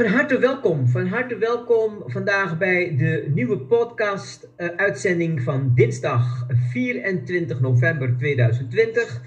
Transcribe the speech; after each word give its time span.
Van 0.00 0.08
harte 0.08 0.38
welkom. 0.38 0.88
Van 0.88 1.06
harte 1.06 1.36
welkom 1.38 2.02
vandaag 2.06 2.58
bij 2.58 2.96
de 2.96 3.30
nieuwe 3.34 3.58
podcast-uitzending 3.58 5.42
van 5.42 5.72
dinsdag 5.74 6.46
24 6.70 7.60
november 7.60 8.16
2020. 8.18 9.22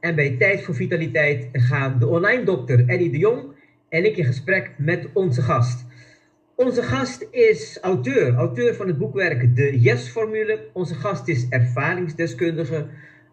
En 0.00 0.14
bij 0.14 0.36
Tijd 0.36 0.62
voor 0.62 0.74
Vitaliteit 0.74 1.48
gaan 1.52 1.98
de 1.98 2.06
online 2.06 2.44
dokter 2.44 2.88
Eddie 2.88 3.10
de 3.10 3.18
Jong 3.18 3.44
en 3.88 4.04
ik 4.04 4.16
in 4.16 4.24
gesprek 4.24 4.70
met 4.76 5.08
onze 5.12 5.42
gast. 5.42 5.84
Onze 6.54 6.82
gast 6.82 7.26
is 7.30 7.78
auteur, 7.80 8.34
auteur 8.34 8.74
van 8.74 8.86
het 8.86 8.98
boekwerk 8.98 9.56
De 9.56 9.80
Yes-formule. 9.80 10.68
Onze 10.72 10.94
gast 10.94 11.28
is 11.28 11.48
ervaringsdeskundige, 11.48 12.86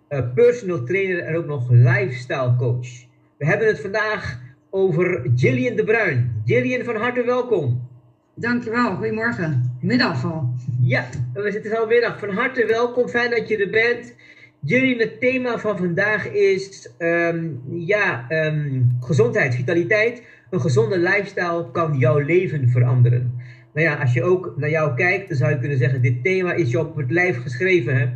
uh, 0.09 0.33
personal 0.33 0.83
trainer 0.83 1.19
en 1.19 1.35
ook 1.35 1.45
nog 1.45 1.69
lifestyle 1.69 2.55
coach. 2.55 2.89
We 3.37 3.45
hebben 3.45 3.67
het 3.67 3.79
vandaag 3.79 4.49
over 4.71 5.31
Jillian 5.35 5.75
de 5.75 5.83
Bruin. 5.83 6.41
Jillian, 6.45 6.83
van 6.83 6.95
harte 6.95 7.23
welkom. 7.23 7.89
Dankjewel, 8.35 8.95
goedemorgen. 8.95 9.77
Middag 9.81 10.25
al. 10.25 10.53
Ja, 10.81 11.09
we 11.33 11.51
zitten 11.51 11.77
al 11.77 11.87
middag. 11.87 12.19
Van 12.19 12.29
harte 12.29 12.65
welkom, 12.65 13.07
fijn 13.07 13.31
dat 13.31 13.47
je 13.47 13.57
er 13.57 13.69
bent. 13.69 14.15
Jillian, 14.59 14.99
het 14.99 15.19
thema 15.19 15.59
van 15.59 15.77
vandaag 15.77 16.31
is 16.31 16.91
ehm, 16.97 17.49
ja, 17.69 18.25
ehm, 18.29 18.81
gezondheid, 18.99 19.55
vitaliteit. 19.55 20.23
Een 20.49 20.61
gezonde 20.61 20.97
lifestyle 20.97 21.71
kan 21.71 21.97
jouw 21.97 22.17
leven 22.19 22.69
veranderen. 22.69 23.39
Nou 23.73 23.87
ja, 23.87 23.95
als 23.95 24.13
je 24.13 24.23
ook 24.23 24.53
naar 24.57 24.69
jou 24.69 24.95
kijkt, 24.95 25.27
dan 25.27 25.37
zou 25.37 25.51
je 25.51 25.59
kunnen 25.59 25.77
zeggen: 25.77 26.01
dit 26.01 26.23
thema 26.23 26.53
is 26.53 26.71
je 26.71 26.79
op 26.79 26.95
het 26.95 27.11
lijf 27.11 27.41
geschreven. 27.41 27.97
Hè? 27.97 28.09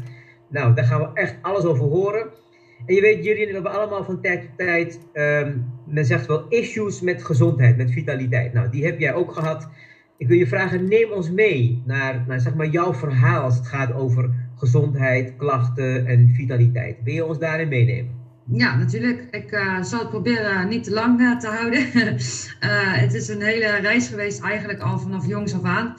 Nou, 0.50 0.76
daar 0.76 0.86
gaan 0.86 1.02
we 1.02 1.10
echt 1.14 1.36
alles 1.42 1.64
over 1.64 1.86
horen. 1.86 2.28
En 2.86 2.96
je 2.96 3.02
weet, 3.02 3.26
Julian, 3.26 3.48
we 3.48 3.54
hebben 3.54 3.72
allemaal 3.72 4.04
van 4.04 4.22
tijd 4.22 4.42
tot 4.42 4.58
tijd, 4.58 5.00
um, 5.14 5.66
men 5.86 6.06
zegt 6.06 6.26
wel, 6.26 6.48
issues 6.48 7.02
met 7.02 7.24
gezondheid, 7.24 7.78
met 7.78 7.92
vitaliteit. 7.92 8.54
Nou, 8.54 8.70
die 8.70 8.86
heb 8.86 9.00
jij 9.00 9.14
ook 9.14 9.32
gehad. 9.32 9.70
Ik 10.18 10.28
wil 10.28 10.38
je 10.38 10.48
vragen, 10.48 10.88
neem 10.88 11.12
ons 11.12 11.32
mee 11.32 11.82
naar, 11.86 12.24
naar 12.28 12.40
zeg 12.40 12.54
maar 12.56 12.68
jouw 12.68 12.94
verhaal 12.94 13.44
als 13.44 13.56
het 13.56 13.68
gaat 13.68 13.94
over 13.94 14.30
gezondheid, 14.56 15.34
klachten 15.38 16.06
en 16.06 16.30
vitaliteit. 16.34 16.98
Wil 17.04 17.14
je 17.14 17.26
ons 17.26 17.40
daarin 17.40 17.68
meenemen? 17.68 18.24
Ja, 18.52 18.78
natuurlijk. 18.78 19.28
Ik 19.32 19.52
uh, 19.52 19.84
zal 19.84 20.00
het 20.00 20.10
proberen 20.10 20.68
niet 20.68 20.84
te 20.84 20.92
lang 20.92 21.20
uh, 21.20 21.40
te 21.40 21.48
houden. 21.48 21.80
uh, 21.80 22.12
het 23.04 23.14
is 23.14 23.28
een 23.28 23.42
hele 23.42 23.76
reis 23.76 24.08
geweest, 24.08 24.42
eigenlijk 24.42 24.80
al 24.80 25.00
vanaf 25.00 25.28
jongs 25.28 25.54
af 25.54 25.64
aan. 25.64 25.96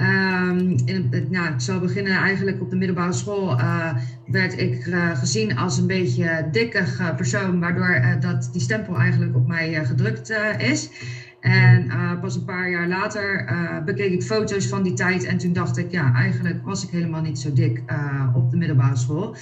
Um, 0.00 0.76
in, 0.84 1.26
nou, 1.30 1.52
ik 1.52 1.60
zal 1.60 1.80
beginnen 1.80 2.12
eigenlijk 2.12 2.60
op 2.60 2.70
de 2.70 2.76
middelbare 2.76 3.12
school. 3.12 3.60
Uh, 3.60 3.94
werd 4.26 4.58
ik 4.60 4.86
uh, 4.86 5.18
gezien 5.18 5.56
als 5.56 5.78
een 5.78 5.86
beetje 5.86 6.48
dikkig 6.52 7.00
uh, 7.00 7.14
persoon, 7.14 7.60
waardoor 7.60 8.20
dat 8.20 8.48
die 8.52 8.60
stempel 8.60 8.96
eigenlijk 8.96 9.36
op 9.36 9.46
mij 9.46 9.84
gedrukt 9.84 10.32
is. 10.58 10.90
En 11.40 11.90
pas 12.20 12.36
een 12.36 12.44
paar 12.44 12.70
jaar 12.70 12.88
later 12.88 13.44
bekeek 13.84 14.12
ik 14.12 14.22
foto's 14.22 14.66
van 14.66 14.82
die 14.82 14.92
tijd 14.92 15.24
en 15.24 15.38
toen 15.38 15.52
dacht 15.52 15.78
ik, 15.78 15.90
ja, 15.90 16.14
eigenlijk 16.14 16.64
was 16.64 16.84
ik 16.84 16.90
helemaal 16.90 17.22
niet 17.22 17.38
zo 17.38 17.52
dik 17.52 17.82
op 18.34 18.50
de 18.50 18.56
middelbare 18.56 18.96
school. 18.96 19.36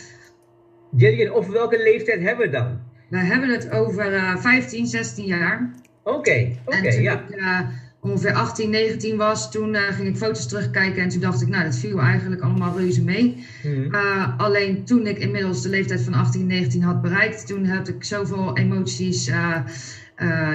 Jillian, 0.96 1.34
over 1.34 1.52
welke 1.52 1.78
leeftijd 1.78 2.20
hebben 2.20 2.46
we 2.46 2.52
dan? 2.52 2.78
We 3.08 3.18
hebben 3.18 3.48
het 3.48 3.70
over 3.70 4.38
15, 4.38 4.86
16 4.86 5.24
jaar. 5.24 5.74
Oké, 6.02 6.16
okay, 6.16 6.58
oké, 6.64 6.76
okay, 6.76 7.02
ja. 7.02 7.20
Ik, 7.28 7.85
ongeveer 8.06 8.32
18, 8.32 8.70
19 8.70 9.16
was, 9.16 9.50
toen 9.50 9.74
uh, 9.74 9.80
ging 9.82 10.08
ik 10.08 10.16
foto's 10.16 10.48
terugkijken 10.48 11.02
en 11.02 11.08
toen 11.08 11.20
dacht 11.20 11.42
ik, 11.42 11.48
nou, 11.48 11.64
dat 11.64 11.76
viel 11.76 12.00
eigenlijk 12.00 12.42
allemaal 12.42 12.78
reuze 12.78 13.02
mee. 13.02 13.46
Mm. 13.62 13.94
Uh, 13.94 14.38
alleen 14.38 14.84
toen 14.84 15.06
ik 15.06 15.18
inmiddels 15.18 15.62
de 15.62 15.68
leeftijd 15.68 16.00
van 16.02 16.14
18, 16.14 16.46
19 16.46 16.82
had 16.82 17.02
bereikt, 17.02 17.46
toen 17.46 17.66
had 17.66 17.88
ik 17.88 18.04
zoveel 18.04 18.56
emoties. 18.56 19.28
Uh, 19.28 19.60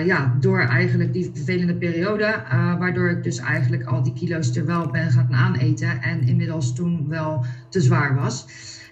ja, 0.05 0.37
door 0.39 0.59
eigenlijk 0.59 1.13
die 1.13 1.31
vervelende 1.33 1.75
periode, 1.75 2.43
waardoor 2.79 3.09
ik 3.09 3.23
dus 3.23 3.37
eigenlijk 3.37 3.83
al 3.83 4.03
die 4.03 4.13
kilo's 4.13 4.55
er 4.55 4.65
wel 4.65 4.87
ben 4.91 5.11
gaan 5.11 5.33
aaneten 5.33 6.01
en 6.01 6.27
inmiddels 6.27 6.75
toen 6.75 7.05
wel 7.07 7.45
te 7.69 7.81
zwaar 7.81 8.15
was. 8.15 8.45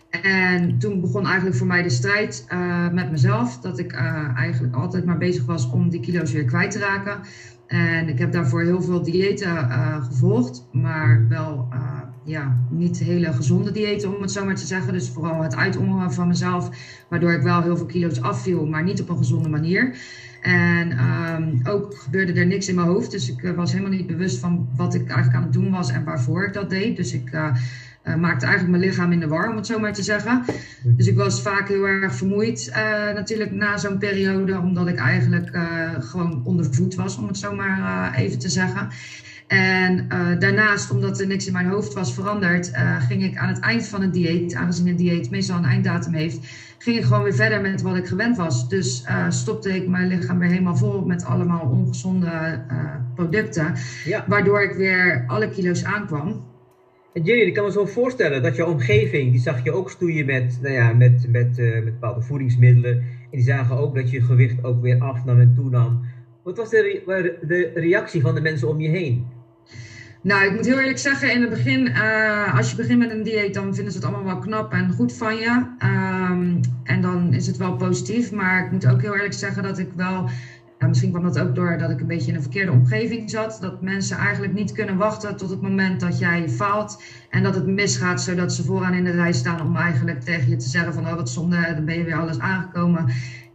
En 0.09 0.79
toen 0.79 1.01
begon 1.01 1.25
eigenlijk 1.25 1.55
voor 1.55 1.67
mij 1.67 1.83
de 1.83 1.89
strijd 1.89 2.45
met 2.91 3.11
mezelf, 3.11 3.59
dat 3.59 3.79
ik 3.79 3.91
eigenlijk 4.35 4.75
altijd 4.75 5.05
maar 5.05 5.17
bezig 5.17 5.45
was 5.45 5.69
om 5.69 5.89
die 5.89 5.99
kilo's 5.99 6.31
weer 6.31 6.45
kwijt 6.45 6.71
te 6.71 6.79
raken. 6.79 7.19
En 7.69 8.09
ik 8.09 8.19
heb 8.19 8.31
daarvoor 8.31 8.61
heel 8.61 8.81
veel 8.81 9.03
diëten 9.03 9.47
uh, 9.47 10.05
gevolgd, 10.05 10.67
maar 10.71 11.25
wel 11.27 11.67
uh, 11.73 12.01
ja, 12.23 12.57
niet 12.69 12.99
hele 12.99 13.33
gezonde 13.33 13.71
diëten, 13.71 14.15
om 14.15 14.21
het 14.21 14.31
zo 14.31 14.45
maar 14.45 14.55
te 14.55 14.65
zeggen. 14.65 14.93
Dus 14.93 15.09
vooral 15.09 15.43
het 15.43 15.55
uitommeren 15.55 16.13
van 16.13 16.27
mezelf, 16.27 16.69
waardoor 17.09 17.31
ik 17.31 17.41
wel 17.41 17.61
heel 17.61 17.77
veel 17.77 17.85
kilo's 17.85 18.21
afviel, 18.21 18.65
maar 18.65 18.83
niet 18.83 19.01
op 19.01 19.09
een 19.09 19.17
gezonde 19.17 19.49
manier. 19.49 19.97
En 20.41 21.03
um, 21.03 21.61
ook 21.63 21.95
gebeurde 21.95 22.33
er 22.33 22.45
niks 22.45 22.69
in 22.69 22.75
mijn 22.75 22.87
hoofd, 22.87 23.11
dus 23.11 23.31
ik 23.31 23.41
uh, 23.41 23.51
was 23.51 23.71
helemaal 23.71 23.97
niet 23.97 24.07
bewust 24.07 24.39
van 24.39 24.67
wat 24.75 24.93
ik 24.93 25.07
eigenlijk 25.07 25.35
aan 25.35 25.43
het 25.43 25.53
doen 25.53 25.71
was 25.71 25.91
en 25.91 26.03
waarvoor 26.03 26.45
ik 26.45 26.53
dat 26.53 26.69
deed. 26.69 26.95
Dus 26.95 27.13
ik 27.13 27.33
uh, 28.03 28.15
maakte 28.15 28.45
eigenlijk 28.45 28.77
mijn 28.77 28.91
lichaam 28.91 29.11
in 29.11 29.19
de 29.19 29.27
war, 29.27 29.49
om 29.49 29.55
het 29.55 29.65
zo 29.65 29.79
maar 29.79 29.93
te 29.93 30.03
zeggen. 30.03 30.43
Dus 30.83 31.07
ik 31.07 31.17
was 31.17 31.41
vaak 31.41 31.67
heel 31.67 31.85
erg 31.85 32.15
vermoeid 32.15 32.67
uh, 32.69 32.75
natuurlijk 33.13 33.51
na 33.51 33.77
zo'n 33.77 33.97
periode, 33.97 34.59
omdat 34.59 34.87
ik 34.87 34.97
eigenlijk 34.97 35.55
uh, 35.55 35.61
gewoon 35.99 36.41
onder 36.43 36.73
voet 36.73 36.95
was, 36.95 37.17
om 37.17 37.27
het 37.27 37.37
zo 37.37 37.55
maar 37.55 38.13
even 38.15 38.39
te 38.39 38.49
zeggen. 38.49 38.87
En 39.47 40.07
daarnaast, 40.39 40.91
omdat 40.91 41.19
er 41.19 41.27
niks 41.27 41.47
in 41.47 41.53
mijn 41.53 41.69
hoofd 41.69 41.93
was 41.93 42.13
veranderd, 42.13 42.71
ging 43.07 43.23
ik 43.23 43.37
aan 43.37 43.47
het 43.47 43.59
eind 43.59 43.87
van 43.87 44.01
het 44.01 44.13
dieet, 44.13 44.55
aangezien 44.55 44.87
een 44.87 44.95
dieet 44.95 45.29
meestal 45.29 45.57
een 45.57 45.65
einddatum 45.65 46.13
heeft, 46.13 46.39
ging 46.77 46.97
ik 46.97 47.03
gewoon 47.03 47.23
weer 47.23 47.33
verder 47.33 47.61
met 47.61 47.81
wat 47.81 47.95
ik 47.95 48.07
gewend 48.07 48.37
was. 48.37 48.69
Dus 48.69 49.05
stopte 49.29 49.75
ik 49.75 49.87
mijn 49.87 50.07
lichaam 50.07 50.39
weer 50.39 50.49
helemaal 50.49 50.75
vol 50.75 51.05
met 51.05 51.25
allemaal 51.25 51.61
ongezonde 51.61 52.61
producten, 53.15 53.73
ja. 54.05 54.25
waardoor 54.27 54.61
ik 54.61 54.75
weer 54.75 55.23
alle 55.27 55.49
kilo's 55.49 55.83
aankwam. 55.83 56.48
En 57.13 57.25
ik 57.25 57.53
kan 57.53 57.65
me 57.65 57.71
zo 57.71 57.85
voorstellen 57.85 58.41
dat 58.41 58.55
jouw 58.55 58.71
omgeving, 58.71 59.31
die 59.31 59.39
zag 59.39 59.63
je 59.63 59.71
ook 59.71 59.89
stoeien 59.89 60.25
met, 60.25 60.59
nou 60.61 60.73
ja, 60.73 60.93
met, 60.93 61.25
met, 61.31 61.57
uh, 61.57 61.73
met 61.73 61.85
bepaalde 61.85 62.21
voedingsmiddelen. 62.21 62.97
En 62.97 63.37
die 63.37 63.41
zagen 63.41 63.77
ook 63.77 63.95
dat 63.95 64.11
je 64.11 64.21
gewicht 64.21 64.63
ook 64.63 64.81
weer 64.81 64.99
afnam 64.99 65.39
en 65.39 65.53
toenam. 65.55 66.01
Wat 66.43 66.57
was 66.57 66.69
de, 66.69 67.37
de 67.47 67.71
reactie 67.73 68.21
van 68.21 68.35
de 68.35 68.41
mensen 68.41 68.67
om 68.67 68.79
je 68.79 68.89
heen? 68.89 69.25
Nou, 70.21 70.45
ik 70.45 70.55
moet 70.55 70.65
heel 70.65 70.79
eerlijk 70.79 70.97
zeggen, 70.97 71.33
in 71.33 71.41
het 71.41 71.49
begin, 71.49 71.87
uh, 71.87 72.57
als 72.57 72.69
je 72.69 72.75
begint 72.75 72.99
met 72.99 73.11
een 73.11 73.23
dieet, 73.23 73.53
dan 73.53 73.75
vinden 73.75 73.93
ze 73.93 73.99
het 73.99 74.07
allemaal 74.07 74.33
wel 74.33 74.39
knap 74.39 74.71
en 74.71 74.91
goed 74.91 75.13
van 75.13 75.35
je. 75.35 75.65
Um, 75.83 76.59
en 76.83 77.01
dan 77.01 77.33
is 77.33 77.47
het 77.47 77.57
wel 77.57 77.75
positief. 77.75 78.31
Maar 78.31 78.65
ik 78.65 78.71
moet 78.71 78.87
ook 78.87 79.01
heel 79.01 79.15
eerlijk 79.15 79.33
zeggen 79.33 79.63
dat 79.63 79.79
ik 79.79 79.89
wel 79.95 80.29
misschien 80.87 81.11
kwam 81.11 81.23
dat 81.23 81.39
ook 81.39 81.55
door 81.55 81.77
dat 81.77 81.89
ik 81.89 81.99
een 81.99 82.07
beetje 82.07 82.29
in 82.29 82.35
een 82.35 82.41
verkeerde 82.41 82.71
omgeving 82.71 83.29
zat. 83.29 83.57
Dat 83.61 83.81
mensen 83.81 84.17
eigenlijk 84.17 84.53
niet 84.53 84.71
kunnen 84.71 84.97
wachten 84.97 85.35
tot 85.35 85.49
het 85.49 85.61
moment 85.61 85.99
dat 85.99 86.19
jij 86.19 86.49
faalt 86.49 87.03
en 87.29 87.43
dat 87.43 87.55
het 87.55 87.65
misgaat, 87.65 88.21
zodat 88.21 88.53
ze 88.53 88.63
vooraan 88.63 88.93
in 88.93 89.03
de 89.03 89.11
rij 89.11 89.33
staan 89.33 89.61
om 89.61 89.75
eigenlijk 89.75 90.21
tegen 90.21 90.49
je 90.49 90.55
te 90.55 90.69
zeggen 90.69 90.93
van 90.93 91.07
oh 91.07 91.13
wat 91.13 91.29
zonde, 91.29 91.73
dan 91.75 91.85
ben 91.85 91.97
je 91.97 92.03
weer 92.03 92.19
alles 92.19 92.39
aangekomen. 92.39 93.05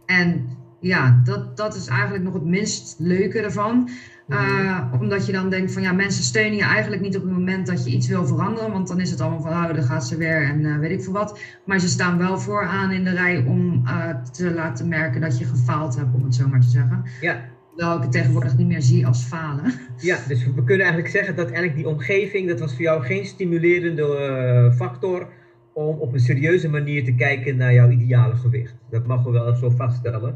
En 0.05 0.54
ja, 0.79 1.21
dat, 1.23 1.57
dat 1.57 1.75
is 1.75 1.87
eigenlijk 1.87 2.23
nog 2.23 2.33
het 2.33 2.45
minst 2.45 2.95
leuke 2.99 3.39
ervan. 3.41 3.89
Uh, 4.27 4.93
omdat 4.99 5.25
je 5.25 5.31
dan 5.31 5.49
denkt 5.49 5.71
van 5.71 5.81
ja, 5.81 5.91
mensen 5.91 6.23
steunen 6.23 6.55
je 6.55 6.63
eigenlijk 6.63 7.01
niet 7.01 7.15
op 7.15 7.21
het 7.23 7.31
moment 7.31 7.67
dat 7.67 7.85
je 7.85 7.91
iets 7.91 8.07
wil 8.07 8.25
veranderen. 8.25 8.71
Want 8.71 8.87
dan 8.87 8.99
is 8.99 9.11
het 9.11 9.21
allemaal 9.21 9.41
van 9.41 9.51
oh, 9.51 9.73
dan 9.73 9.83
gaat 9.83 10.07
ze 10.07 10.17
weer 10.17 10.43
en 10.43 10.59
uh, 10.59 10.77
weet 10.77 10.91
ik 10.91 11.03
veel 11.03 11.13
wat. 11.13 11.39
Maar 11.65 11.79
ze 11.79 11.87
staan 11.87 12.17
wel 12.17 12.39
vooraan 12.39 12.91
in 12.91 13.03
de 13.03 13.09
rij 13.09 13.45
om 13.47 13.83
uh, 13.85 14.21
te 14.31 14.53
laten 14.53 14.87
merken 14.87 15.21
dat 15.21 15.37
je 15.39 15.45
gefaald 15.45 15.95
hebt, 15.95 16.13
om 16.13 16.23
het 16.23 16.35
zo 16.35 16.47
maar 16.47 16.61
te 16.61 16.69
zeggen. 16.69 17.03
Ja. 17.21 17.53
Terwijl 17.75 17.97
ik 17.97 18.03
het 18.03 18.11
tegenwoordig 18.11 18.57
niet 18.57 18.67
meer 18.67 18.81
zie 18.81 19.07
als 19.07 19.23
falen. 19.23 19.73
Ja, 19.97 20.17
dus 20.27 20.45
we 20.45 20.63
kunnen 20.63 20.85
eigenlijk 20.85 21.15
zeggen 21.15 21.35
dat 21.35 21.45
eigenlijk 21.45 21.75
die 21.75 21.87
omgeving, 21.87 22.47
dat 22.47 22.59
was 22.59 22.71
voor 22.71 22.81
jou 22.81 23.03
geen 23.03 23.25
stimulerende 23.25 24.73
factor 24.75 25.27
om 25.75 25.99
op 25.99 26.13
een 26.13 26.19
serieuze 26.19 26.69
manier 26.69 27.03
te 27.03 27.15
kijken 27.15 27.57
naar 27.57 27.73
jouw 27.73 27.89
ideale 27.89 28.35
gewicht. 28.35 28.75
Dat 28.89 29.05
mogen 29.05 29.31
we 29.31 29.39
wel 29.39 29.55
zo 29.55 29.69
vaststellen. 29.69 30.35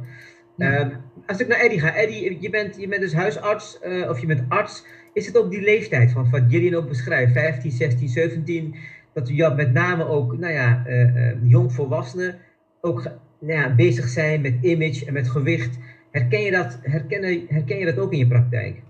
Um, 0.58 0.92
als 1.26 1.40
ik 1.40 1.48
naar 1.48 1.60
Eddie 1.60 1.80
ga, 1.80 1.96
Eddie, 1.96 2.38
je 2.42 2.50
bent, 2.50 2.76
je 2.80 2.88
bent 2.88 3.02
dus 3.02 3.14
huisarts 3.14 3.80
uh, 3.86 4.10
of 4.10 4.20
je 4.20 4.28
bent 4.28 4.44
arts. 4.48 4.86
Is 5.14 5.26
het 5.26 5.38
ook 5.38 5.52
die 5.52 5.62
leeftijd 5.62 6.12
van 6.12 6.30
wat 6.30 6.44
Gillian 6.48 6.76
ook 6.76 6.88
beschrijft, 6.88 7.34
15, 7.34 7.72
16, 7.72 8.10
17, 8.10 8.76
dat 9.14 9.28
je 9.28 9.54
met 9.56 9.74
name 9.74 10.08
ook, 10.08 10.38
nou 10.38 10.54
ja, 10.54 10.84
uh, 10.88 11.16
uh, 11.16 11.32
jongvolwassenen 11.44 12.38
ook 12.82 13.04
nou 13.40 13.60
ja, 13.60 13.76
bezig 13.76 14.08
zijn 14.08 14.42
met 14.42 14.58
image 14.62 15.06
en 15.06 15.14
met 15.14 15.30
gewicht. 15.30 15.78
Herken 16.12 16.42
je 16.42 16.52
dat, 16.52 16.80
herken, 16.82 17.46
herken 17.48 17.78
je 17.78 17.86
dat 17.86 17.98
ook 17.98 18.12
in 18.12 18.18
je 18.18 18.28
praktijk? 18.28 18.82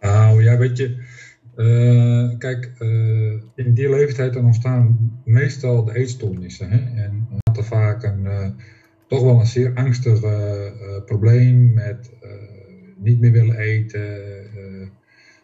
Nou 0.00 0.42
ja, 0.42 0.58
weet 0.58 0.76
je, 0.76 1.02
kijk, 2.38 2.72
in 3.54 3.74
die 3.74 3.90
leeftijd 3.90 4.32
dan 4.32 4.44
ontstaan 4.44 5.12
meestal 5.24 5.84
de 5.84 5.96
eetstoornissen. 5.96 6.70
Hè? 6.70 7.02
En 7.02 7.26
dat 7.52 7.66
vaak 7.66 8.02
een 8.02 8.54
toch 9.06 9.22
wel 9.22 9.40
een 9.40 9.46
zeer 9.46 9.74
angstig 9.74 10.20
probleem 11.04 11.74
met 11.74 12.10
niet 12.96 13.20
meer 13.20 13.32
willen 13.32 13.58
eten, 13.58 14.18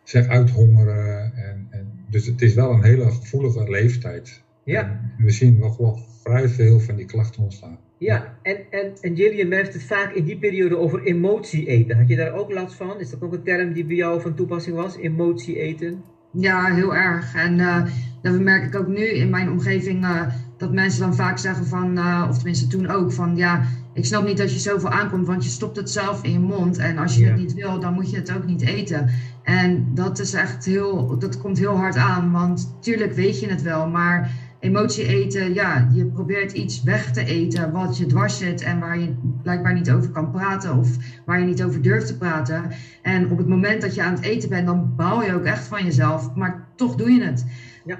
zich 0.05 0.27
uithongeren. 0.27 1.35
En, 1.35 1.67
en, 1.71 1.93
dus 2.11 2.27
het 2.27 2.43
is 2.43 2.55
wel 2.55 2.71
een 2.71 2.85
hele 2.85 3.11
gevoelige 3.11 3.71
leeftijd. 3.71 4.43
Ja. 4.65 5.01
we 5.19 5.31
zien 5.31 5.59
nog 5.59 5.77
wel 5.77 5.99
vrij 6.23 6.49
veel 6.49 6.81
van 6.81 6.97
die 6.97 7.07
klachten 7.07 7.43
ontstaan. 7.43 7.79
Ja, 7.99 8.39
en, 8.43 8.57
en, 8.71 8.93
en 9.01 9.15
Jillian 9.15 9.53
heeft 9.53 9.73
het 9.73 9.83
vaak 9.83 10.13
in 10.13 10.25
die 10.25 10.39
periode 10.39 10.77
over 10.77 11.03
emotie 11.03 11.67
eten. 11.67 11.99
Had 11.99 12.09
je 12.09 12.17
daar 12.17 12.33
ook 12.33 12.53
last 12.53 12.75
van? 12.75 13.01
Is 13.01 13.11
dat 13.11 13.23
ook 13.23 13.33
een 13.33 13.43
term 13.43 13.73
die 13.73 13.85
bij 13.85 13.97
jou 13.97 14.21
van 14.21 14.35
toepassing 14.35 14.77
was? 14.77 14.97
Emotie 14.97 15.59
eten? 15.59 16.03
Ja, 16.33 16.75
heel 16.75 16.95
erg. 16.95 17.35
En 17.35 17.59
uh, 17.59 17.85
dat 18.23 18.41
merk 18.41 18.65
ik 18.65 18.75
ook 18.81 18.87
nu 18.87 19.05
in 19.05 19.31
mijn 19.31 19.51
omgeving. 19.51 20.05
Uh, 20.05 20.27
dat 20.57 20.73
mensen 20.73 21.01
dan 21.01 21.15
vaak 21.15 21.39
zeggen 21.39 21.67
van, 21.67 21.99
uh, 21.99 22.27
of 22.29 22.37
tenminste 22.37 22.67
toen 22.67 22.89
ook, 22.89 23.13
van 23.13 23.37
ja, 23.37 23.63
ik 23.93 24.05
snap 24.05 24.27
niet 24.27 24.37
dat 24.37 24.53
je 24.53 24.59
zoveel 24.59 24.91
aankomt, 24.91 25.27
want 25.27 25.45
je 25.45 25.51
stopt 25.51 25.77
het 25.77 25.91
zelf 25.91 26.23
in 26.23 26.33
je 26.33 26.39
mond. 26.39 26.79
En 26.79 26.99
als 26.99 27.17
je 27.17 27.27
het 27.27 27.37
niet 27.37 27.55
wil, 27.55 27.81
dan 27.81 27.95
moet 27.95 28.11
je 28.11 28.17
het 28.17 28.37
ook 28.37 28.47
niet 28.47 28.63
eten. 28.63 29.11
En 29.43 29.91
dat 29.95 30.19
is 30.19 30.35
echt 30.35 30.65
heel, 30.65 31.19
dat 31.19 31.39
komt 31.39 31.59
heel 31.59 31.77
hard 31.77 31.97
aan, 31.97 32.33
want 32.33 32.77
tuurlijk 32.81 33.13
weet 33.13 33.41
je 33.41 33.49
het 33.49 33.63
wel, 33.63 33.89
maar 33.89 34.31
emotie 34.61 35.07
eten, 35.07 35.55
ja, 35.55 35.89
je 35.93 36.07
probeert 36.07 36.53
iets 36.53 36.83
weg 36.83 37.13
te 37.13 37.25
eten 37.25 37.73
wat 37.73 37.99
je 37.99 38.07
dwars 38.07 38.39
zit 38.39 38.63
en 38.63 38.81
waar 38.81 38.99
je 38.99 39.15
blijkbaar 39.43 39.75
niet 39.75 39.91
over 39.91 40.11
kan 40.11 40.31
praten 40.31 40.77
of 40.79 40.97
waar 41.25 41.41
je 41.41 41.47
niet 41.47 41.63
over 41.63 41.83
durft 41.83 42.07
te 42.07 42.19
praten. 42.19 42.71
En 43.03 43.31
op 43.31 43.39
het 43.39 43.49
moment 43.49 43.81
dat 43.81 43.95
je 43.95 44.03
aan 44.03 44.15
het 44.15 44.25
eten 44.25 44.49
bent, 44.49 44.67
dan 44.67 44.93
bouw 44.97 45.23
je 45.23 45.35
ook 45.35 45.45
echt 45.45 45.67
van 45.67 45.85
jezelf, 45.85 46.35
maar 46.35 46.69
toch 46.75 46.95
doe 46.95 47.11
je 47.11 47.23
het. 47.23 47.47
Ja. 47.85 47.99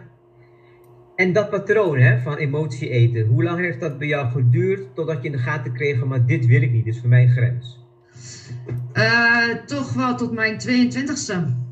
En 1.17 1.33
dat 1.33 1.51
patroon 1.51 1.99
hè, 1.99 2.21
van 2.21 2.37
emotie 2.37 2.89
eten, 2.89 3.27
hoe 3.27 3.45
lang 3.45 3.61
heeft 3.61 3.81
dat 3.81 3.99
bij 3.99 4.09
jou 4.09 4.31
geduurd 4.31 4.95
totdat 4.95 5.23
je 5.23 5.27
in 5.27 5.33
de 5.33 5.43
gaten 5.43 5.73
kreeg 5.73 5.99
van, 5.99 6.09
maar 6.09 6.27
dit 6.27 6.47
wil 6.47 6.63
ik 6.63 6.73
niet, 6.73 6.85
dit 6.85 6.95
is 6.95 7.01
voor 7.01 7.09
mij 7.09 7.23
een 7.23 7.31
grens? 7.31 7.85
Uh, 8.95 9.55
toch 9.67 9.93
wel 9.93 10.17
tot 10.17 10.33
mijn 10.33 10.61
22e. 10.61 11.66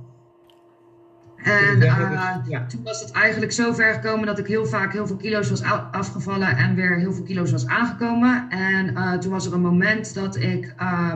En 1.45 1.83
uh, 1.83 2.67
toen 2.69 2.83
was 2.83 3.01
het 3.01 3.11
eigenlijk 3.11 3.53
zo 3.53 3.73
ver 3.73 3.95
gekomen 3.95 4.27
dat 4.27 4.39
ik 4.39 4.47
heel 4.47 4.67
vaak 4.67 4.93
heel 4.93 5.07
veel 5.07 5.17
kilo's 5.17 5.51
was 5.51 5.63
afgevallen 5.91 6.57
en 6.57 6.75
weer 6.75 6.99
heel 6.99 7.13
veel 7.13 7.25
kilo's 7.25 7.51
was 7.51 7.67
aangekomen. 7.67 8.47
En 8.49 8.91
uh, 8.91 9.13
toen 9.13 9.31
was 9.31 9.47
er 9.47 9.53
een 9.53 9.61
moment 9.61 10.15
dat 10.15 10.37
ik 10.37 10.75
uh, 10.81 11.13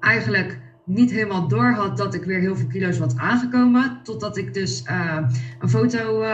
eigenlijk 0.00 0.58
niet 0.84 1.10
helemaal 1.10 1.48
door 1.48 1.72
had 1.72 1.96
dat 1.96 2.14
ik 2.14 2.24
weer 2.24 2.40
heel 2.40 2.56
veel 2.56 2.66
kilo's 2.66 2.98
was 2.98 3.16
aangekomen. 3.16 4.00
Totdat 4.02 4.36
ik 4.36 4.54
dus 4.54 4.84
een 5.58 5.68
foto 5.68 6.24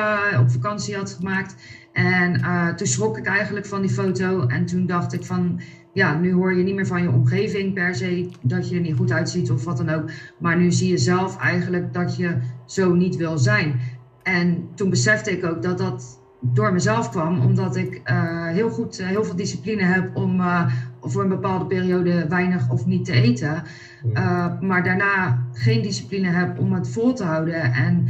op 0.40 0.50
vakantie 0.50 0.96
had 0.96 1.10
gemaakt. 1.10 1.54
En 1.98 2.40
toen 2.76 2.86
schrok 2.86 3.18
ik 3.18 3.26
eigenlijk 3.26 3.66
van 3.66 3.80
die 3.80 3.90
foto. 3.90 4.46
En 4.46 4.66
toen 4.66 4.86
dacht 4.86 5.12
ik 5.12 5.24
van, 5.24 5.60
ja, 5.92 6.18
nu 6.18 6.32
hoor 6.32 6.54
je 6.54 6.64
niet 6.64 6.74
meer 6.74 6.86
van 6.86 7.02
je 7.02 7.10
omgeving 7.10 7.74
per 7.74 7.94
se 7.94 8.30
dat 8.42 8.68
je 8.68 8.74
er 8.74 8.80
niet 8.80 8.96
goed 8.96 9.12
uitziet 9.12 9.50
of 9.50 9.64
wat 9.64 9.76
dan 9.76 9.88
ook. 9.88 10.10
Maar 10.38 10.56
nu 10.56 10.72
zie 10.72 10.90
je 10.90 10.98
zelf 10.98 11.38
eigenlijk 11.38 11.92
dat 11.92 12.16
je 12.16 12.36
zo 12.66 12.94
niet 12.94 13.16
wil 13.16 13.38
zijn. 13.38 13.80
En 14.22 14.68
toen 14.74 14.90
besefte 14.90 15.30
ik 15.30 15.44
ook 15.44 15.62
dat 15.62 15.78
dat 15.78 16.20
door 16.40 16.72
mezelf 16.72 17.10
kwam, 17.10 17.40
omdat 17.40 17.76
ik 17.76 18.00
uh, 18.10 18.46
heel 18.46 18.70
goed, 18.70 19.00
uh, 19.00 19.06
heel 19.06 19.24
veel 19.24 19.36
discipline 19.36 19.82
heb 19.82 20.16
om 20.16 20.42
voor 21.00 21.22
een 21.22 21.28
bepaalde 21.28 21.66
periode 21.66 22.28
weinig 22.28 22.70
of 22.70 22.86
niet 22.86 23.04
te 23.04 23.12
eten. 23.12 23.62
maar 24.60 24.84
daarna 24.84 25.42
geen 25.52 25.82
discipline 25.82 26.28
heb 26.28 26.58
om 26.58 26.72
het 26.72 26.88
vol 26.88 27.12
te 27.12 27.24
houden. 27.24 27.72
En 27.72 28.06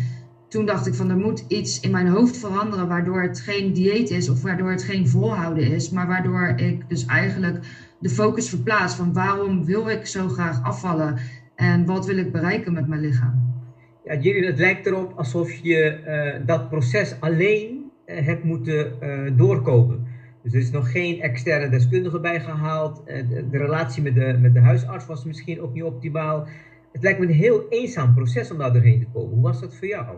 toen 0.49 0.67
dacht 0.67 0.87
ik 0.87 0.95
van 0.95 1.11
er 1.11 1.17
moet 1.17 1.45
iets 1.49 1.81
in 1.81 1.91
mijn 1.91 2.07
hoofd 2.07 2.37
veranderen 2.37 2.89
waardoor 2.89 3.23
het 3.23 3.41
geen 3.41 3.73
dieet 3.73 4.11
is 4.11 4.29
of 4.29 4.43
waardoor 4.43 4.71
het 4.71 4.83
geen 4.83 5.09
volhouden 5.09 5.73
is, 5.73 5.91
maar 5.91 6.07
waardoor 6.07 6.53
ik 6.57 6.89
dus 6.89 7.07
eigenlijk 7.07 7.59
de 7.99 8.09
focus 8.09 8.49
verplaats 8.49 8.95
van 8.95 9.13
waarom 9.13 9.65
wil 9.65 9.89
ik 9.89 10.07
zo 10.07 10.29
graag 10.29 10.63
afvallen 10.63 11.19
en 11.55 11.85
wat 11.85 12.07
wil 12.07 12.17
ik 12.17 12.33
bereiken 12.33 12.73
met 12.73 12.89
mijn 12.89 13.01
lichaam. 13.01 13.57
Ja, 14.05 14.17
Jerry, 14.17 14.47
het 14.47 14.59
lijkt 14.59 14.87
erop 14.87 15.13
alsof 15.17 15.53
je 15.53 16.01
uh, 16.07 16.47
dat 16.47 16.69
proces 16.69 17.17
alleen 17.21 17.91
uh, 18.07 18.27
hebt 18.27 18.45
moeten 18.45 18.93
uh, 19.03 19.37
doorkomen. 19.37 20.07
Dus 20.43 20.53
er 20.53 20.61
is 20.61 20.71
nog 20.71 20.91
geen 20.91 21.21
externe 21.21 21.69
deskundige 21.69 22.21
bijgehaald. 22.21 23.03
De, 23.07 23.47
de, 23.51 23.59
relatie 23.59 24.03
met 24.03 24.15
de, 24.15 24.39
met 24.41 24.55
de 24.55 24.61
huisarts 24.61 25.07
was 25.07 25.25
misschien 25.25 25.61
ook 25.61 25.73
niet 25.73 25.83
optimaal. 25.83 26.47
Het 26.93 27.03
lijkt 27.03 27.19
me 27.19 27.27
een 27.27 27.33
heel 27.33 27.69
eenzaam 27.69 28.15
proces 28.15 28.51
om 28.51 28.59
daar 28.59 28.73
doorheen 28.73 29.01
te 29.01 29.07
komen. 29.13 29.35
Hoe 29.35 29.43
was 29.43 29.61
dat 29.61 29.75
voor 29.75 29.89
jou? 29.89 30.17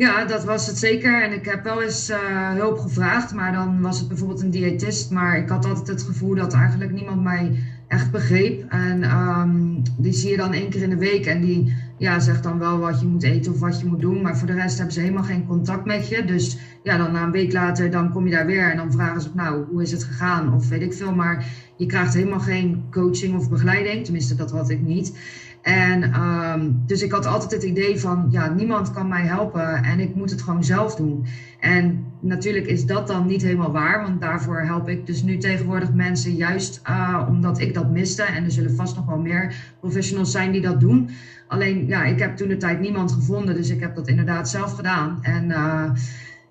Ja, 0.00 0.24
dat 0.24 0.44
was 0.44 0.66
het 0.66 0.78
zeker. 0.78 1.22
En 1.22 1.32
ik 1.32 1.44
heb 1.44 1.64
wel 1.64 1.82
eens 1.82 2.10
uh, 2.10 2.52
hulp 2.52 2.78
gevraagd, 2.78 3.34
maar 3.34 3.52
dan 3.52 3.80
was 3.80 3.98
het 3.98 4.08
bijvoorbeeld 4.08 4.42
een 4.42 4.50
diëtist. 4.50 5.10
Maar 5.10 5.38
ik 5.38 5.48
had 5.48 5.64
altijd 5.64 5.86
het 5.86 6.02
gevoel 6.02 6.34
dat 6.34 6.52
eigenlijk 6.52 6.92
niemand 6.92 7.22
mij 7.22 7.58
echt 7.88 8.10
begreep. 8.10 8.64
En 8.68 9.16
um, 9.16 9.82
die 9.98 10.12
zie 10.12 10.30
je 10.30 10.36
dan 10.36 10.52
één 10.52 10.70
keer 10.70 10.82
in 10.82 10.90
de 10.90 10.96
week 10.96 11.26
en 11.26 11.40
die 11.40 11.74
ja, 11.98 12.20
zegt 12.20 12.42
dan 12.42 12.58
wel 12.58 12.78
wat 12.78 13.00
je 13.00 13.06
moet 13.06 13.22
eten 13.22 13.52
of 13.52 13.60
wat 13.60 13.80
je 13.80 13.86
moet 13.86 14.00
doen. 14.00 14.22
Maar 14.22 14.38
voor 14.38 14.46
de 14.46 14.52
rest 14.52 14.76
hebben 14.76 14.94
ze 14.94 15.00
helemaal 15.00 15.22
geen 15.22 15.46
contact 15.46 15.84
met 15.84 16.08
je. 16.08 16.24
Dus 16.24 16.58
ja, 16.82 16.96
dan 16.96 17.12
na 17.12 17.22
een 17.22 17.30
week 17.30 17.52
later 17.52 17.90
dan 17.90 18.10
kom 18.12 18.24
je 18.24 18.32
daar 18.32 18.46
weer 18.46 18.70
en 18.70 18.76
dan 18.76 18.92
vragen 18.92 19.20
ze, 19.20 19.28
nou, 19.34 19.64
hoe 19.70 19.82
is 19.82 19.92
het 19.92 20.04
gegaan? 20.04 20.54
Of 20.54 20.68
weet 20.68 20.82
ik 20.82 20.92
veel. 20.92 21.14
Maar 21.14 21.46
je 21.76 21.86
krijgt 21.86 22.14
helemaal 22.14 22.40
geen 22.40 22.84
coaching 22.90 23.36
of 23.36 23.50
begeleiding. 23.50 24.04
Tenminste, 24.04 24.34
dat 24.34 24.50
had 24.50 24.70
ik 24.70 24.80
niet. 24.80 25.18
En 25.62 26.20
um, 26.20 26.82
dus 26.86 27.02
ik 27.02 27.12
had 27.12 27.26
altijd 27.26 27.50
het 27.50 27.62
idee 27.62 28.00
van, 28.00 28.26
ja, 28.30 28.48
niemand 28.48 28.90
kan 28.90 29.08
mij 29.08 29.22
helpen 29.22 29.82
en 29.82 30.00
ik 30.00 30.14
moet 30.14 30.30
het 30.30 30.42
gewoon 30.42 30.64
zelf 30.64 30.94
doen. 30.94 31.26
En 31.60 32.04
natuurlijk 32.20 32.66
is 32.66 32.86
dat 32.86 33.06
dan 33.06 33.26
niet 33.26 33.42
helemaal 33.42 33.72
waar, 33.72 34.02
want 34.02 34.20
daarvoor 34.20 34.60
help 34.60 34.88
ik 34.88 35.06
dus 35.06 35.22
nu 35.22 35.38
tegenwoordig 35.38 35.92
mensen 35.92 36.34
juist 36.34 36.80
uh, 36.90 37.26
omdat 37.28 37.60
ik 37.60 37.74
dat 37.74 37.90
miste. 37.90 38.22
En 38.22 38.44
er 38.44 38.50
zullen 38.50 38.74
vast 38.74 38.96
nog 38.96 39.06
wel 39.06 39.18
meer 39.18 39.54
professionals 39.80 40.30
zijn 40.30 40.52
die 40.52 40.60
dat 40.60 40.80
doen. 40.80 41.10
Alleen, 41.48 41.86
ja, 41.86 42.04
ik 42.04 42.18
heb 42.18 42.36
toen 42.36 42.48
de 42.48 42.56
tijd 42.56 42.80
niemand 42.80 43.12
gevonden, 43.12 43.54
dus 43.54 43.70
ik 43.70 43.80
heb 43.80 43.94
dat 43.94 44.08
inderdaad 44.08 44.48
zelf 44.48 44.72
gedaan. 44.72 45.18
En 45.22 45.48
uh, 45.48 45.90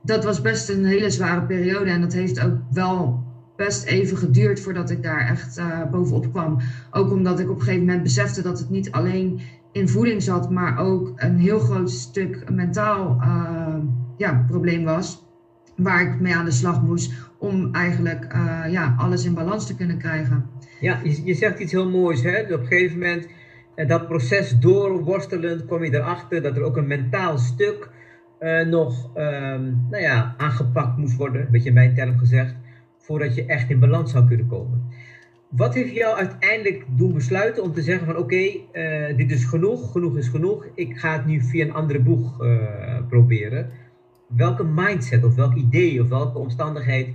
dat 0.02 0.24
was 0.24 0.42
best 0.42 0.70
een 0.70 0.86
hele 0.86 1.10
zware 1.10 1.42
periode 1.42 1.90
en 1.90 2.02
dat 2.02 2.14
heeft 2.14 2.40
ook 2.40 2.58
wel 2.72 3.24
best 3.60 3.86
even 3.86 4.18
geduurd 4.18 4.60
voordat 4.60 4.90
ik 4.90 5.04
daar 5.04 5.28
echt 5.28 5.58
uh, 5.58 5.90
bovenop 5.92 6.32
kwam. 6.32 6.58
Ook 6.92 7.12
omdat 7.12 7.40
ik 7.40 7.50
op 7.50 7.56
een 7.56 7.62
gegeven 7.62 7.86
moment 7.86 8.04
besefte 8.04 8.42
dat 8.42 8.60
het 8.60 8.70
niet 8.70 8.92
alleen 8.92 9.42
in 9.72 9.90
voeding 9.90 10.24
zat, 10.24 10.50
maar 10.50 10.78
ook 10.78 11.12
een 11.16 11.38
heel 11.38 11.60
groot 11.60 11.92
stuk 11.92 12.50
mentaal 12.50 13.18
uh, 13.22 13.76
ja, 14.18 14.46
probleem 14.48 14.84
was. 14.84 15.28
Waar 15.76 16.02
ik 16.02 16.20
mee 16.20 16.36
aan 16.36 16.46
de 16.46 16.52
slag 16.52 16.82
moest 16.82 17.14
om 17.38 17.74
eigenlijk 17.74 18.34
uh, 18.34 18.72
ja, 18.72 18.96
alles 18.98 19.26
in 19.26 19.34
balans 19.34 19.68
te 19.68 19.76
kunnen 19.76 19.98
krijgen. 19.98 20.46
Ja, 20.80 21.00
je, 21.04 21.34
zegt 21.34 21.60
iets 21.60 21.72
heel 21.72 21.90
moois. 21.90 22.24
Hè? 22.24 22.42
op 22.42 22.60
een 22.60 22.68
gegeven 22.68 23.00
moment, 23.00 23.28
dat 23.88 24.08
proces 24.08 24.60
doorworstelend, 24.60 25.66
kom 25.66 25.84
je 25.84 25.94
erachter 25.94 26.42
dat 26.42 26.56
er 26.56 26.64
ook 26.64 26.78
een 26.78 26.88
mentaal 26.88 27.38
stuk 27.38 27.90
nog 28.70 29.18
um, 29.18 29.88
nou 29.90 30.04
ja, 30.04 30.34
aangepakt 30.38 30.98
moest 30.98 31.16
worden. 31.16 31.42
Een 31.42 31.52
beetje 31.52 31.68
in 31.68 31.74
mijn 31.74 31.96
term 31.96 32.18
gezegd 32.18 32.56
voordat 33.10 33.36
je 33.36 33.46
echt 33.46 33.70
in 33.70 33.80
balans 33.80 34.12
zou 34.12 34.28
kunnen 34.28 34.48
komen. 34.48 34.84
Wat 35.48 35.74
heeft 35.74 35.94
jou 35.94 36.18
uiteindelijk 36.18 36.86
doen 36.90 37.14
besluiten 37.14 37.64
om 37.64 37.74
te 37.74 37.82
zeggen 37.82 38.06
van 38.06 38.18
oké, 38.18 38.36
uh, 38.36 39.18
dit 39.18 39.32
is 39.32 39.44
genoeg, 39.44 39.92
genoeg 39.92 40.18
is 40.18 40.28
genoeg, 40.28 40.68
ik 40.76 40.98
ga 40.98 41.14
het 41.14 41.26
nu 41.26 41.42
via 41.42 41.66
een 41.66 41.74
andere 41.74 42.00
boeg 42.00 42.44
uh, 42.44 43.08
proberen. 43.08 43.70
Welke 44.28 44.64
mindset 44.64 45.24
of 45.24 45.36
welk 45.36 45.56
idee 45.56 46.02
of 46.02 46.10
welke 46.10 46.38
omstandigheid 46.38 47.08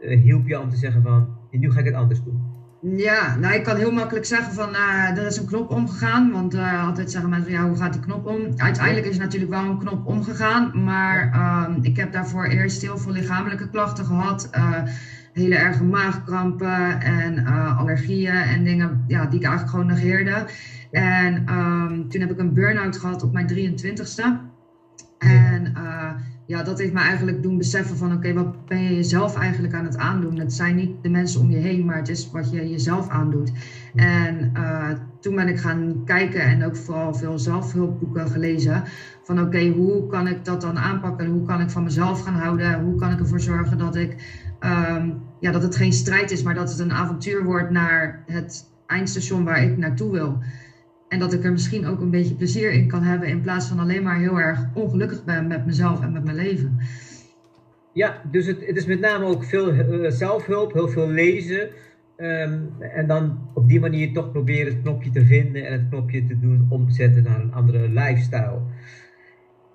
uh, 0.00 0.20
hielp 0.20 0.46
jou 0.46 0.62
om 0.64 0.70
te 0.70 0.76
zeggen 0.76 1.02
van 1.02 1.28
nu 1.50 1.70
ga 1.72 1.78
ik 1.78 1.84
het 1.84 1.94
anders 1.94 2.22
doen? 2.22 2.57
Ja, 2.80 3.36
nou 3.36 3.54
ik 3.54 3.64
kan 3.64 3.76
heel 3.76 3.92
makkelijk 3.92 4.26
zeggen 4.26 4.52
van 4.52 4.70
uh, 4.70 5.18
er 5.18 5.26
is 5.26 5.36
een 5.36 5.46
knop 5.46 5.70
omgegaan. 5.70 6.30
Want 6.32 6.54
uh, 6.54 6.86
altijd 6.86 7.10
zeggen 7.10 7.30
mensen 7.30 7.52
ja, 7.52 7.66
hoe 7.68 7.76
gaat 7.76 7.92
die 7.92 8.02
knop 8.02 8.26
om? 8.26 8.40
Uiteindelijk 8.56 9.06
is 9.06 9.18
natuurlijk 9.18 9.50
wel 9.50 9.64
een 9.64 9.78
knop 9.78 10.06
omgegaan. 10.06 10.84
Maar 10.84 11.32
uh, 11.34 11.76
ik 11.82 11.96
heb 11.96 12.12
daarvoor 12.12 12.44
eerst 12.44 12.82
heel 12.82 12.98
veel 12.98 13.12
lichamelijke 13.12 13.70
klachten 13.70 14.04
gehad. 14.04 14.50
Uh, 14.56 14.82
hele 15.32 15.54
erge 15.54 15.84
maagkrampen 15.84 17.00
en 17.00 17.46
allergieën 17.76 18.32
en 18.34 18.64
dingen 18.64 19.04
ja, 19.06 19.26
die 19.26 19.38
ik 19.38 19.46
eigenlijk 19.46 19.70
gewoon 19.70 19.86
negeerde. 19.86 20.46
En 20.90 21.52
um, 21.52 22.08
toen 22.08 22.20
heb 22.20 22.30
ik 22.30 22.38
een 22.38 22.54
burn-out 22.54 22.96
gehad 22.96 23.22
op 23.22 23.32
mijn 23.32 23.48
23ste. 23.48 24.24
En 25.18 25.74
ja, 26.48 26.62
dat 26.62 26.78
heeft 26.78 26.92
me 26.92 27.00
eigenlijk 27.00 27.42
doen 27.42 27.58
beseffen 27.58 27.96
van 27.96 28.12
oké, 28.12 28.32
wat 28.32 28.66
ben 28.66 28.82
je 28.82 28.94
jezelf 28.94 29.36
eigenlijk 29.36 29.74
aan 29.74 29.84
het 29.84 29.96
aandoen? 29.96 30.38
Het 30.38 30.52
zijn 30.52 30.76
niet 30.76 31.02
de 31.02 31.08
mensen 31.08 31.40
om 31.40 31.50
je 31.50 31.56
heen, 31.56 31.84
maar 31.84 31.96
het 31.96 32.08
is 32.08 32.30
wat 32.30 32.50
je 32.50 32.70
jezelf 32.70 33.08
aandoet. 33.08 33.52
En 33.94 34.50
uh, 34.56 34.90
toen 35.20 35.34
ben 35.34 35.48
ik 35.48 35.58
gaan 35.58 36.02
kijken 36.04 36.40
en 36.40 36.64
ook 36.64 36.76
vooral 36.76 37.14
veel 37.14 37.38
zelfhulpboeken 37.38 38.28
gelezen. 38.28 38.82
Van 39.22 39.40
oké, 39.40 39.68
hoe 39.68 40.06
kan 40.06 40.28
ik 40.28 40.44
dat 40.44 40.60
dan 40.60 40.78
aanpakken? 40.78 41.26
Hoe 41.26 41.46
kan 41.46 41.60
ik 41.60 41.70
van 41.70 41.82
mezelf 41.82 42.20
gaan 42.22 42.34
houden? 42.34 42.82
Hoe 42.82 42.94
kan 42.94 43.12
ik 43.12 43.18
ervoor 43.18 43.40
zorgen 43.40 43.78
dat, 43.78 43.96
ik, 43.96 44.12
um, 44.60 45.22
ja, 45.40 45.50
dat 45.50 45.62
het 45.62 45.76
geen 45.76 45.92
strijd 45.92 46.30
is, 46.30 46.42
maar 46.42 46.54
dat 46.54 46.70
het 46.70 46.78
een 46.78 46.92
avontuur 46.92 47.44
wordt 47.44 47.70
naar 47.70 48.22
het 48.26 48.70
eindstation 48.86 49.44
waar 49.44 49.62
ik 49.62 49.76
naartoe 49.76 50.12
wil? 50.12 50.38
En 51.08 51.18
dat 51.18 51.32
ik 51.32 51.44
er 51.44 51.52
misschien 51.52 51.86
ook 51.86 52.00
een 52.00 52.10
beetje 52.10 52.34
plezier 52.34 52.72
in 52.72 52.88
kan 52.88 53.02
hebben 53.02 53.28
in 53.28 53.40
plaats 53.40 53.66
van 53.66 53.78
alleen 53.78 54.02
maar 54.02 54.18
heel 54.18 54.40
erg 54.40 54.60
ongelukkig 54.74 55.24
ben 55.24 55.46
met 55.46 55.66
mezelf 55.66 56.02
en 56.02 56.12
met 56.12 56.24
mijn 56.24 56.36
leven. 56.36 56.78
Ja, 57.92 58.22
dus 58.30 58.46
het, 58.46 58.66
het 58.66 58.76
is 58.76 58.86
met 58.86 59.00
name 59.00 59.24
ook 59.24 59.44
veel 59.44 59.74
uh, 59.74 60.10
zelfhulp, 60.10 60.72
heel 60.72 60.88
veel 60.88 61.08
lezen. 61.08 61.68
Um, 62.16 62.70
en 62.78 63.06
dan 63.06 63.38
op 63.54 63.68
die 63.68 63.80
manier 63.80 64.12
toch 64.12 64.32
proberen 64.32 64.72
het 64.72 64.82
knopje 64.82 65.10
te 65.10 65.24
vinden 65.24 65.66
en 65.66 65.72
het 65.72 65.88
knopje 65.88 66.26
te 66.26 66.38
doen 66.38 66.66
omzetten 66.70 67.22
naar 67.22 67.40
een 67.40 67.52
andere 67.52 67.88
lifestyle. 67.88 68.60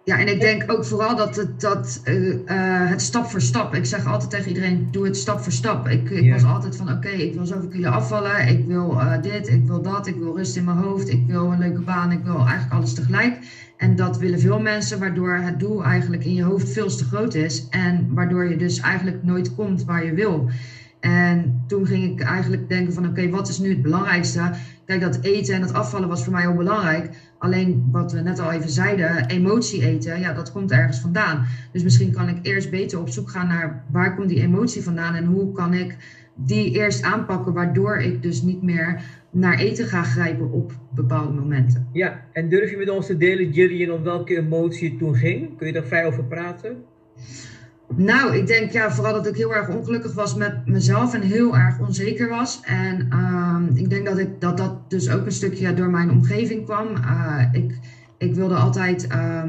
Ja, 0.05 0.19
en 0.19 0.27
ik 0.27 0.39
denk 0.39 0.71
ook 0.71 0.85
vooral 0.85 1.15
dat 1.15 1.35
het, 1.35 1.61
dat, 1.61 2.01
uh, 2.05 2.89
het 2.89 3.01
stap 3.01 3.25
voor 3.25 3.41
stap. 3.41 3.75
Ik 3.75 3.85
zeg 3.85 4.05
altijd 4.05 4.29
tegen 4.29 4.47
iedereen: 4.47 4.87
doe 4.91 5.05
het 5.05 5.17
stap 5.17 5.39
voor 5.39 5.51
stap. 5.51 5.87
Ik, 5.87 6.09
ik 6.09 6.31
was 6.31 6.43
altijd 6.43 6.75
van: 6.75 6.91
oké, 6.91 7.09
ik 7.09 7.33
wil 7.33 7.45
zoveel 7.45 7.69
kilo 7.69 7.89
afvallen. 7.89 8.47
Ik 8.47 8.65
wil 8.65 8.91
uh, 8.91 9.21
dit, 9.21 9.47
ik 9.47 9.65
wil 9.65 9.81
dat. 9.81 10.07
Ik 10.07 10.15
wil 10.15 10.35
rust 10.37 10.55
in 10.55 10.63
mijn 10.63 10.77
hoofd. 10.77 11.09
Ik 11.09 11.23
wil 11.27 11.51
een 11.51 11.59
leuke 11.59 11.81
baan. 11.81 12.11
Ik 12.11 12.23
wil 12.23 12.37
eigenlijk 12.37 12.73
alles 12.73 12.93
tegelijk. 12.93 13.37
En 13.77 13.95
dat 13.95 14.17
willen 14.17 14.39
veel 14.39 14.59
mensen, 14.59 14.99
waardoor 14.99 15.33
het 15.33 15.59
doel 15.59 15.83
eigenlijk 15.83 16.25
in 16.25 16.33
je 16.33 16.43
hoofd 16.43 16.69
veel 16.69 16.87
te 16.87 17.05
groot 17.05 17.33
is. 17.33 17.67
En 17.69 18.13
waardoor 18.13 18.49
je 18.49 18.55
dus 18.55 18.79
eigenlijk 18.79 19.23
nooit 19.23 19.55
komt 19.55 19.83
waar 19.83 20.05
je 20.05 20.13
wil. 20.13 20.49
En 21.03 21.63
toen 21.67 21.87
ging 21.87 22.03
ik 22.03 22.21
eigenlijk 22.21 22.69
denken 22.69 22.93
van 22.93 23.07
oké, 23.07 23.29
wat 23.29 23.47
is 23.49 23.59
nu 23.59 23.69
het 23.69 23.81
belangrijkste? 23.81 24.51
Kijk, 24.85 25.01
dat 25.01 25.19
eten 25.21 25.55
en 25.55 25.61
dat 25.61 25.73
afvallen 25.73 26.07
was 26.07 26.23
voor 26.23 26.33
mij 26.33 26.41
heel 26.41 26.55
belangrijk. 26.55 27.09
Alleen 27.37 27.87
wat 27.91 28.11
we 28.11 28.21
net 28.21 28.39
al 28.39 28.51
even 28.51 28.69
zeiden, 28.69 29.25
emotie 29.25 29.85
eten, 29.85 30.19
ja, 30.19 30.33
dat 30.33 30.51
komt 30.51 30.71
ergens 30.71 30.99
vandaan. 30.99 31.45
Dus 31.71 31.83
misschien 31.83 32.11
kan 32.11 32.29
ik 32.29 32.37
eerst 32.41 32.69
beter 32.69 32.99
op 32.99 33.09
zoek 33.09 33.29
gaan 33.29 33.47
naar 33.47 33.83
waar 33.91 34.15
komt 34.15 34.29
die 34.29 34.41
emotie 34.41 34.83
vandaan 34.83 35.15
en 35.15 35.25
hoe 35.25 35.51
kan 35.51 35.73
ik 35.73 35.97
die 36.35 36.71
eerst 36.71 37.03
aanpakken, 37.03 37.53
waardoor 37.53 37.97
ik 37.97 38.21
dus 38.21 38.41
niet 38.41 38.61
meer 38.61 39.01
naar 39.31 39.57
eten 39.57 39.85
ga 39.85 40.03
grijpen 40.03 40.51
op 40.51 40.71
bepaalde 40.89 41.33
momenten. 41.33 41.87
Ja, 41.93 42.25
en 42.31 42.49
durf 42.49 42.69
je 42.69 42.77
met 42.77 42.89
ons 42.89 43.05
te 43.05 43.17
delen, 43.17 43.49
Jillian, 43.49 43.97
om 43.97 44.03
welke 44.03 44.37
emotie 44.37 44.89
het 44.89 44.97
toen 44.99 45.15
ging? 45.15 45.57
Kun 45.57 45.67
je 45.67 45.73
daar 45.73 45.85
vrij 45.85 46.05
over 46.05 46.23
praten? 46.23 46.83
Nou, 47.95 48.35
ik 48.35 48.47
denk 48.47 48.71
ja, 48.71 48.91
vooral 48.91 49.13
dat 49.13 49.27
ik 49.27 49.35
heel 49.35 49.53
erg 49.53 49.69
ongelukkig 49.69 50.13
was 50.13 50.35
met 50.35 50.67
mezelf 50.67 51.13
en 51.13 51.21
heel 51.21 51.57
erg 51.57 51.79
onzeker 51.79 52.29
was. 52.29 52.59
En 52.63 53.07
uh, 53.13 53.81
ik 53.81 53.89
denk 53.89 54.05
dat, 54.05 54.17
ik, 54.17 54.41
dat 54.41 54.57
dat 54.57 54.89
dus 54.89 55.09
ook 55.09 55.25
een 55.25 55.31
stukje 55.31 55.73
door 55.73 55.89
mijn 55.89 56.11
omgeving 56.11 56.65
kwam. 56.65 56.87
Uh, 56.95 57.43
ik, 57.51 57.79
ik 58.17 58.35
wilde 58.35 58.55
altijd. 58.55 59.07
Uh, 59.11 59.43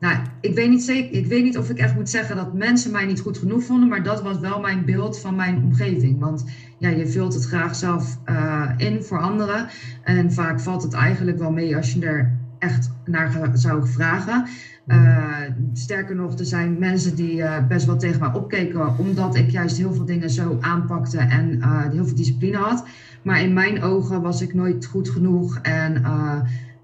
nou, 0.00 0.16
ik 0.40 0.54
weet, 0.54 0.68
niet 0.68 0.82
zeker, 0.82 1.18
ik 1.18 1.26
weet 1.26 1.42
niet 1.42 1.58
of 1.58 1.70
ik 1.70 1.78
echt 1.78 1.94
moet 1.94 2.10
zeggen 2.10 2.36
dat 2.36 2.54
mensen 2.54 2.92
mij 2.92 3.06
niet 3.06 3.20
goed 3.20 3.38
genoeg 3.38 3.64
vonden, 3.64 3.88
maar 3.88 4.02
dat 4.02 4.22
was 4.22 4.38
wel 4.38 4.60
mijn 4.60 4.84
beeld 4.84 5.20
van 5.20 5.36
mijn 5.36 5.62
omgeving. 5.62 6.20
Want 6.20 6.44
ja, 6.78 6.88
je 6.88 7.06
vult 7.06 7.34
het 7.34 7.44
graag 7.44 7.74
zelf 7.74 8.18
uh, 8.26 8.70
in 8.76 9.02
voor 9.02 9.20
anderen. 9.20 9.68
En 10.02 10.32
vaak 10.32 10.60
valt 10.60 10.82
het 10.82 10.92
eigenlijk 10.92 11.38
wel 11.38 11.52
mee 11.52 11.76
als 11.76 11.92
je 11.92 12.06
er 12.06 12.38
echt 12.58 12.90
naar 13.04 13.50
zou 13.52 13.86
vragen. 13.86 14.46
Uh, 14.86 15.36
sterker 15.72 16.16
nog, 16.16 16.38
er 16.38 16.44
zijn 16.44 16.78
mensen 16.78 17.16
die 17.16 17.36
uh, 17.36 17.66
best 17.66 17.86
wel 17.86 17.96
tegen 17.96 18.20
mij 18.20 18.32
opkeken, 18.32 18.98
omdat 18.98 19.36
ik 19.36 19.50
juist 19.50 19.76
heel 19.76 19.92
veel 19.92 20.04
dingen 20.04 20.30
zo 20.30 20.58
aanpakte 20.60 21.18
en 21.18 21.56
uh, 21.58 21.88
heel 21.90 22.06
veel 22.06 22.16
discipline 22.16 22.56
had. 22.56 22.86
Maar 23.22 23.42
in 23.42 23.52
mijn 23.52 23.82
ogen 23.82 24.22
was 24.22 24.42
ik 24.42 24.54
nooit 24.54 24.86
goed 24.86 25.08
genoeg 25.08 25.58
en 25.58 26.02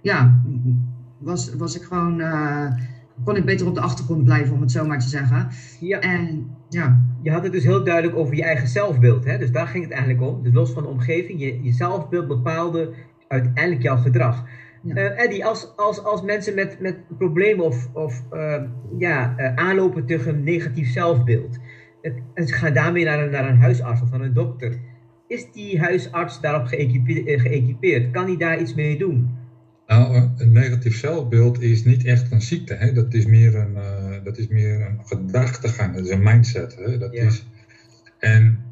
ja, 0.02 0.42
was, 1.18 1.54
was 1.54 1.76
ik 1.76 1.82
gewoon, 1.82 2.22
kon 3.24 3.36
ik 3.36 3.44
beter 3.44 3.66
op 3.66 3.74
de 3.74 3.80
achtergrond 3.80 4.24
blijven, 4.24 4.54
om 4.54 4.60
het 4.60 4.70
zo 4.70 4.86
maar 4.86 4.98
te 4.98 5.08
zeggen. 5.08 5.48
Ja. 5.80 6.00
En, 6.00 6.50
ja. 6.68 7.00
Je 7.22 7.30
had 7.30 7.42
het 7.42 7.52
dus 7.52 7.64
heel 7.64 7.84
duidelijk 7.84 8.16
over 8.16 8.34
je 8.36 8.44
eigen 8.44 8.68
zelfbeeld, 8.68 9.24
hè? 9.24 9.38
dus 9.38 9.50
daar 9.50 9.66
ging 9.66 9.84
het 9.84 9.92
eigenlijk 9.92 10.22
om. 10.22 10.42
Dus 10.42 10.52
los 10.52 10.70
van 10.70 10.82
de 10.82 10.88
omgeving, 10.88 11.40
je, 11.40 11.62
je 11.62 11.72
zelfbeeld 11.72 12.28
bepaalde 12.28 12.92
uiteindelijk 13.28 13.82
jouw 13.82 13.96
gedrag. 13.96 14.44
Uh, 14.86 15.22
Eddie, 15.22 15.44
als, 15.44 15.76
als, 15.76 16.04
als 16.04 16.22
mensen 16.22 16.54
met, 16.54 16.80
met 16.80 16.96
problemen 17.18 17.64
of, 17.64 17.88
of 17.92 18.22
uh, 18.32 18.62
ja, 18.98 19.34
uh, 19.38 19.54
aanlopen 19.54 20.06
tegen 20.06 20.34
een 20.34 20.44
negatief 20.44 20.92
zelfbeeld 20.92 21.58
en 22.34 22.46
ze 22.46 22.54
gaan 22.54 22.74
daarmee 22.74 23.04
naar 23.04 23.22
een, 23.22 23.30
naar 23.30 23.48
een 23.48 23.56
huisarts 23.56 24.02
of 24.02 24.10
naar 24.10 24.20
een 24.20 24.32
dokter, 24.32 24.78
is 25.28 25.52
die 25.52 25.80
huisarts 25.80 26.40
daarop 26.40 26.66
geëquipeerd? 26.66 27.40
geëquipeerd? 27.40 28.10
Kan 28.10 28.26
hij 28.26 28.36
daar 28.36 28.60
iets 28.60 28.74
mee 28.74 28.98
doen? 28.98 29.30
Nou, 29.86 30.28
een 30.36 30.52
negatief 30.52 30.96
zelfbeeld 30.96 31.62
is 31.62 31.84
niet 31.84 32.04
echt 32.04 32.32
een 32.32 32.40
ziekte. 32.40 32.74
Hè? 32.74 32.92
Dat, 32.92 33.14
is 33.14 33.26
meer 33.26 33.54
een, 33.54 33.76
dat 34.24 34.38
is 34.38 34.48
meer 34.48 34.80
een 34.80 35.00
gedachtegang, 35.04 35.94
dat 35.94 36.04
is 36.04 36.10
een 36.10 36.22
mindset. 36.22 36.76
Hè? 36.76 36.98
Dat 36.98 37.12
ja. 37.12 37.24
is, 37.24 37.46
en 38.18 38.64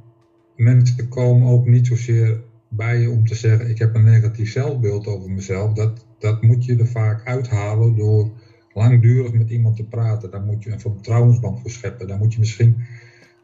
mensen 0.57 1.09
komen 1.09 1.49
ook 1.49 1.67
niet 1.67 1.87
zozeer 1.87 2.41
bij 2.77 3.01
je 3.01 3.11
om 3.11 3.27
te 3.27 3.35
zeggen: 3.35 3.71
Ik 3.71 3.79
heb 3.79 3.95
een 3.95 4.05
negatief 4.05 4.51
zelfbeeld 4.51 5.07
over 5.07 5.31
mezelf. 5.31 5.73
Dat, 5.73 6.07
dat 6.19 6.43
moet 6.43 6.65
je 6.65 6.77
er 6.77 6.87
vaak 6.87 7.27
uithalen 7.27 7.97
door 7.97 8.31
langdurig 8.73 9.33
met 9.33 9.51
iemand 9.51 9.77
te 9.77 9.85
praten. 9.85 10.31
Daar 10.31 10.43
moet 10.43 10.65
je 10.65 10.71
een 10.71 10.81
vertrouwensband 10.81 11.61
voor 11.61 11.71
scheppen. 11.71 12.07
Dan 12.07 12.19
moet 12.19 12.33
je 12.33 12.39
misschien. 12.39 12.77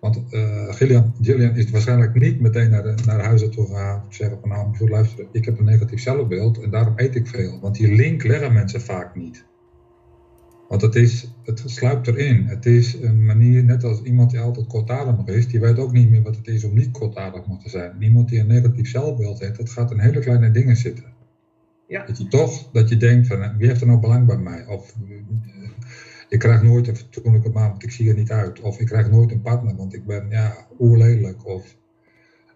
Want 0.01 0.23
uh, 0.31 0.73
Gillian, 0.73 1.15
Gillian 1.21 1.57
is 1.57 1.71
waarschijnlijk 1.71 2.15
niet 2.15 2.41
meteen 2.41 2.71
naar, 2.71 2.95
naar 3.07 3.25
huis 3.25 3.49
toe 3.49 3.67
gaan 3.67 4.05
zeggen 4.09 4.39
van 4.41 4.49
nou, 4.49 4.91
luisteren, 4.91 5.27
ik 5.33 5.45
heb 5.45 5.59
een 5.59 5.65
negatief 5.65 6.01
zelfbeeld 6.01 6.61
en 6.61 6.71
daarom 6.71 6.93
eet 6.97 7.15
ik 7.15 7.27
veel. 7.27 7.61
Want 7.61 7.77
die 7.77 7.95
link 7.95 8.25
leggen 8.25 8.53
mensen 8.53 8.81
vaak 8.81 9.17
niet. 9.17 9.45
Want 10.71 10.83
het, 10.83 10.95
is, 10.95 11.31
het 11.45 11.63
sluipt 11.65 12.07
erin. 12.07 12.47
Het 12.47 12.67
is 12.67 12.95
een 12.95 13.25
manier, 13.25 13.65
net 13.65 13.85
als 13.85 14.03
iemand 14.03 14.31
die 14.31 14.41
altijd 14.41 14.67
kortademig 14.67 15.27
is, 15.27 15.49
die 15.49 15.61
weet 15.61 15.79
ook 15.79 15.93
niet 15.93 16.11
meer 16.11 16.23
wat 16.23 16.37
het 16.37 16.47
is 16.47 16.65
om 16.65 16.75
niet 16.75 16.91
kortademig 16.91 17.59
te 17.63 17.69
zijn. 17.69 18.03
iemand 18.03 18.29
die 18.29 18.41
een 18.41 18.47
negatief 18.47 18.89
zelfbeeld 18.89 19.41
heeft, 19.41 19.57
dat 19.57 19.71
gaat 19.71 19.91
in 19.91 19.99
hele 19.99 20.21
kleine 20.21 20.51
dingen 20.51 20.77
zitten. 20.77 21.05
Ja. 21.87 22.07
Dat 22.07 22.19
je 22.19 22.29
toch, 22.29 22.71
dat 22.73 22.89
je 22.89 22.97
denkt 22.97 23.27
van, 23.27 23.57
wie 23.57 23.67
heeft 23.67 23.81
er 23.81 23.87
nou 23.87 24.01
belang 24.01 24.27
bij 24.27 24.37
mij? 24.37 24.67
Of 24.67 24.95
ik 26.29 26.39
krijg 26.39 26.63
nooit 26.63 26.89
een 26.89 26.97
fatsoenlijke 26.97 27.51
baan, 27.51 27.71
want 27.71 27.83
ik 27.83 27.91
zie 27.91 28.09
er 28.09 28.17
niet 28.17 28.31
uit. 28.31 28.61
Of 28.61 28.81
ik 28.81 28.87
krijg 28.87 29.11
nooit 29.11 29.31
een 29.31 29.43
partner, 29.43 29.77
want 29.77 29.95
ik 29.95 30.07
ben 30.07 30.27
ja, 30.29 30.67
oerlelijk. 30.79 31.47
Of, 31.47 31.77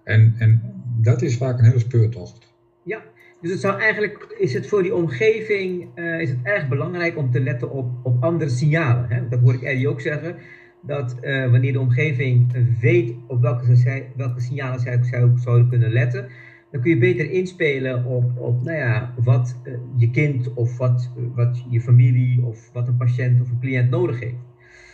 en, 0.04 0.34
en 0.38 0.82
dat 1.00 1.22
is 1.22 1.36
vaak 1.36 1.58
een 1.58 1.64
hele 1.64 1.78
speurtocht. 1.78 2.52
Ja, 2.82 3.02
dus 3.44 3.52
het 3.52 3.62
zou 3.62 3.80
eigenlijk, 3.80 4.34
is 4.38 4.54
het 4.54 4.66
voor 4.66 4.82
die 4.82 4.94
omgeving 4.94 5.88
uh, 5.94 6.20
is 6.20 6.30
het 6.30 6.38
erg 6.42 6.68
belangrijk 6.68 7.16
om 7.16 7.30
te 7.30 7.40
letten 7.40 7.70
op, 7.70 7.90
op 8.02 8.22
andere 8.22 8.50
signalen. 8.50 9.08
Hè? 9.08 9.28
Dat 9.28 9.40
hoor 9.40 9.54
ik 9.54 9.62
Eddie 9.62 9.88
ook 9.88 10.00
zeggen. 10.00 10.36
Dat 10.80 11.16
uh, 11.22 11.50
wanneer 11.50 11.72
de 11.72 11.80
omgeving 11.80 12.52
weet 12.80 13.14
op 13.26 13.40
welke, 13.40 13.76
zij, 13.76 14.12
welke 14.16 14.40
signalen 14.40 14.80
zij 14.80 15.02
zou, 15.02 15.38
zouden 15.38 15.68
kunnen 15.68 15.92
letten, 15.92 16.26
dan 16.70 16.80
kun 16.80 16.90
je 16.90 16.98
beter 16.98 17.30
inspelen 17.30 18.04
op, 18.04 18.38
op 18.38 18.62
nou 18.62 18.78
ja, 18.78 19.14
wat 19.24 19.60
uh, 19.64 19.74
je 19.96 20.10
kind 20.10 20.54
of 20.54 20.78
wat, 20.78 21.10
wat 21.34 21.64
je 21.70 21.80
familie 21.80 22.42
of 22.44 22.70
wat 22.72 22.88
een 22.88 22.96
patiënt 22.96 23.40
of 23.40 23.50
een 23.50 23.60
cliënt 23.60 23.90
nodig 23.90 24.20
heeft. 24.20 24.34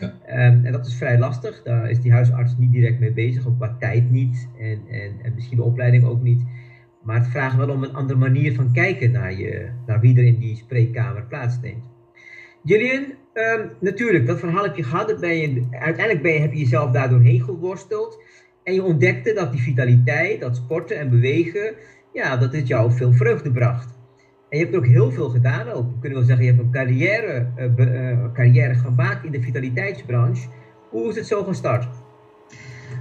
Ja. 0.01 0.07
Um, 0.47 0.65
en 0.65 0.73
dat 0.73 0.87
is 0.87 0.95
vrij 0.95 1.19
lastig. 1.19 1.63
Daar 1.63 1.91
is 1.91 2.01
die 2.01 2.13
huisarts 2.13 2.57
niet 2.59 2.73
direct 2.73 3.01
mee 3.01 3.13
bezig, 3.13 3.47
ook 3.47 3.57
qua 3.57 3.77
tijd 3.79 4.11
niet 4.11 4.49
en, 4.59 4.81
en, 4.89 5.13
en 5.23 5.33
misschien 5.35 5.57
de 5.57 5.63
opleiding 5.63 6.05
ook 6.05 6.23
niet. 6.23 6.43
Maar 7.03 7.17
het 7.17 7.29
vraagt 7.29 7.57
wel 7.57 7.69
om 7.69 7.83
een 7.83 7.95
andere 7.95 8.19
manier 8.19 8.55
van 8.55 8.73
kijken 8.73 9.11
naar, 9.11 9.33
je, 9.33 9.71
naar 9.87 10.01
wie 10.01 10.17
er 10.17 10.25
in 10.25 10.39
die 10.39 10.57
spreekkamer 10.57 11.23
plaatsneemt. 11.23 11.85
Julian, 12.63 13.05
um, 13.35 13.71
natuurlijk, 13.81 14.27
dat 14.27 14.39
verhaal 14.39 14.63
heb 14.63 14.77
je 14.77 14.83
gehad. 14.83 15.21
Ben 15.21 15.69
uiteindelijk 15.71 16.23
ben 16.23 16.33
je, 16.33 16.39
heb 16.39 16.53
je 16.53 16.59
jezelf 16.59 16.91
daardoorheen 16.91 17.43
geworsteld. 17.43 18.23
En 18.63 18.75
je 18.75 18.83
ontdekte 18.83 19.33
dat 19.33 19.53
die 19.53 19.61
vitaliteit, 19.61 20.41
dat 20.41 20.57
sporten 20.57 20.99
en 20.99 21.11
bewegen, 21.11 21.75
ja, 22.13 22.37
dat 22.37 22.53
het 22.53 22.67
jou 22.67 22.93
veel 22.93 23.13
vreugde 23.13 23.53
bracht. 23.53 23.99
En 24.49 24.59
je 24.59 24.65
hebt 24.65 24.77
ook 24.77 24.87
heel 24.87 25.11
veel 25.11 25.29
gedaan 25.29 25.69
ook. 25.69 25.87
We 25.87 25.99
kunnen 26.01 26.19
wel 26.19 26.27
zeggen, 26.27 26.45
je 26.45 26.53
hebt 26.53 26.63
een 26.63 26.73
carrière, 26.73 27.47
uh, 27.77 28.33
carrière 28.33 28.75
gemaakt 28.75 29.25
in 29.25 29.33
de 29.33 29.43
vitaliteitsbranche. 29.43 30.49
Hoe 30.91 31.09
is 31.09 31.17
het 31.17 31.27
zo 31.27 31.45
gestart? 31.45 31.89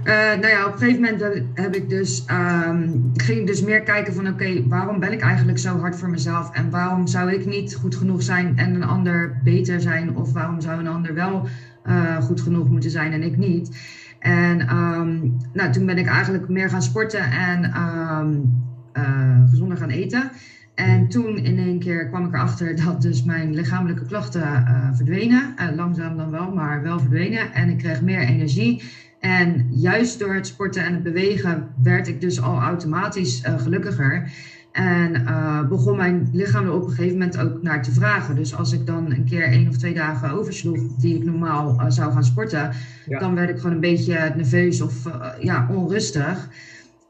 Uh, 0.04 0.14
nou 0.14 0.46
ja, 0.46 0.66
op 0.66 0.72
een 0.72 0.78
gegeven 0.78 1.00
moment 1.00 1.42
heb 1.54 1.74
ik 1.74 1.88
dus, 1.88 2.24
um, 2.30 3.10
ging 3.14 3.38
ik 3.38 3.46
dus 3.46 3.62
meer 3.62 3.82
kijken 3.82 4.14
van 4.14 4.28
oké, 4.28 4.68
waarom 4.68 5.00
ben 5.00 5.12
ik 5.12 5.20
eigenlijk 5.20 5.58
zo 5.58 5.78
hard 5.78 5.96
voor 5.96 6.10
mezelf 6.10 6.50
en 6.52 6.70
waarom 6.70 7.06
zou 7.06 7.32
ik 7.32 7.46
niet 7.46 7.74
goed 7.74 7.94
genoeg 7.94 8.22
zijn 8.22 8.58
en 8.58 8.74
een 8.74 8.84
ander 8.84 9.40
beter 9.44 9.80
zijn 9.80 10.16
of 10.16 10.32
waarom 10.32 10.60
zou 10.60 10.78
een 10.78 10.86
ander 10.86 11.14
wel 11.14 11.48
uh, 11.86 12.16
goed 12.16 12.40
genoeg 12.40 12.68
moeten 12.68 12.90
zijn 12.90 13.12
en 13.12 13.22
ik 13.22 13.36
niet. 13.36 13.78
En 14.18 14.76
um, 14.76 15.36
nou, 15.52 15.72
toen 15.72 15.86
ben 15.86 15.98
ik 15.98 16.06
eigenlijk 16.06 16.48
meer 16.48 16.70
gaan 16.70 16.82
sporten 16.82 17.30
en 17.30 17.64
um, 17.64 18.62
uh, 18.92 19.48
gezonder 19.50 19.76
gaan 19.76 19.90
eten. 19.90 20.30
En 20.74 21.08
toen 21.08 21.36
in 21.36 21.58
één 21.58 21.78
keer 21.78 22.08
kwam 22.08 22.24
ik 22.24 22.34
erachter 22.34 22.84
dat 22.84 23.02
dus 23.02 23.24
mijn 23.24 23.54
lichamelijke 23.54 24.06
klachten 24.06 24.64
verdwenen. 24.94 25.54
Langzaam 25.76 26.16
dan 26.16 26.30
wel, 26.30 26.54
maar 26.54 26.82
wel 26.82 26.98
verdwenen. 26.98 27.52
En 27.52 27.68
ik 27.68 27.78
kreeg 27.78 28.02
meer 28.02 28.20
energie. 28.20 28.82
En 29.20 29.66
juist 29.70 30.18
door 30.18 30.34
het 30.34 30.46
sporten 30.46 30.84
en 30.84 30.92
het 30.92 31.02
bewegen 31.02 31.68
werd 31.82 32.08
ik 32.08 32.20
dus 32.20 32.40
al 32.40 32.60
automatisch 32.60 33.44
uh, 33.46 33.60
gelukkiger. 33.60 34.32
En 34.72 35.22
uh, 35.22 35.68
begon 35.68 35.96
mijn 35.96 36.28
lichaam 36.32 36.64
er 36.64 36.72
op 36.72 36.82
een 36.82 36.90
gegeven 36.90 37.18
moment 37.18 37.38
ook 37.38 37.62
naar 37.62 37.82
te 37.82 37.92
vragen. 37.92 38.36
Dus 38.36 38.54
als 38.56 38.72
ik 38.72 38.86
dan 38.86 39.10
een 39.10 39.24
keer 39.24 39.42
één 39.42 39.68
of 39.68 39.76
twee 39.76 39.94
dagen 39.94 40.30
oversloeg 40.30 40.80
die 40.98 41.16
ik 41.16 41.24
normaal 41.24 41.80
uh, 41.80 41.84
zou 41.88 42.12
gaan 42.12 42.24
sporten, 42.24 42.72
ja. 43.06 43.18
dan 43.18 43.34
werd 43.34 43.50
ik 43.50 43.56
gewoon 43.56 43.72
een 43.72 43.80
beetje 43.80 44.32
nerveus 44.36 44.80
of 44.80 44.94
ja, 45.40 45.68
onrustig. 45.70 46.48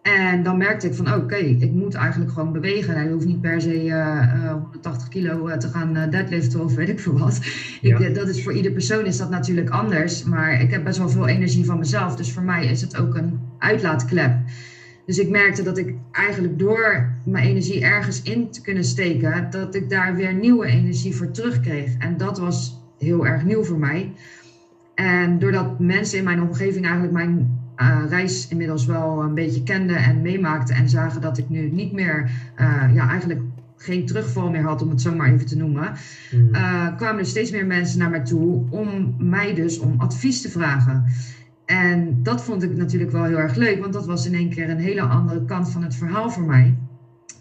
En 0.03 0.43
dan 0.43 0.57
merkte 0.57 0.87
ik 0.87 0.95
van 0.95 1.07
oké, 1.07 1.17
okay, 1.17 1.57
ik 1.61 1.73
moet 1.73 1.95
eigenlijk 1.95 2.33
gewoon 2.33 2.53
bewegen. 2.53 2.95
En 2.95 3.05
je 3.05 3.13
hoeft 3.13 3.27
niet 3.27 3.41
per 3.41 3.61
se 3.61 4.51
180 4.51 5.09
kilo 5.09 5.57
te 5.57 5.69
gaan 5.69 6.11
deadliften 6.11 6.65
of 6.65 6.75
weet 6.75 6.89
ik 6.89 7.01
veel 7.01 7.19
wat. 7.19 7.41
Ja. 7.81 7.99
Ik, 7.99 8.15
dat 8.15 8.29
is 8.29 8.43
voor 8.43 8.53
ieder 8.53 8.73
persoon 8.73 9.05
is 9.05 9.17
dat 9.17 9.31
natuurlijk 9.31 9.71
anders. 9.71 10.25
Maar 10.25 10.61
ik 10.61 10.71
heb 10.71 10.85
best 10.85 10.99
wel 10.99 11.09
veel 11.09 11.29
energie 11.29 11.65
van 11.65 11.79
mezelf. 11.79 12.17
Dus 12.17 12.33
voor 12.33 12.43
mij 12.43 12.67
is 12.67 12.81
het 12.81 12.97
ook 12.97 13.15
een 13.15 13.41
uitlaatklep. 13.59 14.37
Dus 15.07 15.19
ik 15.19 15.29
merkte 15.29 15.63
dat 15.63 15.79
ik 15.79 15.95
eigenlijk 16.13 16.59
door 16.59 17.13
mijn 17.25 17.45
energie 17.45 17.85
ergens 17.85 18.23
in 18.23 18.51
te 18.51 18.61
kunnen 18.61 18.85
steken, 18.85 19.51
dat 19.51 19.75
ik 19.75 19.91
daar 19.91 20.15
weer 20.17 20.35
nieuwe 20.35 20.67
energie 20.67 21.15
voor 21.15 21.31
terugkreeg. 21.31 21.97
En 21.99 22.17
dat 22.17 22.39
was 22.39 22.81
heel 22.99 23.27
erg 23.27 23.45
nieuw 23.45 23.65
voor 23.65 23.79
mij. 23.79 24.13
En 24.95 25.39
doordat 25.39 25.79
mensen 25.79 26.19
in 26.19 26.25
mijn 26.25 26.43
omgeving 26.43 26.85
eigenlijk 26.85 27.13
mijn 27.13 27.60
uh, 27.81 28.03
reis 28.09 28.49
inmiddels 28.49 28.87
wel 28.87 29.23
een 29.23 29.35
beetje 29.35 29.63
kenden 29.63 29.97
en 29.97 30.23
meemaakten 30.23 30.75
en 30.75 30.89
zagen 30.89 31.21
dat 31.21 31.39
ik 31.39 31.49
nu 31.49 31.71
niet 31.71 31.93
meer, 31.93 32.31
uh, 32.61 32.95
ja, 32.95 33.09
eigenlijk 33.09 33.41
geen 33.77 34.07
terugval 34.07 34.51
meer 34.51 34.63
had, 34.63 34.83
om 34.83 34.91
het 34.91 35.01
zo 35.01 35.15
maar 35.15 35.33
even 35.33 35.47
te 35.47 35.57
noemen, 35.57 35.93
mm. 36.33 36.51
kwamen 36.97 37.19
er 37.19 37.27
steeds 37.27 37.51
meer 37.51 37.67
mensen 37.67 37.99
naar 37.99 38.11
mij 38.11 38.25
toe 38.25 38.65
om 38.71 39.15
mij 39.19 39.55
dus 39.55 39.79
om 39.79 39.95
advies 39.99 40.43
te 40.43 40.51
vragen. 40.51 41.05
En 41.67 42.23
dat 42.23 42.45
vond 42.45 42.63
ik 42.63 42.77
natuurlijk 42.77 43.11
wel 43.11 43.25
heel 43.25 43.39
erg 43.39 43.55
leuk, 43.55 43.81
want 43.81 43.93
dat 43.93 44.07
was 44.07 44.27
in 44.27 44.35
één 44.35 44.51
keer 44.51 44.71
een 44.71 44.79
hele 44.79 45.01
andere 45.01 45.45
kant 45.45 45.71
van 45.71 45.83
het 45.83 45.95
verhaal 45.95 46.31
voor 46.31 46.47
mij. 46.47 46.77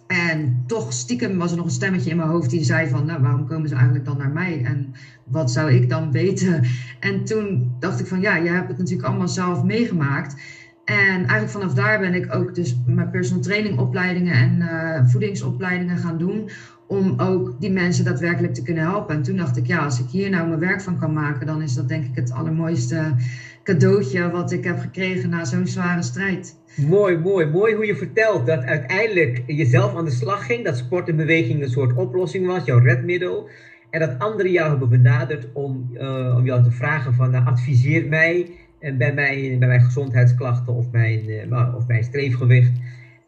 En 0.09 0.63
toch 0.67 0.93
stiekem 0.93 1.37
was 1.37 1.51
er 1.51 1.57
nog 1.57 1.65
een 1.65 1.71
stemmetje 1.71 2.09
in 2.09 2.17
mijn 2.17 2.29
hoofd 2.29 2.49
die 2.49 2.63
zei 2.63 2.89
van, 2.89 3.05
nou 3.05 3.21
waarom 3.21 3.47
komen 3.47 3.69
ze 3.69 3.75
eigenlijk 3.75 4.05
dan 4.05 4.17
naar 4.17 4.31
mij 4.31 4.63
en 4.63 4.93
wat 5.23 5.51
zou 5.51 5.71
ik 5.71 5.89
dan 5.89 6.11
weten? 6.11 6.63
En 6.99 7.23
toen 7.25 7.75
dacht 7.79 7.99
ik 7.99 8.05
van, 8.05 8.21
ja, 8.21 8.41
jij 8.41 8.53
hebt 8.53 8.67
het 8.67 8.77
natuurlijk 8.77 9.07
allemaal 9.07 9.27
zelf 9.27 9.63
meegemaakt. 9.63 10.41
En 10.85 11.15
eigenlijk 11.15 11.49
vanaf 11.49 11.73
daar 11.73 11.99
ben 11.99 12.13
ik 12.13 12.35
ook 12.35 12.55
dus 12.55 12.77
mijn 12.85 13.09
personal 13.09 13.41
training 13.41 13.79
opleidingen 13.79 14.33
en 14.33 14.55
uh, 14.61 15.09
voedingsopleidingen 15.09 15.97
gaan 15.97 16.17
doen. 16.17 16.49
Om 16.89 17.13
ook 17.19 17.55
die 17.59 17.71
mensen 17.71 18.05
daadwerkelijk 18.05 18.53
te 18.53 18.63
kunnen 18.63 18.83
helpen. 18.83 19.15
En 19.15 19.21
toen 19.21 19.37
dacht 19.37 19.57
ik, 19.57 19.65
ja, 19.65 19.83
als 19.83 19.99
ik 19.99 20.09
hier 20.09 20.29
nou 20.29 20.47
mijn 20.47 20.59
werk 20.59 20.81
van 20.81 20.99
kan 20.99 21.13
maken, 21.13 21.47
dan 21.47 21.61
is 21.61 21.73
dat 21.73 21.87
denk 21.87 22.05
ik 22.05 22.15
het 22.15 22.31
allermooiste 22.31 23.15
cadeautje 23.63 24.31
wat 24.31 24.51
ik 24.51 24.63
heb 24.63 24.79
gekregen 24.79 25.29
na 25.29 25.45
zo'n 25.45 25.67
zware 25.67 26.01
strijd. 26.01 26.55
Mooi, 26.75 27.17
mooi. 27.17 27.45
Mooi 27.45 27.75
hoe 27.75 27.85
je 27.85 27.95
vertelt 27.95 28.45
dat 28.45 28.63
uiteindelijk 28.63 29.43
jezelf 29.47 29.95
aan 29.95 30.05
de 30.05 30.11
slag 30.11 30.45
ging. 30.45 30.65
Dat 30.65 30.77
sport 30.77 31.09
en 31.09 31.15
beweging 31.15 31.61
een 31.61 31.69
soort 31.69 31.93
oplossing 31.93 32.45
was, 32.45 32.65
jouw 32.65 32.79
redmiddel. 32.79 33.49
En 33.89 33.99
dat 33.99 34.19
anderen 34.19 34.51
jou 34.51 34.69
hebben 34.69 34.89
benaderd 34.89 35.47
om, 35.53 35.89
uh, 35.93 36.35
om 36.37 36.45
jou 36.45 36.63
te 36.63 36.71
vragen 36.71 37.13
van 37.13 37.31
nou, 37.31 37.45
adviseer 37.45 38.07
mij 38.07 38.49
en 38.79 38.97
bij, 38.97 39.13
mij, 39.13 39.55
bij 39.59 39.67
mijn 39.67 39.81
gezondheidsklachten 39.81 40.73
of 40.73 40.91
mijn, 40.91 41.29
uh, 41.29 41.73
of 41.77 41.87
mijn 41.87 42.03
streefgewicht. 42.03 42.71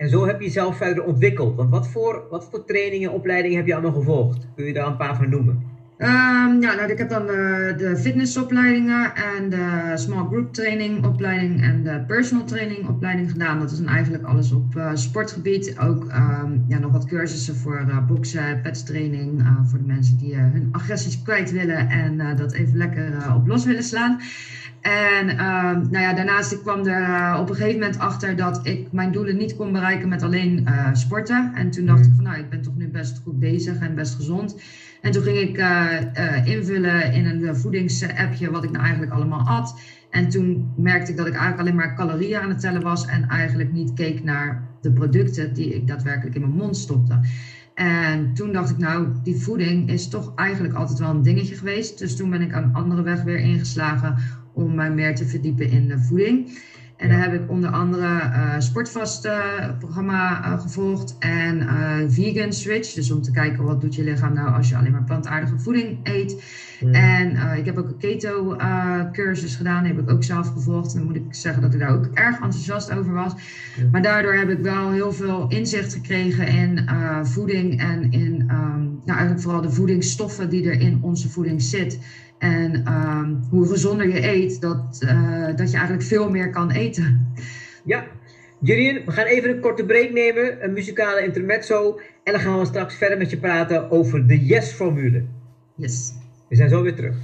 En 0.02 0.10
zo 0.10 0.26
heb 0.26 0.40
je 0.40 0.46
jezelf 0.46 0.78
verder 0.78 1.04
ontwikkeld. 1.04 1.56
Want 1.56 1.70
wat 1.70 1.88
voor, 1.88 2.24
wat 2.30 2.48
voor 2.52 2.66
trainingen 2.66 3.10
en 3.10 3.16
opleidingen 3.16 3.58
heb 3.58 3.66
je 3.68 3.74
allemaal 3.74 3.92
gevolgd? 3.92 4.48
Kun 4.56 4.66
je 4.66 4.74
daar 4.74 4.88
een 4.88 4.98
paar 4.98 5.16
van 5.16 5.30
noemen? 5.30 5.70
Um, 5.98 6.62
ja, 6.62 6.76
nou, 6.76 6.92
ik 6.92 6.98
heb 6.98 7.10
dan 7.10 7.26
de, 7.26 7.74
de 7.78 7.98
fitnessopleidingen 7.98 9.16
en 9.16 9.50
de 9.50 9.92
small 9.96 10.26
group 10.28 10.54
training 10.54 11.06
opleiding 11.06 11.62
en 11.62 11.84
de 11.84 12.04
personal 12.08 12.46
training 12.46 12.88
opleiding 12.88 13.32
gedaan. 13.32 13.60
Dat 13.60 13.72
is 13.72 13.78
dan 13.78 13.88
eigenlijk 13.88 14.24
alles 14.24 14.52
op 14.52 14.76
uh, 14.78 14.92
sportgebied. 14.94 15.80
Ook 15.80 16.04
um, 16.04 16.66
ja, 16.68 16.80
nog 16.80 16.92
wat 16.92 17.06
cursussen 17.06 17.56
voor 17.56 17.86
uh, 17.88 18.06
boksen, 18.08 18.62
petstraining, 18.62 19.44
voor 19.64 19.80
de 19.80 19.86
mensen 19.86 20.18
die 20.18 20.36
hun 20.36 20.70
agressies 20.72 21.22
kwijt 21.22 21.52
willen 21.52 21.90
en 21.90 22.38
dat 22.38 22.54
even 22.54 22.78
lekker 22.78 23.34
op 23.36 23.48
los 23.48 23.66
willen 23.66 23.84
slaan. 23.84 24.20
En 24.82 25.30
um, 25.30 25.90
nou 25.90 26.00
ja, 26.00 26.14
daarnaast 26.14 26.52
ik 26.52 26.60
kwam 26.60 26.86
er 26.86 27.40
op 27.40 27.50
een 27.50 27.56
gegeven 27.56 27.80
moment 27.80 28.00
achter 28.00 28.36
dat 28.36 28.60
ik 28.64 28.92
mijn 28.92 29.12
doelen 29.12 29.38
niet 29.38 29.56
kon 29.56 29.72
bereiken 29.72 30.10
met 30.10 30.24
alleen 30.24 30.68
sporten. 30.94 31.52
En 31.56 31.72
toen 31.72 31.86
dacht 31.86 32.00
mm. 32.00 32.06
ik 32.06 32.12
van 32.16 32.24
nou, 32.24 32.38
ik 32.40 32.50
ben 32.50 32.62
toch 32.62 32.78
nu 32.78 32.88
best 32.88 33.22
goed 33.24 33.40
bezig 33.40 33.80
en 33.80 33.96
best 33.96 34.16
gezond. 34.16 34.62
En 35.02 35.12
toen 35.12 35.24
ging 35.24 35.38
ik 35.38 35.58
uh, 35.58 36.46
invullen 36.46 37.14
in 37.14 37.26
een 37.26 37.56
voedingsappje 37.56 38.52
wat 38.52 38.64
ik 38.64 38.72
nou 38.72 38.84
eigenlijk 38.84 39.14
allemaal 39.14 39.48
at. 39.48 39.80
En 40.10 40.30
toen 40.30 40.74
merkte 40.76 41.12
ik 41.12 41.18
dat 41.18 41.28
ik 41.28 41.34
eigenlijk 41.34 41.62
alleen 41.62 41.76
maar 41.76 41.96
calorieën 41.96 42.40
aan 42.40 42.50
het 42.50 42.60
tellen 42.60 42.82
was 42.82 43.06
en 43.06 43.28
eigenlijk 43.28 43.72
niet 43.72 43.94
keek 43.94 44.24
naar 44.24 44.68
de 44.82 44.92
producten 44.92 45.54
die 45.54 45.76
ik 45.76 45.88
daadwerkelijk 45.88 46.36
in 46.36 46.42
mijn 46.42 46.54
mond 46.54 46.78
stopte. 46.78 47.20
En 47.74 48.34
toen 48.34 48.54
dacht 48.54 48.70
ik, 48.70 48.78
nou, 48.78 49.08
die 49.24 49.36
voeding 49.36 49.90
is 49.90 50.08
toch 50.08 50.36
eigenlijk 50.36 50.74
altijd 50.74 51.00
wel 51.00 51.10
een 51.10 51.22
dingetje 51.22 51.56
geweest. 51.56 52.00
Dus 52.00 52.16
toen 52.16 52.30
ben 52.30 52.42
ik 52.42 52.56
een 52.56 52.74
andere 52.74 53.02
weg 53.02 53.24
weer 53.24 53.40
ingeslagen 53.40 54.16
om 54.54 54.76
mij 54.76 54.92
meer 54.92 55.16
te 55.16 55.26
verdiepen 55.26 55.70
in 55.70 55.88
de 55.88 56.00
voeding. 56.00 56.60
En 56.98 57.10
daar 57.10 57.22
heb 57.22 57.34
ik 57.34 57.50
onder 57.50 57.70
andere 57.70 58.06
uh, 58.06 58.56
Sportvast 58.58 59.26
uh, 59.26 59.34
programma 59.80 60.46
uh, 60.46 60.60
gevolgd 60.60 61.16
en 61.20 61.68
Vegan 62.12 62.54
Switch. 62.54 62.94
Dus 62.94 63.12
om 63.12 63.22
te 63.22 63.32
kijken 63.32 63.64
wat 63.64 63.82
doet 63.82 63.96
je 63.96 64.04
lichaam 64.04 64.34
nou 64.34 64.54
als 64.54 64.70
je 64.70 64.76
alleen 64.76 64.92
maar 64.92 65.04
plantaardige 65.04 65.60
voeding 65.60 66.00
eet. 66.04 66.44
En 66.92 67.58
ik 67.58 67.66
heb 67.66 67.78
ook 67.78 67.88
een 67.88 67.98
keto 67.98 68.56
cursus 69.12 69.56
gedaan, 69.56 69.84
die 69.84 69.94
heb 69.94 70.02
ik 70.02 70.12
ook 70.12 70.24
zelf 70.24 70.48
gevolgd. 70.48 70.94
En 70.94 70.98
dan 70.98 71.08
moet 71.08 71.16
ik 71.16 71.24
zeggen 71.30 71.62
dat 71.62 71.74
ik 71.74 71.80
daar 71.80 71.94
ook 71.94 72.06
erg 72.14 72.36
enthousiast 72.36 72.92
over 72.94 73.14
was. 73.14 73.34
Maar 73.92 74.02
daardoor 74.02 74.34
heb 74.34 74.50
ik 74.50 74.60
wel 74.60 74.92
heel 74.92 75.14
veel 75.14 75.46
inzicht 75.50 75.94
gekregen 75.94 76.48
in 76.48 76.90
voeding 77.24 77.80
en 77.80 78.12
in 78.12 78.50
um, 78.52 78.91
nou, 79.06 79.18
eigenlijk 79.18 79.42
vooral 79.42 79.62
de 79.62 79.72
voedingsstoffen 79.72 80.50
die 80.50 80.70
er 80.70 80.80
in 80.80 81.00
onze 81.02 81.30
voeding 81.30 81.62
zit. 81.62 82.00
En 82.38 82.94
um, 82.94 83.40
hoe 83.50 83.68
gezonder 83.68 84.08
je 84.08 84.28
eet, 84.28 84.62
dat, 84.62 85.02
uh, 85.04 85.46
dat 85.46 85.72
je 85.72 85.78
eigenlijk 85.78 86.08
veel 86.08 86.30
meer 86.30 86.50
kan 86.50 86.72
eten. 86.72 87.34
Ja, 87.84 88.06
Julien, 88.60 89.06
we 89.06 89.12
gaan 89.12 89.26
even 89.26 89.50
een 89.50 89.60
korte 89.60 89.86
break 89.86 90.12
nemen, 90.12 90.64
een 90.64 90.74
muzikale 90.74 91.24
intermezzo. 91.24 92.00
En 92.24 92.34
dan 92.34 92.42
gaan 92.42 92.60
we 92.60 92.66
straks 92.66 92.96
verder 92.96 93.18
met 93.18 93.30
je 93.30 93.38
praten 93.38 93.92
over 93.92 94.28
de 94.28 94.46
Yes-formule. 94.46 95.24
Yes. 95.76 96.14
We 96.50 96.56
zijn 96.56 96.70
zo 96.70 96.82
weer 96.82 96.96
terug. 96.96 97.16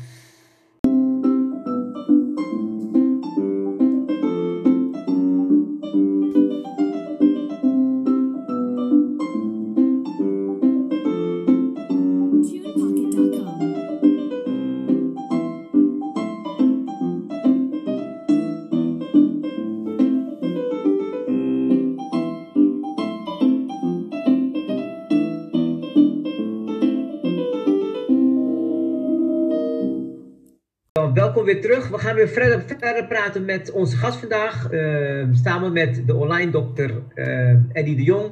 Gaan 32.08 32.15
weer 32.15 32.28
verder, 32.28 32.63
verder 32.80 33.08
praten 33.08 33.46
met 33.46 33.72
onze 33.72 33.98
gast 33.98 34.20
vandaag. 34.20 34.72
Uh, 34.72 35.28
samen 35.32 35.74
met 35.74 36.04
de 36.06 36.15
online 36.15 36.52
dokter 36.52 36.91
uh, 37.15 37.50
Eddie 37.72 37.96
de 37.96 38.04
Jong. 38.04 38.32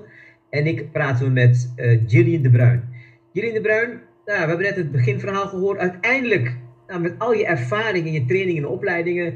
En 0.49 0.67
ik 0.67 0.91
praten 0.91 1.25
we 1.25 1.31
met 1.31 1.73
uh, 1.75 1.99
Gillian 2.07 2.41
de 2.41 2.49
Bruin. 2.49 2.83
Gillian 3.33 3.53
de 3.53 3.61
Bruin, 3.61 3.89
nou, 4.25 4.39
we 4.39 4.47
hebben 4.47 4.65
net 4.65 4.75
het 4.75 4.91
beginverhaal 4.91 5.47
gehoord. 5.47 5.79
Uiteindelijk, 5.79 6.57
nou, 6.87 7.01
met 7.01 7.13
al 7.17 7.33
je 7.33 7.45
ervaring 7.45 8.05
in 8.05 8.13
je 8.13 8.25
trainingen 8.25 8.63
en 8.63 8.69
opleidingen, 8.69 9.33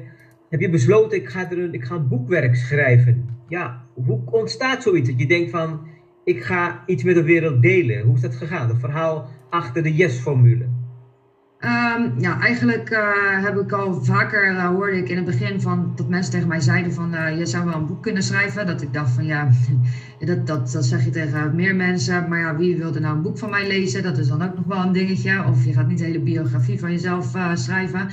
heb 0.49 0.59
je 0.59 0.69
besloten, 0.69 1.17
ik 1.17 1.29
ga, 1.29 1.51
er 1.51 1.59
een, 1.59 1.73
ik 1.73 1.83
ga 1.83 1.95
een 1.95 2.07
boekwerk 2.07 2.55
schrijven. 2.55 3.29
Ja, 3.47 3.85
hoe 3.93 4.21
ontstaat 4.25 4.83
zoiets? 4.83 5.09
Dat 5.09 5.19
je 5.19 5.27
denkt 5.27 5.51
van, 5.51 5.87
ik 6.23 6.43
ga 6.43 6.83
iets 6.85 7.03
met 7.03 7.15
de 7.15 7.23
wereld 7.23 7.61
delen. 7.61 8.01
Hoe 8.01 8.15
is 8.15 8.21
dat 8.21 8.35
gegaan? 8.35 8.69
Het 8.69 8.79
verhaal 8.79 9.29
achter 9.49 9.83
de 9.83 9.95
yes-formule. 9.95 10.65
Um, 11.63 12.13
ja, 12.19 12.39
eigenlijk 12.39 12.89
uh, 12.89 13.43
heb 13.43 13.57
ik 13.57 13.71
al 13.71 14.03
vaker 14.03 14.51
uh, 14.51 14.67
hoorde 14.67 14.97
ik 14.97 15.09
in 15.09 15.15
het 15.15 15.25
begin 15.25 15.61
van 15.61 15.91
dat 15.95 16.07
mensen 16.07 16.31
tegen 16.31 16.47
mij 16.47 16.59
zeiden 16.59 16.93
van 16.93 17.13
uh, 17.13 17.37
je 17.37 17.45
zou 17.45 17.65
wel 17.65 17.73
een 17.73 17.85
boek 17.85 18.01
kunnen 18.01 18.23
schrijven. 18.23 18.65
Dat 18.67 18.81
ik 18.81 18.93
dacht 18.93 19.11
van 19.11 19.25
ja, 19.25 19.49
dat, 20.25 20.47
dat, 20.47 20.71
dat 20.71 20.85
zeg 20.85 21.05
je 21.05 21.09
tegen 21.09 21.55
meer 21.55 21.75
mensen. 21.75 22.29
Maar 22.29 22.39
ja, 22.39 22.55
wie 22.55 22.77
wilde 22.77 22.99
nou 22.99 23.15
een 23.15 23.21
boek 23.21 23.37
van 23.37 23.49
mij 23.49 23.67
lezen? 23.67 24.03
Dat 24.03 24.17
is 24.17 24.27
dan 24.27 24.41
ook 24.41 24.55
nog 24.55 24.65
wel 24.65 24.81
een 24.83 24.91
dingetje. 24.91 25.43
Of 25.43 25.65
je 25.65 25.73
gaat 25.73 25.87
niet 25.87 25.97
de 25.97 26.03
hele 26.03 26.19
biografie 26.19 26.79
van 26.79 26.91
jezelf 26.91 27.35
schrijven. 27.53 28.07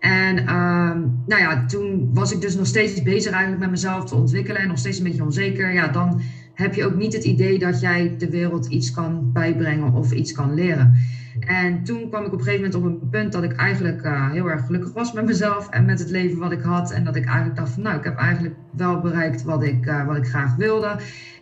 En 0.00 0.38
um, 0.38 1.22
nou 1.26 1.42
ja, 1.42 1.66
toen 1.66 2.10
was 2.12 2.32
ik 2.32 2.40
dus 2.40 2.56
nog 2.56 2.66
steeds 2.66 3.02
bezig 3.02 3.32
eigenlijk 3.32 3.60
met 3.60 3.70
mezelf 3.70 4.04
te 4.04 4.14
ontwikkelen 4.14 4.60
en 4.60 4.68
nog 4.68 4.78
steeds 4.78 4.98
een 4.98 5.04
beetje 5.04 5.24
onzeker. 5.24 5.72
Ja, 5.72 5.88
dan 5.88 6.20
heb 6.54 6.74
je 6.74 6.84
ook 6.84 6.96
niet 6.96 7.12
het 7.12 7.24
idee 7.24 7.58
dat 7.58 7.80
jij 7.80 8.14
de 8.18 8.30
wereld 8.30 8.66
iets 8.66 8.90
kan 8.90 9.32
bijbrengen 9.32 9.92
of 9.92 10.12
iets 10.12 10.32
kan 10.32 10.54
leren. 10.54 10.94
En 11.40 11.84
toen 11.84 12.08
kwam 12.08 12.24
ik 12.24 12.32
op 12.32 12.38
een 12.38 12.44
gegeven 12.44 12.70
moment 12.70 12.74
op 12.74 13.02
een 13.02 13.08
punt 13.08 13.32
dat 13.32 13.42
ik 13.42 13.52
eigenlijk 13.52 14.04
uh, 14.04 14.30
heel 14.30 14.50
erg 14.50 14.66
gelukkig 14.66 14.92
was 14.92 15.12
met 15.12 15.24
mezelf 15.24 15.68
en 15.70 15.84
met 15.84 15.98
het 15.98 16.10
leven 16.10 16.38
wat 16.38 16.52
ik 16.52 16.62
had. 16.62 16.90
En 16.90 17.04
dat 17.04 17.16
ik 17.16 17.24
eigenlijk 17.24 17.56
dacht 17.56 17.70
van 17.70 17.82
nou, 17.82 17.96
ik 17.96 18.04
heb 18.04 18.16
eigenlijk 18.16 18.54
wel 18.70 19.00
bereikt 19.00 19.42
wat 19.42 19.62
ik, 19.62 19.86
uh, 19.86 20.06
wat 20.06 20.16
ik 20.16 20.26
graag 20.26 20.56
wilde. 20.56 20.96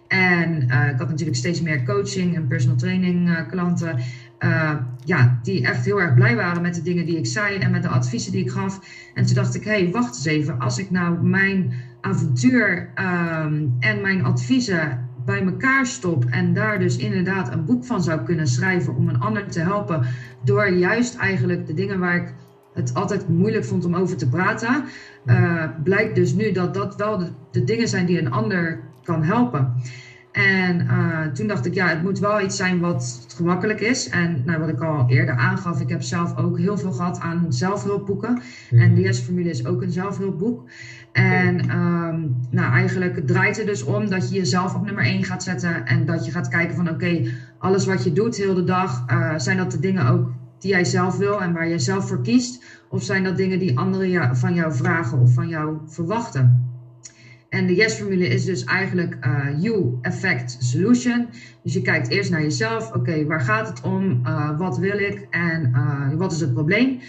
En 0.08 0.66
uh, 0.68 0.88
ik 0.88 0.98
had 0.98 1.08
natuurlijk 1.08 1.36
steeds 1.36 1.62
meer 1.62 1.84
coaching 1.84 2.36
en 2.36 2.46
personal 2.46 2.76
training 2.76 3.46
klanten. 3.48 3.98
ja, 5.04 5.38
die 5.42 5.66
echt 5.66 5.84
heel 5.84 6.00
erg 6.00 6.14
blij 6.14 6.36
waren 6.36 6.62
met 6.62 6.74
de 6.74 6.82
dingen 6.82 7.06
die 7.06 7.18
ik 7.18 7.26
zei 7.26 7.58
en 7.58 7.70
met 7.70 7.82
de 7.82 7.88
adviezen 7.88 8.32
die 8.32 8.44
ik 8.44 8.50
gaf. 8.50 8.80
En 9.14 9.26
toen 9.26 9.34
dacht 9.34 9.54
ik, 9.54 9.64
hé, 9.64 9.70
hey, 9.70 9.90
wacht 9.90 10.16
eens 10.16 10.24
even. 10.24 10.58
Als 10.58 10.78
ik 10.78 10.90
nou 10.90 11.22
mijn 11.22 11.72
avontuur 12.00 12.90
um, 12.98 13.76
en 13.80 14.00
mijn 14.00 14.24
adviezen 14.24 15.03
bij 15.24 15.42
elkaar 15.42 15.86
stop 15.86 16.24
en 16.24 16.52
daar 16.52 16.78
dus 16.78 16.96
inderdaad 16.96 17.52
een 17.52 17.64
boek 17.64 17.84
van 17.84 18.02
zou 18.02 18.20
kunnen 18.20 18.46
schrijven 18.46 18.94
om 18.94 19.08
een 19.08 19.20
ander 19.20 19.46
te 19.46 19.60
helpen 19.60 20.06
door 20.42 20.68
juist 20.68 21.16
eigenlijk 21.16 21.66
de 21.66 21.74
dingen 21.74 21.98
waar 21.98 22.16
ik 22.16 22.34
het 22.74 22.94
altijd 22.94 23.28
moeilijk 23.28 23.64
vond 23.64 23.84
om 23.84 23.94
over 23.94 24.16
te 24.16 24.28
praten, 24.28 24.84
uh, 25.26 25.64
blijkt 25.82 26.14
dus 26.14 26.32
nu 26.32 26.52
dat 26.52 26.74
dat 26.74 26.96
wel 26.96 27.22
de, 27.50 27.64
dingen 27.64 27.88
zijn 27.88 28.06
die 28.06 28.18
een 28.18 28.32
ander 28.32 28.80
kan 29.02 29.22
helpen. 29.22 29.74
En 30.34 30.80
uh, 30.80 31.26
toen 31.26 31.46
dacht 31.46 31.66
ik, 31.66 31.74
ja, 31.74 31.88
het 31.88 32.02
moet 32.02 32.18
wel 32.18 32.40
iets 32.40 32.56
zijn 32.56 32.80
wat 32.80 33.26
gemakkelijk 33.36 33.80
is. 33.80 34.08
En 34.08 34.42
nou, 34.44 34.60
wat 34.60 34.68
ik 34.68 34.80
al 34.80 35.04
eerder 35.08 35.34
aangaf, 35.34 35.80
ik 35.80 35.88
heb 35.88 36.02
zelf 36.02 36.36
ook 36.36 36.58
heel 36.58 36.78
veel 36.78 36.92
gehad 36.92 37.20
aan 37.20 37.46
zelfhulpboeken. 37.48 38.42
Mm. 38.70 38.78
En 38.78 38.94
de 38.94 39.00
Yes-formule 39.00 39.48
is 39.50 39.66
ook 39.66 39.82
een 39.82 39.90
zelfhulpboek. 39.90 40.70
En 41.12 41.70
um, 41.70 42.36
nou, 42.50 42.72
eigenlijk 42.72 43.26
draait 43.26 43.56
het 43.56 43.66
dus 43.66 43.84
om 43.84 44.10
dat 44.10 44.28
je 44.28 44.34
jezelf 44.34 44.74
op 44.74 44.84
nummer 44.84 45.04
1 45.04 45.24
gaat 45.24 45.42
zetten. 45.42 45.86
En 45.86 46.04
dat 46.04 46.24
je 46.24 46.30
gaat 46.30 46.48
kijken 46.48 46.76
van, 46.76 46.88
oké, 46.88 47.20
alles 47.58 47.86
wat 47.86 48.04
je 48.04 48.12
doet 48.12 48.36
heel 48.36 48.54
de 48.54 48.64
dag, 48.64 49.04
uh, 49.10 49.32
zijn 49.36 49.56
dat 49.56 49.70
de 49.70 49.80
dingen 49.80 50.06
ook 50.06 50.32
die 50.58 50.70
jij 50.70 50.84
zelf 50.84 51.16
wil 51.16 51.42
en 51.42 51.52
waar 51.52 51.68
jij 51.68 51.78
zelf 51.78 52.08
voor 52.08 52.22
kiest? 52.22 52.64
Of 52.88 53.02
zijn 53.02 53.24
dat 53.24 53.36
dingen 53.36 53.58
die 53.58 53.78
anderen 53.78 54.36
van 54.36 54.54
jou 54.54 54.74
vragen 54.74 55.18
of 55.18 55.34
van 55.34 55.48
jou 55.48 55.76
verwachten? 55.86 56.73
En 57.54 57.66
de 57.66 57.74
yes-formule 57.74 58.26
is 58.26 58.44
dus 58.44 58.64
eigenlijk 58.64 59.16
uh, 59.26 59.62
you, 59.62 59.98
effect, 60.02 60.56
solution. 60.60 61.28
Dus 61.62 61.72
je 61.72 61.82
kijkt 61.82 62.08
eerst 62.08 62.30
naar 62.30 62.42
jezelf. 62.42 62.92
Oké, 62.92 63.24
waar 63.24 63.40
gaat 63.40 63.68
het 63.68 63.80
om? 63.80 64.20
Uh, 64.26 64.58
wat 64.58 64.78
wil 64.78 64.98
ik? 64.98 65.26
En 65.30 65.72
uh, 65.74 66.14
wat 66.14 66.32
is 66.32 66.40
het 66.40 66.52
probleem? 66.52 67.00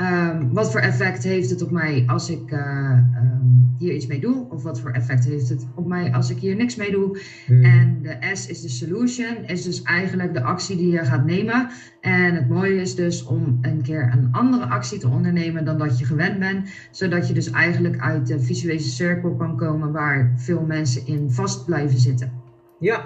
Um, 0.00 0.52
wat 0.52 0.70
voor 0.70 0.80
effect 0.80 1.24
heeft 1.24 1.50
het 1.50 1.62
op 1.62 1.70
mij 1.70 2.04
als 2.06 2.30
ik 2.30 2.50
um, 2.52 3.74
hier 3.78 3.92
iets 3.92 4.06
mee 4.06 4.20
doe? 4.20 4.46
Of 4.50 4.62
wat 4.62 4.80
voor 4.80 4.90
effect 4.90 5.24
heeft 5.24 5.48
het 5.48 5.66
op 5.74 5.86
mij 5.86 6.12
als 6.12 6.30
ik 6.30 6.38
hier 6.38 6.56
niks 6.56 6.76
mee 6.76 6.90
doe? 6.90 7.20
Hmm. 7.46 7.64
En 7.64 7.98
de 8.02 8.16
S 8.32 8.46
is 8.46 8.60
de 8.60 8.68
solution, 8.68 9.44
is 9.46 9.62
dus 9.62 9.82
eigenlijk 9.82 10.32
de 10.34 10.42
actie 10.42 10.76
die 10.76 10.90
je 10.90 11.04
gaat 11.04 11.26
nemen. 11.26 11.68
En 12.00 12.34
het 12.34 12.48
mooie 12.48 12.80
is 12.80 12.94
dus 12.94 13.24
om 13.24 13.58
een 13.62 13.82
keer 13.82 14.10
een 14.12 14.28
andere 14.32 14.64
actie 14.64 14.98
te 14.98 15.08
ondernemen 15.08 15.64
dan 15.64 15.78
dat 15.78 15.98
je 15.98 16.04
gewend 16.04 16.38
bent. 16.38 16.68
Zodat 16.90 17.28
je 17.28 17.34
dus 17.34 17.50
eigenlijk 17.50 17.98
uit 17.98 18.26
de 18.26 18.40
visuele 18.40 18.78
cirkel 18.78 19.34
kan 19.36 19.56
komen 19.56 19.92
waar 19.92 20.32
veel 20.36 20.64
mensen 20.66 21.06
in 21.06 21.30
vast 21.30 21.64
blijven 21.64 21.98
zitten. 21.98 22.32
Ja, 22.78 23.04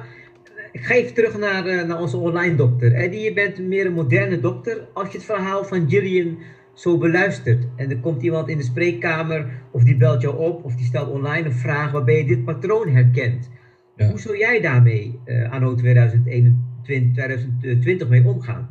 ik 0.73 0.81
ga 0.81 0.95
even 0.95 1.15
terug 1.15 1.39
naar, 1.39 1.67
uh, 1.67 1.83
naar 1.83 2.01
onze 2.01 2.17
online 2.17 2.55
dokter. 2.55 2.95
Eddie, 2.95 3.21
je 3.21 3.33
bent 3.33 3.59
meer 3.59 3.87
een 3.87 3.93
moderne 3.93 4.41
dokter. 4.41 4.89
Als 4.95 5.11
je 5.11 5.17
het 5.17 5.27
verhaal 5.27 5.65
van 5.65 5.91
Gillian 5.91 6.39
zo 6.79 6.99
beluistert. 6.99 7.67
En 7.77 7.91
er 7.91 7.99
komt 7.99 8.23
iemand 8.23 8.49
in 8.49 8.57
de 8.57 8.65
spreekkamer, 8.65 9.63
of 9.71 9.83
die 9.83 9.97
belt 9.97 10.21
jou 10.21 10.37
op, 10.37 10.65
of 10.65 10.75
die 10.75 10.87
stelt 10.87 11.11
online 11.11 11.47
een 11.47 11.53
vraag 11.53 11.91
waarbij 11.93 12.17
je 12.17 12.25
dit 12.25 12.45
patroon 12.45 12.89
herkent. 12.89 13.51
Hoe 13.97 14.21
zou 14.21 14.39
jij 14.39 14.61
daarmee 14.61 15.19
uh, 15.25 15.53
anno 15.53 15.75
2021, 15.75 17.13
2020 17.13 18.09
mee 18.09 18.25
omgaan? 18.25 18.69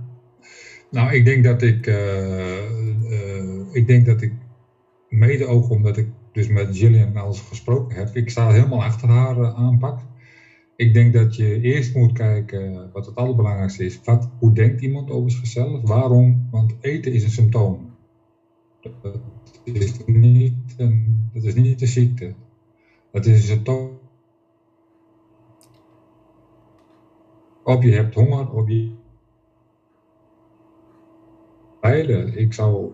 Nou, 0.91 1.13
ik 1.13 1.25
denk 1.25 1.43
dat 1.43 1.61
ik, 1.61 1.87
uh, 1.87 1.95
uh, 3.09 3.65
ik 3.71 3.87
denk 3.87 4.05
dat 4.05 4.21
ik 4.21 4.33
mede 5.09 5.45
ook 5.45 5.69
omdat 5.69 5.97
ik 5.97 6.07
dus 6.31 6.47
met 6.47 6.77
Gillian 6.77 7.17
al 7.17 7.33
gesproken 7.33 7.97
heb, 7.97 8.15
ik 8.15 8.29
sta 8.29 8.51
helemaal 8.51 8.83
achter 8.83 9.09
haar 9.09 9.53
aanpak. 9.53 9.99
Ik 10.75 10.93
denk 10.93 11.13
dat 11.13 11.35
je 11.35 11.61
eerst 11.61 11.95
moet 11.95 12.13
kijken 12.13 12.89
wat 12.93 13.05
het 13.05 13.15
allerbelangrijkste 13.15 13.85
is. 13.85 13.99
Wat, 14.03 14.29
hoe 14.39 14.53
denkt 14.53 14.81
iemand 14.81 15.09
over 15.09 15.31
zichzelf? 15.31 15.81
Waarom? 15.81 16.47
Want 16.51 16.75
eten 16.81 17.13
is 17.13 17.23
een 17.23 17.29
symptoom. 17.29 17.96
Dat 19.01 19.19
is 19.63 20.05
niet, 20.05 20.53
een, 20.77 21.29
is 21.33 21.55
niet 21.55 21.79
de 21.79 21.85
ziekte. 21.85 22.33
Dat 23.11 23.25
is 23.25 23.49
het 23.49 23.65
toch. 23.65 23.89
Of 27.63 27.83
je 27.83 27.91
hebt 27.91 28.15
honger, 28.15 28.51
of 28.51 28.67
je. 28.67 28.91
Beide. 31.81 32.31
Ik 32.35 32.53
zou. 32.53 32.91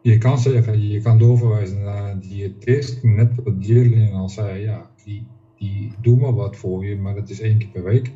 Je 0.00 0.18
kan 0.18 0.38
zeggen, 0.38 0.88
je 0.88 1.00
kan 1.00 1.18
doorverwijzen 1.18 1.82
naar 1.82 2.10
een 2.10 2.20
diëtist. 2.20 3.02
Net 3.02 3.42
wat 3.44 3.66
Jillian 3.66 4.12
al 4.12 4.28
zei, 4.28 4.62
ja, 4.62 4.90
die, 5.04 5.26
die 5.56 5.92
doen 6.00 6.18
maar 6.18 6.34
wat 6.34 6.56
voor 6.56 6.86
je, 6.86 6.96
maar 6.96 7.14
dat 7.14 7.28
is 7.28 7.40
één 7.40 7.58
keer 7.58 7.68
per 7.68 7.82
week. 7.82 8.12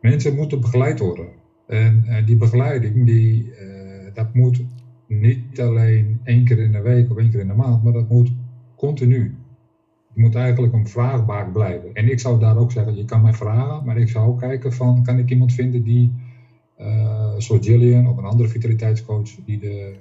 Mensen 0.00 0.34
moeten 0.34 0.60
begeleid 0.60 0.98
worden. 0.98 1.28
En, 1.66 2.04
en 2.06 2.24
die 2.24 2.36
begeleiding, 2.36 3.06
die, 3.06 3.44
uh, 3.44 4.14
dat 4.14 4.34
moet 4.34 4.62
niet 5.10 5.60
alleen 5.60 6.20
één 6.24 6.44
keer 6.44 6.58
in 6.58 6.72
de 6.72 6.80
week 6.80 7.10
of 7.10 7.16
één 7.16 7.30
keer 7.30 7.40
in 7.40 7.48
de 7.48 7.54
maand, 7.54 7.82
maar 7.82 7.92
dat 7.92 8.08
moet 8.08 8.32
continu. 8.76 9.34
Je 10.12 10.20
moet 10.20 10.34
eigenlijk 10.34 10.72
een 10.72 10.88
vraagbaak 10.88 11.52
blijven. 11.52 11.94
En 11.94 12.10
ik 12.10 12.20
zou 12.20 12.40
daar 12.40 12.56
ook 12.56 12.72
zeggen, 12.72 12.96
je 12.96 13.04
kan 13.04 13.22
mij 13.22 13.32
vragen, 13.32 13.84
maar 13.84 13.96
ik 13.96 14.08
zou 14.08 14.28
ook 14.28 14.38
kijken 14.38 14.72
van, 14.72 15.02
kan 15.02 15.18
ik 15.18 15.30
iemand 15.30 15.52
vinden 15.52 15.82
die, 15.82 16.12
uh, 16.80 17.34
zoals 17.38 17.66
Gillian 17.66 18.08
of 18.08 18.16
een 18.16 18.24
andere 18.24 18.48
vitaliteitscoach, 18.48 19.30
die 19.44 19.58
de, 19.58 19.94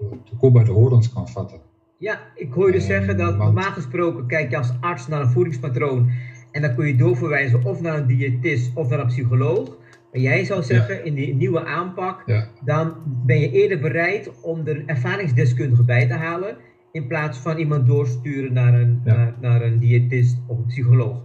uh, 0.00 0.10
de 0.30 0.36
kop 0.36 0.52
bij 0.52 0.64
de 0.64 0.70
horens 0.70 1.12
kan 1.12 1.28
vatten. 1.28 1.58
Ja, 1.96 2.20
ik 2.34 2.52
hoor 2.52 2.66
je 2.66 2.72
dus 2.72 2.86
zeggen 2.86 3.16
dat 3.16 3.36
normaal 3.36 3.72
gesproken 3.72 4.26
kijk 4.26 4.50
je 4.50 4.56
als 4.56 4.72
arts 4.80 5.08
naar 5.08 5.20
een 5.20 5.30
voedingspatroon 5.30 6.10
en 6.50 6.62
dan 6.62 6.74
kun 6.74 6.86
je 6.86 6.96
doorverwijzen 6.96 7.64
of 7.64 7.80
naar 7.80 7.98
een 7.98 8.06
diëtist 8.06 8.70
of 8.74 8.88
naar 8.88 9.00
een 9.00 9.06
psycholoog. 9.06 9.78
Maar 10.12 10.20
jij 10.20 10.44
zou 10.44 10.62
zeggen, 10.62 11.04
in 11.04 11.14
die 11.14 11.34
nieuwe 11.34 11.64
aanpak, 11.64 12.24
dan 12.64 12.94
ben 13.26 13.40
je 13.40 13.50
eerder 13.50 13.80
bereid 13.80 14.40
om 14.40 14.66
er 14.66 14.82
ervaringsdeskundige 14.86 15.84
bij 15.84 16.06
te 16.06 16.14
halen, 16.14 16.56
in 16.92 17.06
plaats 17.06 17.38
van 17.38 17.58
iemand 17.58 17.86
doorsturen 17.86 18.52
naar 18.52 18.74
een, 18.74 19.00
naar, 19.04 19.34
naar, 19.40 19.62
een 19.62 19.78
diëtist 19.78 20.38
of 20.46 20.58
een 20.58 20.66
psycholoog. 20.66 21.22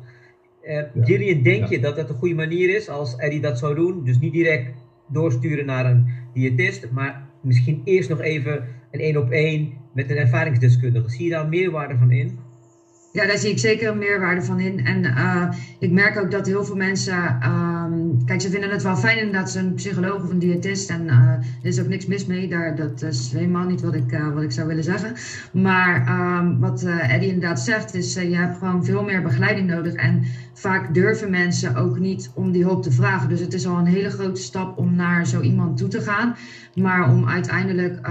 Uh, 0.63 0.82
Gillian, 1.02 1.41
denk 1.41 1.67
je 1.67 1.80
dat 1.80 1.95
dat 1.95 2.10
een 2.10 2.15
goede 2.15 2.36
manier 2.36 2.76
is 2.76 2.89
als 2.89 3.15
Eddie 3.15 3.41
dat 3.41 3.60
zou 3.60 3.76
doen? 3.76 4.04
Dus 4.04 4.19
niet 4.19 4.34
direct 4.34 4.74
doorsturen 5.08 5.65
naar 5.65 5.86
een 5.86 6.08
diëtist, 6.34 6.91
maar 6.91 7.28
misschien 7.41 7.82
eerst 7.84 8.10
nog 8.10 8.21
even 8.21 8.67
een 8.91 9.00
één 9.00 9.17
op 9.17 9.30
één 9.30 9.74
met 9.93 10.10
een 10.10 10.17
ervaringsdeskundige. 10.17 11.10
Zie 11.10 11.26
je 11.26 11.32
daar 11.32 11.48
meerwaarde 11.48 11.98
van 11.98 12.12
in? 12.12 12.39
Ja, 13.15 13.25
daar 13.25 13.38
zie 13.38 13.49
ik 13.51 13.60
zeker 13.60 13.97
meerwaarde 13.97 14.41
van 14.41 14.60
in. 14.60 14.86
En 14.86 15.04
uh, 15.04 15.49
ik 15.80 15.91
merk 15.91 16.19
ook 16.19 16.32
dat 16.32 16.45
heel 16.45 16.65
veel 16.65 16.75
mensen. 16.75 17.39
Um, 17.49 18.25
kijk, 18.25 18.41
ze 18.41 18.49
vinden 18.49 18.69
het 18.69 18.84
wel 18.84 18.95
fijn 18.95 19.17
inderdaad, 19.17 19.51
ze 19.51 19.60
een 19.60 19.73
psycholoog 19.73 20.23
of 20.23 20.30
een 20.30 20.39
diëtist. 20.39 20.89
En 20.89 21.04
uh, 21.06 21.30
er 21.30 21.45
is 21.62 21.82
ook 21.82 21.88
niks 21.88 22.06
mis 22.06 22.25
mee. 22.25 22.47
Daar, 22.47 22.75
dat 22.75 23.01
is 23.01 23.32
helemaal 23.32 23.65
niet 23.65 23.82
wat 23.82 23.95
ik, 23.95 24.12
uh, 24.12 24.34
wat 24.34 24.43
ik 24.43 24.51
zou 24.51 24.67
willen 24.67 24.84
zeggen. 24.84 25.13
Maar 25.51 26.08
um, 26.39 26.60
wat 26.60 26.84
Eddie 26.84 27.30
inderdaad 27.30 27.60
zegt, 27.60 27.93
is 27.93 28.13
je 28.13 28.36
hebt 28.36 28.58
gewoon 28.58 28.86
veel 28.86 29.04
meer 29.04 29.21
begeleiding 29.21 29.67
nodig. 29.67 29.93
En 29.93 30.23
vaak 30.54 30.93
durven 30.93 31.30
mensen 31.30 31.75
ook 31.75 31.99
niet 31.99 32.32
om 32.34 32.51
die 32.51 32.63
hulp 32.63 32.84
te 32.84 32.91
vragen. 32.91 33.30
Dus 33.30 33.39
het 33.39 33.54
is 33.54 33.67
al 33.67 33.78
een 33.78 33.86
hele 33.86 34.10
grote 34.10 34.41
stap 34.41 34.78
om 34.78 34.95
naar 34.95 35.28
zo 35.28 35.41
iemand 35.41 35.78
toe 35.78 35.88
te 35.88 36.01
gaan. 36.01 36.36
Maar 36.73 37.10
om 37.10 37.28
uiteindelijk 37.28 38.10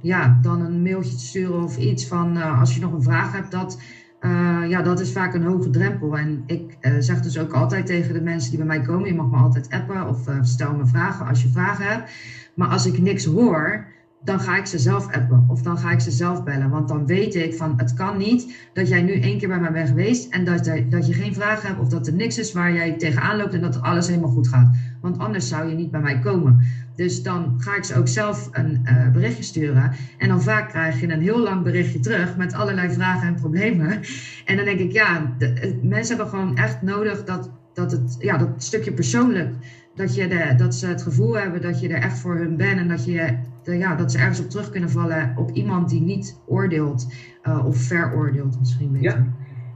ja, 0.00 0.38
dan 0.42 0.60
een 0.60 0.82
mailtje 0.82 1.16
te 1.16 1.24
sturen 1.24 1.62
of 1.62 1.76
iets 1.76 2.06
van 2.06 2.36
als 2.36 2.74
je 2.74 2.80
nog 2.80 2.92
een 2.92 3.02
vraag 3.02 3.32
hebt, 3.32 3.50
dat 3.50 3.78
uh, 4.24 4.68
ja, 4.68 4.82
dat 4.82 5.00
is 5.00 5.12
vaak 5.12 5.34
een 5.34 5.42
hoge 5.42 5.70
drempel. 5.70 6.18
En 6.18 6.42
ik 6.46 6.76
uh, 6.80 6.92
zeg 6.98 7.20
dus 7.20 7.38
ook 7.38 7.52
altijd 7.52 7.86
tegen 7.86 8.14
de 8.14 8.20
mensen 8.20 8.50
die 8.50 8.58
bij 8.58 8.66
mij 8.66 8.80
komen: 8.80 9.06
je 9.06 9.14
mag 9.14 9.30
me 9.30 9.36
altijd 9.36 9.70
appen 9.70 10.08
of 10.08 10.28
uh, 10.28 10.38
stel 10.42 10.74
me 10.74 10.86
vragen 10.86 11.26
als 11.26 11.42
je 11.42 11.48
vragen 11.48 11.84
hebt. 11.84 12.10
Maar 12.54 12.68
als 12.68 12.86
ik 12.86 12.98
niks 12.98 13.24
hoor, 13.24 13.86
dan 14.24 14.40
ga 14.40 14.56
ik 14.56 14.66
ze 14.66 14.78
zelf 14.78 15.12
appen 15.12 15.44
of 15.48 15.62
dan 15.62 15.78
ga 15.78 15.90
ik 15.90 16.00
ze 16.00 16.10
zelf 16.10 16.44
bellen. 16.44 16.70
Want 16.70 16.88
dan 16.88 17.06
weet 17.06 17.34
ik 17.34 17.54
van 17.54 17.74
het 17.76 17.94
kan 17.94 18.16
niet 18.16 18.68
dat 18.72 18.88
jij 18.88 19.02
nu 19.02 19.20
één 19.20 19.38
keer 19.38 19.48
bij 19.48 19.60
mij 19.60 19.72
bent 19.72 19.88
geweest 19.88 20.32
en 20.32 20.44
dat, 20.44 20.64
dat 20.88 21.06
je 21.06 21.12
geen 21.12 21.34
vragen 21.34 21.68
hebt 21.68 21.80
of 21.80 21.88
dat 21.88 22.06
er 22.06 22.12
niks 22.12 22.38
is 22.38 22.52
waar 22.52 22.72
jij 22.72 22.96
tegenaan 22.96 23.36
loopt 23.36 23.54
en 23.54 23.60
dat 23.60 23.82
alles 23.82 24.06
helemaal 24.06 24.30
goed 24.30 24.48
gaat. 24.48 24.76
Want 25.00 25.18
anders 25.18 25.48
zou 25.48 25.68
je 25.68 25.74
niet 25.74 25.90
bij 25.90 26.00
mij 26.00 26.18
komen. 26.18 26.60
Dus 26.96 27.22
dan 27.22 27.54
ga 27.58 27.76
ik 27.76 27.84
ze 27.84 27.96
ook 27.96 28.08
zelf 28.08 28.48
een 28.52 28.80
uh, 28.84 29.10
berichtje 29.10 29.42
sturen. 29.42 29.92
En 30.18 30.28
dan 30.28 30.42
vaak 30.42 30.68
krijg 30.68 31.00
je 31.00 31.08
een 31.08 31.20
heel 31.20 31.38
lang 31.38 31.62
berichtje 31.62 32.00
terug 32.00 32.36
met 32.36 32.54
allerlei 32.54 32.92
vragen 32.92 33.28
en 33.28 33.34
problemen. 33.34 34.00
En 34.44 34.56
dan 34.56 34.64
denk 34.64 34.78
ik, 34.78 34.92
ja, 34.92 35.36
mensen 35.82 36.16
hebben 36.16 36.28
gewoon 36.28 36.56
echt 36.56 36.82
nodig 36.82 37.24
dat, 37.24 37.50
dat, 37.74 37.92
het, 37.92 38.16
ja, 38.18 38.36
dat 38.36 38.48
stukje 38.56 38.92
persoonlijk 38.92 39.54
dat, 39.94 40.14
je 40.14 40.28
de, 40.28 40.54
dat 40.56 40.74
ze 40.74 40.86
het 40.86 41.02
gevoel 41.02 41.38
hebben 41.38 41.62
dat 41.62 41.80
je 41.80 41.88
er 41.88 42.02
echt 42.02 42.18
voor 42.18 42.36
hun 42.36 42.56
bent 42.56 42.78
en 42.78 42.88
dat, 42.88 43.04
je, 43.04 43.38
ja, 43.62 43.94
dat 43.94 44.12
ze 44.12 44.18
ergens 44.18 44.40
op 44.40 44.50
terug 44.50 44.70
kunnen 44.70 44.90
vallen 44.90 45.32
op 45.36 45.50
iemand 45.50 45.88
die 45.88 46.00
niet 46.00 46.40
oordeelt 46.46 47.12
uh, 47.44 47.66
of 47.66 47.76
veroordeelt 47.76 48.58
misschien 48.58 48.92
beter. 48.92 49.26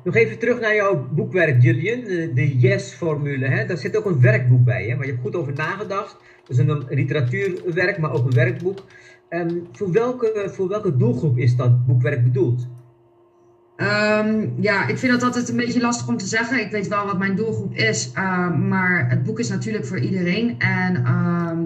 Nog 0.07 0.15
even 0.15 0.39
terug 0.39 0.61
naar 0.61 0.75
jouw 0.75 1.09
boekwerk, 1.11 1.63
Julian, 1.63 2.01
de, 2.35 2.57
Yes-formule. 2.59 3.65
Daar 3.67 3.77
zit 3.77 3.97
ook 3.97 4.05
een 4.05 4.21
werkboek 4.21 4.65
bij, 4.65 4.87
hè, 4.87 4.97
waar 4.97 5.05
je 5.07 5.11
hebt 5.11 5.23
goed 5.23 5.37
over 5.37 5.53
nagedacht. 5.53 6.17
Dus 6.47 6.59
een 6.59 6.85
literatuurwerk, 6.89 7.99
maar 7.99 8.13
ook 8.13 8.25
een 8.25 8.35
werkboek. 8.35 8.85
Um, 9.31 9.67
voor, 9.73 9.93
welke, 9.93 10.51
voor 10.53 10.69
welke 10.69 10.97
doelgroep 10.97 11.39
is 11.39 11.57
dat 11.57 11.87
boekwerk 11.87 12.23
bedoeld? 12.23 12.67
Um, 13.77 14.55
ja, 14.61 14.89
ik 14.89 14.99
vind 14.99 15.13
dat 15.13 15.23
altijd 15.23 15.49
een 15.49 15.57
beetje 15.57 15.81
lastig 15.81 16.09
om 16.09 16.17
te 16.17 16.27
zeggen. 16.27 16.61
Ik 16.61 16.71
weet 16.71 16.89
wel 16.89 17.07
wat 17.07 17.19
mijn 17.19 17.37
doelgroep 17.37 17.75
is, 17.75 18.13
uh, 18.15 18.57
maar 18.57 19.11
het 19.11 19.23
boek 19.23 19.39
is 19.39 19.49
natuurlijk 19.49 19.87
voor 19.87 19.99
iedereen. 19.99 20.59
En 20.59 21.05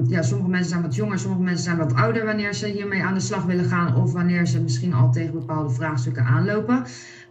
ja, 0.09 0.23
sommige 0.23 0.51
mensen 0.51 0.71
zijn 0.71 0.83
wat 0.83 0.95
jonger, 0.95 1.19
sommige 1.19 1.43
mensen 1.43 1.65
zijn 1.65 1.77
wat 1.77 1.95
ouder 1.95 2.25
wanneer 2.25 2.55
ze 2.55 2.67
hiermee 2.67 3.03
aan 3.03 3.15
de 3.15 3.21
slag 3.21 3.45
willen 3.45 3.65
gaan 3.65 3.97
of 3.97 4.13
wanneer 4.13 4.47
ze 4.47 4.63
misschien 4.63 4.95
al 4.95 5.13
tegen 5.13 5.33
bepaalde 5.33 5.75
vraagstukken 5.75 6.25
aanlopen. 6.25 6.85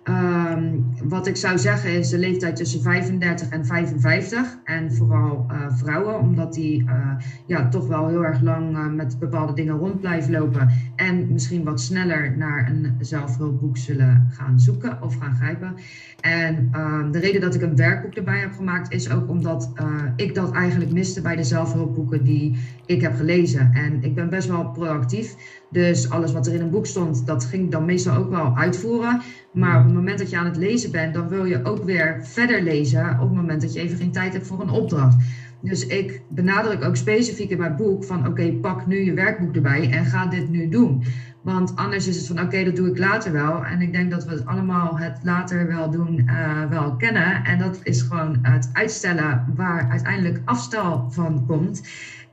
Ehm, 0.04 0.76
wat 1.04 1.28
ik 1.28 1.36
zou 1.36 1.58
zeggen 1.58 1.92
is 1.92 2.10
de 2.10 2.18
leeftijd 2.18 2.56
tussen 2.56 2.82
35 2.82 3.50
en 3.50 3.66
55. 3.66 4.58
En 4.64 4.94
vooral 4.94 5.46
uh, 5.52 5.66
vrouwen, 5.78 6.20
omdat 6.20 6.54
die 6.54 6.84
uh, 6.84 7.12
ja, 7.46 7.70
toch 7.70 7.88
wel 7.88 8.08
heel 8.08 8.26
erg 8.26 8.42
lang 8.42 8.78
uh, 8.78 8.88
met 8.88 9.20
bepaalde 9.20 9.54
dingen 9.54 9.78
rond 9.78 10.00
blijven 10.00 10.32
lopen. 10.32 10.70
En 10.96 11.32
misschien 11.32 11.64
wat 11.64 11.82
sneller 11.82 12.38
naar 12.38 12.70
een 12.70 12.96
zelfhulpboek 13.00 13.78
zullen 13.78 14.28
gaan 14.32 14.60
zoeken 14.60 15.02
of 15.02 15.16
gaan 15.16 15.36
grijpen. 15.36 15.76
En 16.20 16.70
ehm, 16.72 17.12
de 17.12 17.20
reden 17.20 17.42
dat 17.42 17.56
ik 17.56 17.62
een 17.62 17.76
werkboek 17.76 18.14
erbij 18.14 18.40
heb 18.40 18.54
gemaakt 18.54 18.94
is 18.94 19.12
ook 19.12 19.30
omdat 19.30 19.72
ik 20.16 20.36
dat 20.36 20.52
eigenlijk 20.52 20.92
miste 20.92 21.22
bij 21.22 21.36
de 21.36 21.44
zelfhulpboeken 21.44 22.24
die 22.24 22.58
ik 22.86 23.02
heb 23.02 23.16
gelezen. 23.16 23.72
En 23.74 24.04
ik 24.04 24.16
ben 24.16 24.30
best 24.30 24.48
wel 24.48 24.72
proactief. 24.72 25.36
Dus 25.72 26.10
alles 26.10 26.32
wat 26.32 26.48
er 26.48 26.54
in 26.54 26.62
een 26.62 26.70
boek 26.70 26.86
stond, 26.86 27.26
dat 27.26 27.46
ging 27.46 27.72
dan 27.72 27.86
meestal 27.86 28.18
ook 28.18 28.30
wel 28.30 28.56
uitvoeren. 28.56 29.22
Maar 29.54 29.80
op 29.80 29.86
het 29.86 29.94
moment 29.94 30.20
dat 30.20 30.30
je 30.30 30.38
aan 30.38 30.46
het 30.46 30.58
lezen 30.58 30.92
bent, 30.92 31.14
dan 31.14 31.28
wil 31.28 31.46
je 31.46 31.66
ook 31.66 31.84
weer 31.84 32.20
verder 32.22 32.62
lezen 32.62 33.14
op 33.14 33.28
het 33.28 33.36
moment 33.36 33.62
dat 33.62 33.74
je 33.74 33.80
even 33.80 33.98
geen 33.98 34.12
tijd 34.12 34.34
hebt 34.34 34.48
voor 34.48 34.62
een 34.62 34.70
opdracht. 34.70 35.16
Dus 35.62 35.88
ik 35.88 36.22
benadruk 36.30 36.84
ook 36.84 36.96
specifiek 36.96 37.50
in 37.50 37.58
mijn 37.58 37.76
boek 37.76 38.04
van 38.04 38.28
oké, 38.28 38.52
pak 38.52 38.86
nu 38.86 39.04
je 39.06 39.14
werkboek 39.14 39.56
erbij 39.56 39.92
en 39.92 40.06
ga 40.06 40.26
dit 40.26 40.50
nu 40.50 40.70
doen. 40.70 41.04
Want 41.42 41.76
anders 41.76 42.08
is 42.08 42.16
het 42.16 42.28
van 42.28 42.40
oké, 42.40 42.64
dat 42.64 42.76
doe 42.76 42.90
ik 42.90 42.98
later 42.98 43.32
wel. 43.32 43.66
En 43.66 43.82
ik 43.82 43.94
denk 43.94 44.12
dat 44.12 44.26
we 44.26 44.32
het 44.32 44.46
allemaal 44.46 44.98
het 44.98 45.20
later 45.24 45.68
wel 45.68 45.90
doen 45.90 46.24
uh, 46.26 46.70
wel 46.70 46.96
kennen. 46.96 47.44
En 47.44 47.60
dat 47.60 47.80
is 47.84 48.02
gewoon 48.02 48.38
het 48.42 48.70
uitstellen 48.74 49.46
waar 49.56 49.90
uiteindelijk 49.90 50.42
afstel 50.46 51.08
van 51.10 51.46
komt. 51.48 51.82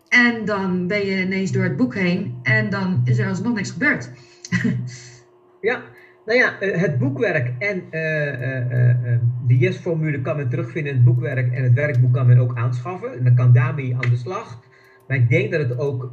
En 0.09 0.45
dan 0.45 0.87
ben 0.87 1.07
je 1.07 1.23
ineens 1.23 1.53
door 1.53 1.63
het 1.63 1.77
boek 1.77 1.95
heen 1.95 2.35
en 2.43 2.71
dan 2.71 3.01
is 3.05 3.19
er 3.19 3.29
alsnog 3.29 3.55
niks 3.55 3.71
gebeurd. 3.71 4.11
ja, 5.61 5.83
nou 6.25 6.39
ja, 6.39 6.61
eh, 6.61 6.81
het 6.81 6.99
boekwerk 6.99 7.53
en 7.59 7.77
uh, 7.77 7.93
de 9.47 9.59
yes-formule 9.59 10.21
kan 10.21 10.37
men 10.37 10.49
terugvinden 10.49 10.93
in 10.93 10.97
het 10.97 11.07
boekwerk 11.07 11.53
en 11.53 11.63
het 11.63 11.73
werkboek 11.73 12.13
kan 12.13 12.27
men 12.27 12.39
ook 12.39 12.57
aanschaffen. 12.57 13.19
En 13.19 13.25
dan 13.25 13.35
kan 13.35 13.53
daarmee 13.53 13.95
aan 13.95 14.11
de 14.11 14.17
slag. 14.17 14.61
Maar 15.09 15.17
ik 15.17 15.29
denk 15.29 15.51
dat 15.51 15.61
het 15.61 15.79
ook, 15.79 16.11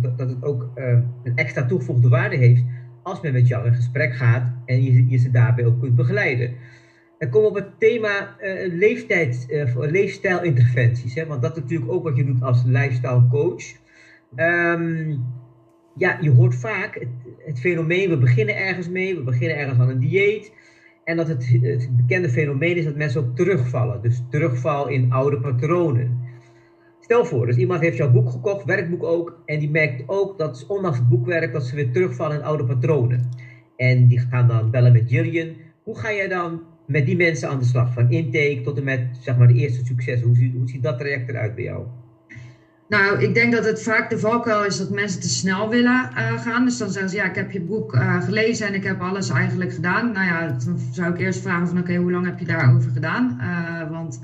dat 0.00 0.28
het 0.28 0.44
ook 0.44 0.70
een 0.74 1.32
extra 1.34 1.66
toegevoegde 1.66 2.08
waarde 2.08 2.36
heeft 2.36 2.64
als 3.02 3.20
men 3.20 3.32
met 3.32 3.48
jou 3.48 3.66
in 3.66 3.74
gesprek 3.74 4.14
gaat 4.14 4.52
en 4.64 4.82
je, 4.82 5.08
je 5.08 5.16
ze 5.16 5.30
daarbij 5.30 5.64
ook 5.64 5.80
kunt 5.80 5.96
begeleiden. 5.96 6.54
En 7.22 7.30
kom 7.30 7.44
op 7.44 7.54
het 7.54 7.78
thema 7.78 8.36
uh, 8.40 8.74
leeftijd, 8.74 9.46
uh, 9.48 9.74
leefstijlinterventies. 9.76 11.14
Hè? 11.14 11.26
Want 11.26 11.42
dat 11.42 11.56
is 11.56 11.62
natuurlijk 11.62 11.92
ook 11.92 12.02
wat 12.02 12.16
je 12.16 12.24
doet 12.24 12.42
als 12.42 12.62
lifestyle 12.64 13.26
coach. 13.30 13.62
Um, 14.36 15.24
ja, 15.96 16.18
je 16.20 16.30
hoort 16.30 16.54
vaak 16.54 16.94
het, 16.94 17.08
het, 17.38 17.60
fenomeen, 17.60 18.08
we 18.08 18.18
beginnen 18.18 18.56
ergens 18.56 18.88
mee, 18.88 19.14
we 19.14 19.22
beginnen 19.22 19.56
ergens 19.56 19.78
aan 19.78 19.88
een 19.88 19.98
dieet. 19.98 20.52
En 21.04 21.16
dat 21.16 21.28
het, 21.28 21.58
het 21.60 21.96
bekende 21.96 22.28
fenomeen 22.28 22.76
is 22.76 22.84
dat 22.84 22.96
mensen 22.96 23.20
ook 23.20 23.36
terugvallen. 23.36 24.02
Dus 24.02 24.22
terugval 24.30 24.88
in 24.88 25.12
oude 25.12 25.40
patronen. 25.40 26.18
Stel 27.00 27.24
voor, 27.24 27.46
dus 27.46 27.56
iemand 27.56 27.80
heeft 27.80 27.96
jouw 27.96 28.12
boek 28.12 28.30
gekocht, 28.30 28.64
werkboek 28.64 29.02
ook. 29.02 29.42
En 29.44 29.58
die 29.58 29.70
merkt 29.70 30.02
ook 30.06 30.38
dat 30.38 30.64
ondanks 30.68 30.98
het 30.98 31.08
boekwerk 31.08 31.52
dat 31.52 31.66
ze 31.66 31.74
weer 31.74 31.92
terugvallen 31.92 32.36
in 32.36 32.44
oude 32.44 32.64
patronen. 32.64 33.28
En 33.76 34.06
die 34.06 34.18
gaan 34.18 34.48
dan 34.48 34.70
bellen 34.70 34.92
met 34.92 35.10
Jillian. 35.10 35.56
Hoe 35.82 35.98
ga 35.98 36.12
jij 36.12 36.28
dan 36.28 36.71
met 36.92 37.06
die 37.06 37.16
mensen 37.16 37.48
aan 37.48 37.58
de 37.58 37.64
slag? 37.64 37.92
Van 37.92 38.10
intake 38.10 38.60
tot 38.64 38.78
en 38.78 38.84
met 38.84 39.00
zeg 39.20 39.36
maar, 39.36 39.48
de 39.48 39.54
eerste 39.54 39.84
succes. 39.84 40.22
Hoe 40.22 40.36
ziet, 40.36 40.54
hoe 40.54 40.68
ziet 40.68 40.82
dat 40.82 40.98
traject 40.98 41.28
eruit 41.28 41.54
bij 41.54 41.64
jou? 41.64 41.86
Nou, 42.88 43.22
ik 43.22 43.34
denk 43.34 43.52
dat 43.52 43.64
het 43.64 43.82
vaak 43.82 44.10
de 44.10 44.18
valkuil 44.18 44.64
is 44.64 44.78
dat 44.78 44.90
mensen 44.90 45.20
te 45.20 45.28
snel 45.28 45.68
willen 45.68 46.10
uh, 46.16 46.40
gaan. 46.40 46.64
Dus 46.64 46.78
dan 46.78 46.90
zeggen 46.90 47.10
ze, 47.10 47.16
ja, 47.16 47.24
ik 47.24 47.34
heb 47.34 47.50
je 47.50 47.60
boek 47.60 47.94
uh, 47.94 48.22
gelezen 48.22 48.66
en 48.66 48.74
ik 48.74 48.84
heb 48.84 49.00
alles 49.00 49.30
eigenlijk 49.30 49.72
gedaan. 49.72 50.12
Nou 50.12 50.26
ja, 50.26 50.56
dan 50.64 50.78
zou 50.92 51.12
ik 51.12 51.20
eerst 51.20 51.40
vragen 51.40 51.68
van, 51.68 51.78
oké, 51.78 51.94
hoe 51.94 52.10
lang 52.10 52.26
heb 52.26 52.38
je 52.38 52.44
daarover 52.44 52.90
gedaan? 52.90 53.38
Uh, 53.40 53.90
want 53.90 54.20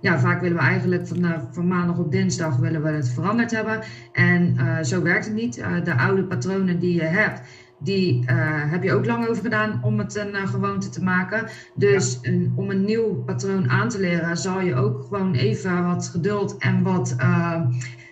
ja, 0.00 0.18
vaak 0.18 0.40
willen 0.40 0.56
we 0.56 0.62
eigenlijk 0.62 1.06
van, 1.06 1.26
van 1.50 1.66
maandag 1.66 1.98
op 1.98 2.12
dinsdag 2.12 2.56
willen 2.56 2.82
we 2.82 2.90
het 2.90 3.08
veranderd 3.08 3.50
hebben. 3.50 3.80
En 4.12 4.56
zo 4.84 5.02
werkt 5.02 5.24
het 5.24 5.34
niet. 5.34 5.54
de 5.84 5.96
oude 5.96 6.24
patronen 6.24 6.78
die 6.78 6.94
je 6.94 7.04
hebt, 7.04 7.40
die 7.78 8.22
uh, 8.22 8.26
heb 8.70 8.82
je 8.82 8.92
ook 8.92 9.06
lang 9.06 9.28
over 9.28 9.42
gedaan 9.42 9.80
om 9.82 9.98
het 9.98 10.16
een 10.16 10.34
uh, 10.34 10.46
gewoonte 10.46 10.88
te 10.88 11.02
maken. 11.02 11.48
Dus 11.74 12.18
een, 12.22 12.52
om 12.54 12.70
een 12.70 12.84
nieuw 12.84 13.14
patroon 13.14 13.70
aan 13.70 13.88
te 13.88 14.00
leren, 14.00 14.36
zal 14.36 14.60
je 14.60 14.74
ook 14.74 15.02
gewoon 15.02 15.34
even 15.34 15.84
wat 15.84 16.08
geduld 16.08 16.56
en 16.58 16.82
wat 16.82 17.16
uh, 17.20 17.60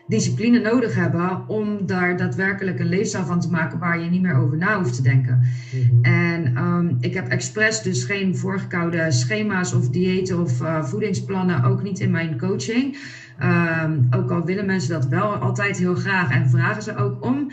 discipline 0.06 0.58
nodig 0.58 0.94
hebben 0.94 1.48
om 1.48 1.86
daar 1.86 2.16
daadwerkelijk 2.16 2.78
een 2.78 2.88
leefstijl 2.88 3.24
van 3.24 3.40
te 3.40 3.50
maken 3.50 3.78
waar 3.78 4.00
je 4.00 4.10
niet 4.10 4.22
meer 4.22 4.36
over 4.36 4.56
na 4.56 4.78
hoeft 4.78 4.94
te 4.94 5.02
denken. 5.02 5.42
Mm-hmm. 5.72 6.04
En 6.04 6.56
um, 6.56 6.96
ik 7.00 7.14
heb 7.14 7.28
expres 7.28 7.82
dus 7.82 8.04
geen 8.04 8.36
voorgekoude 8.36 9.10
schema's 9.10 9.72
of 9.72 9.88
diëten 9.88 10.40
of 10.40 10.62
voedingsplannen, 10.80 11.64
ook 11.64 11.82
niet 11.82 12.00
in 12.00 12.10
mijn 12.10 12.38
coaching. 12.38 12.96
Um, 13.42 14.06
ook 14.10 14.30
al 14.30 14.44
willen 14.44 14.66
mensen 14.66 14.92
dat 14.92 15.08
wel 15.08 15.34
altijd 15.34 15.78
heel 15.78 15.94
graag 15.94 16.30
en 16.30 16.50
vragen 16.50 16.82
ze 16.82 16.96
ook 16.96 17.24
om. 17.24 17.50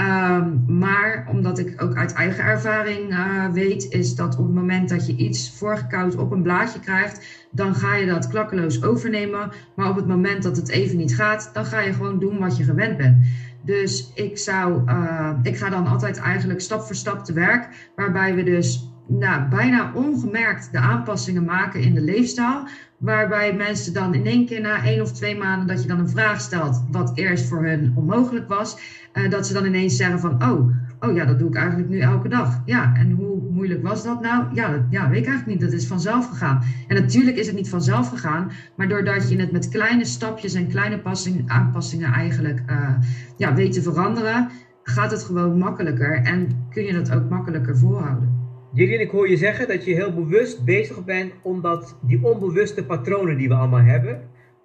Um, 0.00 0.64
maar 0.68 1.26
omdat 1.30 1.58
ik 1.58 1.82
ook 1.82 1.96
uit 1.96 2.12
eigen 2.12 2.44
ervaring 2.44 3.10
uh, 3.10 3.48
weet, 3.52 3.92
is 3.92 4.14
dat 4.14 4.38
op 4.38 4.44
het 4.46 4.54
moment 4.54 4.88
dat 4.88 5.06
je 5.06 5.16
iets 5.16 5.58
voorgekoud 5.58 6.16
op 6.16 6.30
een 6.30 6.42
blaadje 6.42 6.80
krijgt, 6.80 7.46
dan 7.50 7.74
ga 7.74 7.94
je 7.94 8.06
dat 8.06 8.28
klakkeloos 8.28 8.82
overnemen. 8.82 9.50
Maar 9.74 9.88
op 9.88 9.96
het 9.96 10.06
moment 10.06 10.42
dat 10.42 10.56
het 10.56 10.68
even 10.68 10.96
niet 10.96 11.16
gaat, 11.16 11.50
dan 11.52 11.64
ga 11.64 11.80
je 11.80 11.92
gewoon 11.92 12.18
doen 12.18 12.38
wat 12.38 12.56
je 12.56 12.64
gewend 12.64 12.96
bent. 12.96 13.26
Dus 13.62 14.12
ik 14.14 14.38
zou, 14.38 14.82
uh, 14.86 15.30
ik 15.42 15.56
ga 15.56 15.68
dan 15.68 15.86
altijd 15.86 16.18
eigenlijk 16.18 16.60
stap 16.60 16.82
voor 16.82 16.96
stap 16.96 17.24
te 17.24 17.32
werk, 17.32 17.90
waarbij 17.96 18.34
we 18.34 18.42
dus 18.42 18.88
nou, 19.06 19.48
bijna 19.48 19.92
ongemerkt 19.94 20.72
de 20.72 20.78
aanpassingen 20.78 21.44
maken 21.44 21.80
in 21.80 21.94
de 21.94 22.00
leefstijl. 22.00 22.68
Waarbij 22.98 23.54
mensen 23.54 23.92
dan 23.92 24.14
in 24.14 24.26
één 24.26 24.46
keer 24.46 24.60
na 24.60 24.84
één 24.84 25.02
of 25.02 25.12
twee 25.12 25.36
maanden 25.36 25.66
dat 25.66 25.82
je 25.82 25.88
dan 25.88 25.98
een 25.98 26.08
vraag 26.08 26.40
stelt, 26.40 26.84
wat 26.90 27.12
eerst 27.14 27.48
voor 27.48 27.64
hun 27.64 27.92
onmogelijk 27.96 28.48
was, 28.48 28.78
uh, 29.14 29.30
dat 29.30 29.46
ze 29.46 29.52
dan 29.52 29.64
ineens 29.64 29.96
zeggen 29.96 30.20
van, 30.20 30.42
oh, 30.42 30.70
oh 31.00 31.14
ja, 31.14 31.24
dat 31.24 31.38
doe 31.38 31.48
ik 31.48 31.54
eigenlijk 31.54 31.88
nu 31.88 31.98
elke 31.98 32.28
dag. 32.28 32.62
Ja, 32.64 32.94
en 32.96 33.10
hoe 33.10 33.50
moeilijk 33.50 33.82
was 33.82 34.04
dat 34.04 34.20
nou? 34.20 34.44
Ja, 34.54 34.70
dat, 34.70 34.80
ja, 34.90 35.08
weet 35.08 35.20
ik 35.20 35.26
eigenlijk 35.26 35.60
niet. 35.60 35.70
Dat 35.70 35.80
is 35.80 35.86
vanzelf 35.86 36.28
gegaan. 36.28 36.62
En 36.88 36.94
natuurlijk 36.94 37.36
is 37.36 37.46
het 37.46 37.56
niet 37.56 37.68
vanzelf 37.68 38.08
gegaan, 38.08 38.50
maar 38.76 38.88
doordat 38.88 39.30
je 39.30 39.36
het 39.36 39.52
met 39.52 39.68
kleine 39.68 40.04
stapjes 40.04 40.54
en 40.54 40.68
kleine 40.68 40.98
passing, 40.98 41.50
aanpassingen 41.50 42.12
eigenlijk 42.12 42.62
uh, 42.70 42.88
ja, 43.36 43.54
weet 43.54 43.72
te 43.72 43.82
veranderen, 43.82 44.48
gaat 44.82 45.10
het 45.10 45.22
gewoon 45.22 45.58
makkelijker 45.58 46.22
en 46.22 46.48
kun 46.70 46.84
je 46.84 46.92
dat 46.92 47.14
ook 47.14 47.28
makkelijker 47.28 47.78
volhouden. 47.78 48.42
Jullie, 48.72 49.00
ik 49.00 49.10
hoor 49.10 49.28
je 49.28 49.36
zeggen 49.36 49.68
dat 49.68 49.84
je 49.84 49.94
heel 49.94 50.14
bewust 50.14 50.64
bezig 50.64 51.04
bent 51.04 51.32
omdat 51.42 51.96
die 52.02 52.24
onbewuste 52.24 52.84
patronen 52.84 53.36
die 53.36 53.48
we 53.48 53.54
allemaal 53.54 53.82
hebben, 53.82 54.20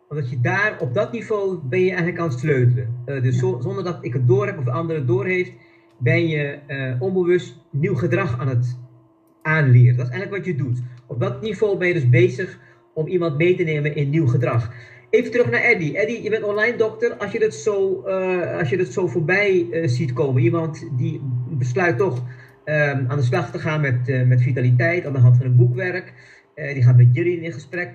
omdat 0.10 0.30
je 0.30 0.42
daar 0.42 0.78
op 0.80 0.94
dat 0.94 1.12
niveau 1.12 1.60
ben 1.64 1.80
je 1.80 1.90
eigenlijk 1.90 2.20
aan 2.20 2.30
het 2.30 2.40
sleutelen. 2.40 3.04
Uh, 3.06 3.22
dus 3.22 3.40
zonder 3.40 3.84
dat 3.84 3.98
ik 4.02 4.14
het 4.14 4.28
door 4.28 4.46
heb 4.46 4.58
of 4.58 4.64
de 4.64 4.72
andere 4.72 5.00
het 5.00 5.08
door 5.08 5.26
heeft, 5.26 5.52
ben 5.98 6.28
je 6.28 6.60
uh, 6.68 7.02
onbewust 7.02 7.58
nieuw 7.70 7.96
gedrag 7.96 8.40
aan 8.40 8.48
het 8.48 8.78
aanleren. 9.42 9.98
Dat 9.98 10.06
is 10.06 10.12
eigenlijk 10.12 10.46
wat 10.46 10.56
je 10.56 10.64
doet. 10.64 10.82
Op 11.08 11.20
dat 11.20 11.42
niveau 11.42 11.78
ben 11.78 11.88
je 11.88 11.94
dus 11.94 12.10
bezig 12.10 12.60
om 12.94 13.08
iemand 13.08 13.38
mee 13.38 13.56
te 13.56 13.64
nemen 13.64 13.96
in 13.96 14.10
nieuw 14.10 14.28
gedrag. 14.28 14.72
Even 15.10 15.32
terug 15.32 15.50
naar 15.50 15.62
Eddie. 15.62 15.98
Eddie, 15.98 16.24
je 16.24 16.30
bent 16.30 16.44
online 16.44 16.78
dokter. 16.78 17.14
Als 17.14 17.32
je 17.32 17.40
dit 17.40 17.54
zo, 17.54 18.04
uh, 18.08 18.58
als 18.58 18.70
je 18.70 18.78
dit 18.78 18.94
zo 18.94 19.08
voorbij 19.08 19.68
ziet 19.86 20.14
komen, 20.14 20.42
iemand 20.42 20.90
die 20.98 21.22
besluit 21.50 21.98
toch 21.98 22.18
um, 22.66 23.06
aan 23.08 23.18
de 23.18 23.24
slag 23.24 23.52
te 23.52 23.60
gaan 23.60 23.82
met, 23.82 24.10
uh, 24.10 24.28
met 24.28 24.42
vitaliteit 24.42 25.06
aan 25.06 25.14
de 25.14 25.20
hand 25.20 25.38
van 25.38 25.46
een 25.46 25.56
boekwerk. 25.56 26.14
Die 26.56 26.84
gaat 26.84 26.98
met 26.98 27.10
jullie 27.12 27.42
in 27.42 27.52
gesprek. 27.52 27.90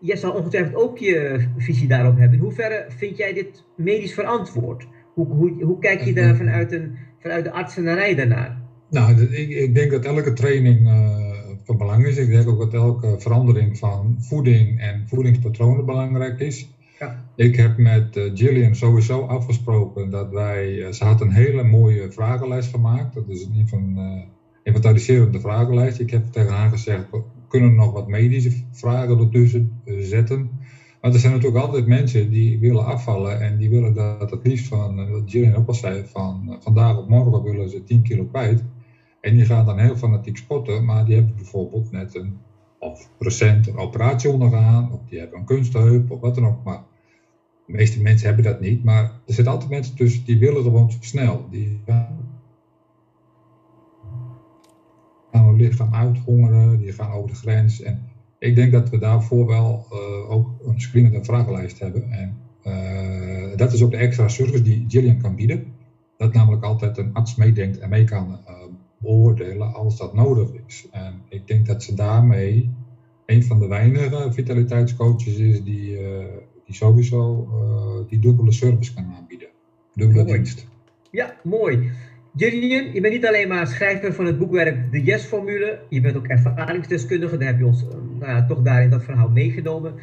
Jij 0.00 0.16
zal 0.16 0.32
ongetwijfeld 0.32 0.74
ook 0.74 0.98
je 0.98 1.46
visie 1.56 1.88
daarop 1.88 2.18
hebben. 2.18 2.38
In 2.38 2.44
hoeverre 2.44 2.84
vind 2.88 3.16
jij 3.16 3.32
dit 3.32 3.64
medisch 3.76 4.14
verantwoord? 4.14 4.86
Hoe, 5.14 5.26
hoe, 5.26 5.64
hoe 5.64 5.78
kijk 5.78 6.00
je 6.00 6.12
daar 6.12 6.36
vanuit, 6.36 6.72
een, 6.72 6.96
vanuit 7.18 7.44
de 7.44 7.50
artsenarij 7.50 8.14
daarnaar? 8.14 8.62
Nou, 8.90 9.22
ik, 9.22 9.48
ik 9.48 9.74
denk 9.74 9.90
dat 9.90 10.04
elke 10.04 10.32
training 10.32 10.86
uh, 10.86 11.18
van 11.64 11.76
belang 11.76 12.06
is. 12.06 12.16
Ik 12.16 12.30
denk 12.30 12.48
ook 12.48 12.58
dat 12.58 12.74
elke 12.74 13.14
verandering 13.18 13.78
van 13.78 14.16
voeding 14.18 14.80
en 14.80 15.04
voedingspatronen 15.06 15.86
belangrijk 15.86 16.40
is. 16.40 16.68
Ja. 16.98 17.24
Ik 17.36 17.56
heb 17.56 17.76
met 17.76 18.16
uh, 18.16 18.30
Gillian 18.34 18.74
sowieso 18.74 19.20
afgesproken 19.20 20.10
dat 20.10 20.30
wij. 20.30 20.72
Uh, 20.72 20.90
ze 20.90 21.04
had 21.04 21.20
een 21.20 21.32
hele 21.32 21.62
mooie 21.62 22.12
vragenlijst 22.12 22.70
gemaakt. 22.70 23.14
Dat 23.14 23.28
is 23.28 23.44
een 23.44 23.68
van, 23.68 23.98
inventariserende 24.62 25.40
vragenlijst. 25.40 26.00
Ik 26.00 26.10
heb 26.10 26.26
tegen 26.26 26.52
haar 26.52 26.70
gezegd: 26.70 27.06
kunnen 27.48 27.74
nog 27.74 27.92
wat 27.92 28.08
medische 28.08 28.52
vragen 28.70 29.18
ertussen 29.18 29.80
zetten. 29.84 30.50
Maar 31.00 31.12
er 31.12 31.18
zijn 31.18 31.32
natuurlijk 31.32 31.64
altijd 31.64 31.86
mensen 31.86 32.30
die 32.30 32.58
willen 32.58 32.84
afvallen 32.84 33.40
en 33.40 33.56
die 33.56 33.70
willen 33.70 33.94
dat 33.94 34.30
het 34.30 34.46
liefst 34.46 34.66
van, 34.66 35.10
wat 35.10 35.22
Gillian 35.30 35.54
ook 35.54 35.68
al 35.68 35.74
zei, 35.74 36.04
van 36.06 36.56
vandaag 36.60 36.96
op 36.96 37.08
morgen 37.08 37.42
willen 37.42 37.70
ze 37.70 37.84
10 37.84 38.02
kilo 38.02 38.24
kwijt. 38.24 38.64
En 39.20 39.34
die 39.36 39.44
gaan 39.44 39.66
dan 39.66 39.78
heel 39.78 39.96
fanatiek 39.96 40.36
sporten, 40.36 40.84
maar 40.84 41.04
die 41.04 41.14
hebben 41.14 41.34
bijvoorbeeld 41.34 41.90
net 41.90 42.14
een 42.14 42.38
of 42.78 43.10
recent 43.18 43.66
een 43.66 43.76
operatie 43.76 44.30
ondergaan, 44.30 44.92
of 44.92 45.00
die 45.08 45.18
hebben 45.18 45.38
een 45.38 45.44
kunstheup, 45.44 46.10
of 46.10 46.20
wat 46.20 46.34
dan 46.34 46.46
ook. 46.46 46.64
Maar 46.64 46.82
de 47.66 47.72
meeste 47.72 48.02
mensen 48.02 48.26
hebben 48.26 48.44
dat 48.44 48.60
niet, 48.60 48.84
maar 48.84 49.04
er 49.04 49.34
zitten 49.34 49.52
altijd 49.52 49.70
mensen 49.70 49.96
tussen 49.96 50.24
die 50.24 50.38
willen 50.38 50.62
gewoon 50.62 50.92
snel. 51.00 51.46
Die 51.50 51.80
lichaam 55.58 55.94
uithongeren, 55.94 56.78
die 56.78 56.92
gaan 56.92 57.12
over 57.12 57.28
de 57.28 57.36
grens. 57.36 57.82
En 57.82 58.02
ik 58.38 58.54
denk 58.54 58.72
dat 58.72 58.90
we 58.90 58.98
daarvoor 58.98 59.46
wel 59.46 59.86
ook 60.28 60.48
een 60.64 60.80
screenende 60.80 61.24
vragenlijst 61.24 61.78
hebben. 61.78 62.10
En 62.10 62.36
dat 63.56 63.72
is 63.72 63.82
ook 63.82 63.90
de 63.90 63.96
extra 63.96 64.28
service 64.28 64.62
die 64.62 64.84
Gillian 64.88 65.18
kan 65.18 65.36
bieden. 65.36 65.64
Dat 66.16 66.32
namelijk 66.32 66.62
altijd 66.62 66.98
een 66.98 67.12
arts 67.12 67.34
meedenkt 67.34 67.78
en 67.78 67.88
mee 67.88 68.04
kan 68.04 68.38
beoordelen 68.98 69.74
als 69.74 69.98
dat 69.98 70.14
nodig 70.14 70.48
is. 70.66 70.88
En 70.90 71.14
ik 71.28 71.46
denk 71.46 71.66
dat 71.66 71.82
ze 71.82 71.94
daarmee 71.94 72.70
een 73.26 73.44
van 73.44 73.58
de 73.58 73.66
weinige 73.66 74.32
vitaliteitscoaches 74.32 75.36
is 75.36 75.64
die, 75.64 75.98
die 76.64 76.74
sowieso 76.74 77.48
die 78.08 78.18
dubbele 78.18 78.52
service 78.52 78.94
kan 78.94 79.14
aanbieden. 79.16 79.48
Dubbele 79.94 80.24
dienst. 80.24 80.66
Ja, 81.10 81.36
mooi. 81.44 81.90
Julian, 82.34 82.92
je 82.92 83.00
bent 83.00 83.14
niet 83.14 83.26
alleen 83.26 83.48
maar 83.48 83.66
schrijver 83.66 84.12
van 84.14 84.26
het 84.26 84.38
boekwerk 84.38 84.92
De 84.92 85.02
Yes-formule, 85.02 85.80
je 85.88 86.00
bent 86.00 86.16
ook 86.16 86.26
ervaringsdeskundige, 86.26 87.36
daar 87.36 87.48
heb 87.48 87.58
je 87.58 87.66
ons 87.66 87.84
nou 88.18 88.32
ja, 88.32 88.46
toch 88.46 88.62
daarin 88.62 88.90
dat 88.90 89.04
verhaal 89.04 89.28
meegenomen. 89.28 89.94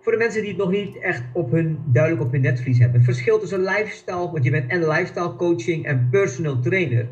Voor 0.00 0.12
de 0.12 0.18
mensen 0.18 0.40
die 0.40 0.50
het 0.50 0.58
nog 0.58 0.70
niet 0.70 0.98
echt 0.98 1.22
op 1.32 1.50
hun, 1.50 1.78
duidelijk 1.86 2.22
op 2.22 2.32
hun 2.32 2.40
netvlies 2.40 2.78
hebben. 2.78 2.96
Het 2.96 3.04
verschil 3.04 3.38
tussen 3.38 3.60
lifestyle, 3.60 4.30
want 4.30 4.44
je 4.44 4.50
bent 4.50 4.70
en 4.70 4.88
lifestyle 4.88 5.36
coaching 5.36 5.84
en 5.84 6.08
personal 6.10 6.60
trainer. 6.60 7.08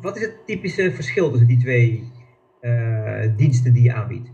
Wat 0.00 0.16
is 0.16 0.22
het 0.22 0.46
typische 0.46 0.92
verschil 0.92 1.30
tussen 1.30 1.48
die 1.48 1.58
twee 1.58 2.12
uh, 2.60 3.22
diensten 3.36 3.72
die 3.72 3.82
je 3.82 3.94
aanbiedt? 3.94 4.30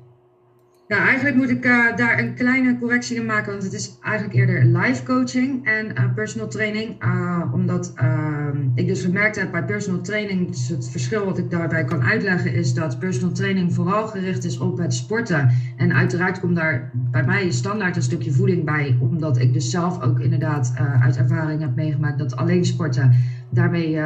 Nou, 0.88 1.02
eigenlijk 1.02 1.36
moet 1.36 1.50
ik 1.50 1.64
uh, 1.64 1.96
daar 1.96 2.18
een 2.18 2.34
kleine 2.34 2.78
correctie 2.78 3.16
in 3.16 3.26
maken, 3.26 3.50
want 3.50 3.62
het 3.62 3.72
is 3.72 3.98
eigenlijk 4.02 4.34
eerder 4.34 4.64
live 4.64 5.02
coaching 5.02 5.64
en 5.64 5.86
uh, 5.86 6.14
personal 6.14 6.48
training. 6.48 7.04
Uh, 7.04 7.52
omdat 7.52 7.92
ehm, 7.94 8.56
ik 8.74 8.86
dus 8.86 9.02
gemerkt 9.02 9.36
heb 9.36 9.50
bij 9.50 9.64
personal 9.64 10.00
training, 10.00 10.48
dus 10.48 10.68
het 10.68 10.90
verschil 10.90 11.24
wat 11.24 11.38
ik 11.38 11.50
daarbij 11.50 11.84
kan 11.84 12.02
uitleggen, 12.02 12.54
is 12.54 12.74
dat 12.74 12.98
personal 12.98 13.32
training 13.32 13.74
vooral 13.74 14.06
gericht 14.06 14.44
is 14.44 14.58
op 14.58 14.78
het 14.78 14.94
sporten. 14.94 15.50
En 15.76 15.94
uiteraard 15.94 16.40
komt 16.40 16.56
daar 16.56 16.90
bij 16.94 17.24
mij 17.24 17.50
standaard 17.50 17.96
een 17.96 18.02
stukje 18.02 18.32
voeding 18.32 18.64
bij, 18.64 18.96
omdat 19.00 19.38
ik 19.38 19.52
dus 19.52 19.70
zelf 19.70 20.02
ook 20.02 20.20
inderdaad 20.20 20.74
uit 21.00 21.16
ervaring 21.16 21.60
heb 21.60 21.74
meegemaakt 21.74 22.18
dat 22.18 22.36
alleen 22.36 22.64
sporten 22.64 23.12
daarmee 23.56 23.98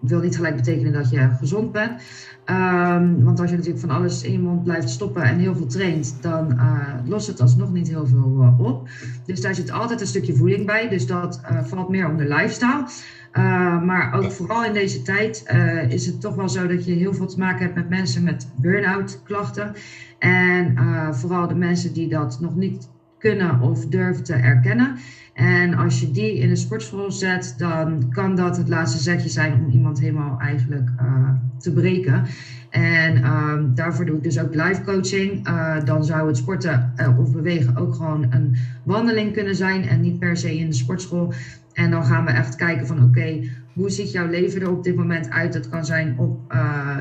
wil 0.00 0.20
niet 0.20 0.36
gelijk 0.36 0.56
betekenen 0.56 0.92
dat 0.92 1.10
je 1.10 1.28
gezond 1.38 1.72
bent. 1.72 2.02
Um, 2.50 3.24
want 3.24 3.40
als 3.40 3.50
je 3.50 3.56
natuurlijk 3.56 3.86
van 3.86 3.96
alles 3.96 4.22
in 4.22 4.32
je 4.32 4.38
mond 4.38 4.64
blijft 4.64 4.88
stoppen 4.88 5.22
en 5.22 5.38
heel 5.38 5.54
veel 5.56 5.66
traint, 5.66 6.16
dan 6.20 6.52
uh, 6.52 6.88
lost 7.04 7.26
het 7.26 7.40
alsnog 7.40 7.72
niet 7.72 7.88
heel 7.88 8.06
veel 8.06 8.36
uh, 8.40 8.60
op. 8.60 8.88
Dus 9.26 9.40
daar 9.40 9.54
zit 9.54 9.70
altijd 9.70 10.00
een 10.00 10.06
stukje 10.06 10.34
voeding 10.36 10.66
bij. 10.66 10.88
Dus 10.88 11.06
dat 11.06 11.40
valt 11.62 11.88
meer 11.88 12.10
onder 12.10 12.28
lifestyle. 12.28 12.84
maar 13.84 14.12
ook 14.12 14.32
vooral 14.32 14.64
in 14.64 14.72
deze 14.72 15.02
tijd 15.02 15.44
is 15.88 16.06
het 16.06 16.20
toch 16.20 16.34
wel 16.34 16.48
zo 16.48 16.66
dat 16.66 16.84
je 16.84 16.92
heel 16.92 17.14
veel 17.14 17.26
te 17.26 17.38
maken 17.38 17.62
hebt 17.62 17.74
met 17.74 17.88
mensen 17.88 18.22
met 18.22 18.48
burn-out 18.56 19.20
klachten. 19.24 19.72
En 20.18 20.76
vooral 21.14 21.48
de 21.48 21.54
mensen 21.54 21.92
die 21.92 22.08
dat 22.08 22.38
nog 22.40 22.56
niet 22.56 22.88
kunnen 23.18 23.60
of 23.60 23.86
durven 23.86 24.24
te 24.24 24.34
erkennen. 24.34 24.96
En 25.38 25.74
als 25.74 26.00
je 26.00 26.10
die 26.10 26.38
in 26.38 26.50
een 26.50 26.56
sportschool 26.56 27.10
zet, 27.10 27.54
dan 27.58 28.10
kan 28.10 28.36
dat 28.36 28.56
het 28.56 28.68
laatste 28.68 29.02
zetje 29.02 29.28
zijn 29.28 29.52
om 29.52 29.70
iemand 29.70 30.00
helemaal 30.00 30.38
eigenlijk 30.38 30.90
uh, 31.02 31.30
te 31.58 31.72
breken. 31.72 32.24
En 32.70 33.16
uh, 33.16 33.54
daarvoor 33.74 34.04
doe 34.04 34.16
ik 34.16 34.22
dus 34.22 34.40
ook 34.40 34.54
live 34.54 34.82
coaching. 34.84 35.48
Uh, 35.48 35.84
dan 35.84 36.04
zou 36.04 36.26
het 36.26 36.36
sporten 36.36 36.92
uh, 36.96 37.18
of 37.18 37.32
bewegen 37.32 37.76
ook 37.76 37.94
gewoon 37.94 38.26
een 38.30 38.56
wandeling 38.82 39.32
kunnen 39.32 39.56
zijn 39.56 39.88
en 39.88 40.00
niet 40.00 40.18
per 40.18 40.36
se 40.36 40.58
in 40.58 40.68
de 40.68 40.74
sportschool. 40.74 41.32
En 41.72 41.90
dan 41.90 42.04
gaan 42.04 42.24
we 42.24 42.30
echt 42.30 42.54
kijken 42.54 42.86
van 42.86 43.02
oké, 43.02 43.40
hoe 43.72 43.90
ziet 43.90 44.12
jouw 44.12 44.26
leven 44.26 44.60
er 44.60 44.70
op 44.70 44.84
dit 44.84 44.96
moment 44.96 45.30
uit? 45.30 45.52
Dat 45.52 45.68
kan 45.68 45.84
zijn 45.84 46.18
op 46.18 46.54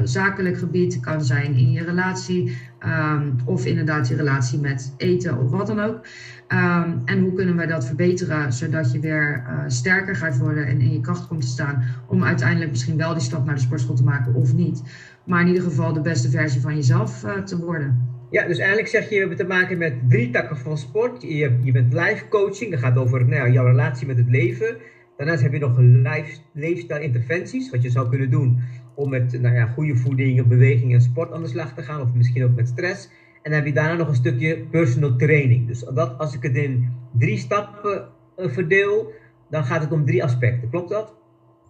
zakelijk 0.03 0.57
gebied, 0.57 0.99
kan 0.99 1.23
zijn 1.23 1.53
in 1.53 1.71
je 1.71 1.83
relatie 1.83 2.57
um, 2.85 3.35
of 3.45 3.65
inderdaad 3.65 4.07
je 4.07 4.15
relatie 4.15 4.59
met 4.59 4.93
eten 4.97 5.37
of 5.39 5.49
wat 5.51 5.67
dan 5.67 5.79
ook. 5.79 6.05
Um, 6.53 7.01
en 7.05 7.21
hoe 7.21 7.33
kunnen 7.33 7.57
we 7.57 7.67
dat 7.67 7.85
verbeteren 7.85 8.53
zodat 8.53 8.91
je 8.91 8.99
weer 8.99 9.43
uh, 9.47 9.63
sterker 9.67 10.15
gaat 10.15 10.37
worden 10.37 10.65
en 10.67 10.81
in 10.81 10.91
je 10.91 11.01
kracht 11.01 11.27
komt 11.27 11.41
te 11.41 11.47
staan 11.47 11.83
om 12.07 12.23
uiteindelijk 12.23 12.71
misschien 12.71 12.97
wel 12.97 13.13
die 13.13 13.21
stap 13.23 13.45
naar 13.45 13.55
de 13.55 13.61
sportschool 13.61 13.95
te 13.95 14.03
maken 14.03 14.33
of 14.33 14.53
niet. 14.53 14.83
Maar 15.25 15.41
in 15.41 15.47
ieder 15.47 15.63
geval 15.63 15.93
de 15.93 16.01
beste 16.01 16.29
versie 16.29 16.61
van 16.61 16.75
jezelf 16.75 17.23
uh, 17.23 17.37
te 17.37 17.59
worden. 17.59 18.15
Ja, 18.29 18.47
dus 18.47 18.57
eigenlijk 18.57 18.87
zeg 18.87 19.03
je, 19.03 19.09
we 19.09 19.19
hebben 19.19 19.37
te 19.37 19.43
maken 19.43 19.77
met 19.77 20.09
drie 20.09 20.29
takken 20.29 20.57
van 20.57 20.77
sport. 20.77 21.21
Je, 21.21 21.59
je 21.63 21.71
bent 21.71 21.93
live 21.93 22.27
coaching, 22.29 22.71
dat 22.71 22.79
gaat 22.79 22.97
over 22.97 23.25
nou, 23.25 23.51
jouw 23.51 23.65
relatie 23.65 24.07
met 24.07 24.17
het 24.17 24.29
leven. 24.29 24.77
Daarnaast 25.17 25.41
heb 25.41 25.53
je 25.53 25.59
nog 25.59 25.77
live, 25.77 26.39
leefstijl 26.53 27.01
interventies, 27.01 27.69
wat 27.69 27.81
je 27.81 27.89
zou 27.89 28.09
kunnen 28.09 28.29
doen 28.29 28.59
om 28.95 29.09
met 29.09 29.41
nou 29.41 29.55
ja, 29.55 29.65
goede 29.65 29.95
voeding, 29.95 30.47
beweging 30.47 30.93
en 30.93 31.01
sport 31.01 31.31
aan 31.31 31.41
de 31.41 31.47
slag 31.47 31.73
te 31.73 31.81
gaan, 31.81 32.01
of 32.01 32.13
misschien 32.13 32.43
ook 32.43 32.55
met 32.55 32.67
stress. 32.67 33.09
En 33.47 33.53
dan 33.53 33.61
heb 33.61 33.73
je 33.73 33.79
daarna 33.81 33.95
nog 33.95 34.07
een 34.07 34.15
stukje 34.15 34.57
personal 34.57 35.15
training. 35.15 35.67
Dus 35.67 35.85
dat, 35.93 36.17
als 36.17 36.35
ik 36.35 36.43
het 36.43 36.55
in 36.55 36.93
drie 37.11 37.37
stappen 37.37 38.07
uh, 38.37 38.49
verdeel, 38.49 39.13
dan 39.49 39.63
gaat 39.63 39.81
het 39.81 39.91
om 39.91 40.05
drie 40.05 40.23
aspecten. 40.23 40.69
Klopt 40.69 40.89
dat? 40.89 41.15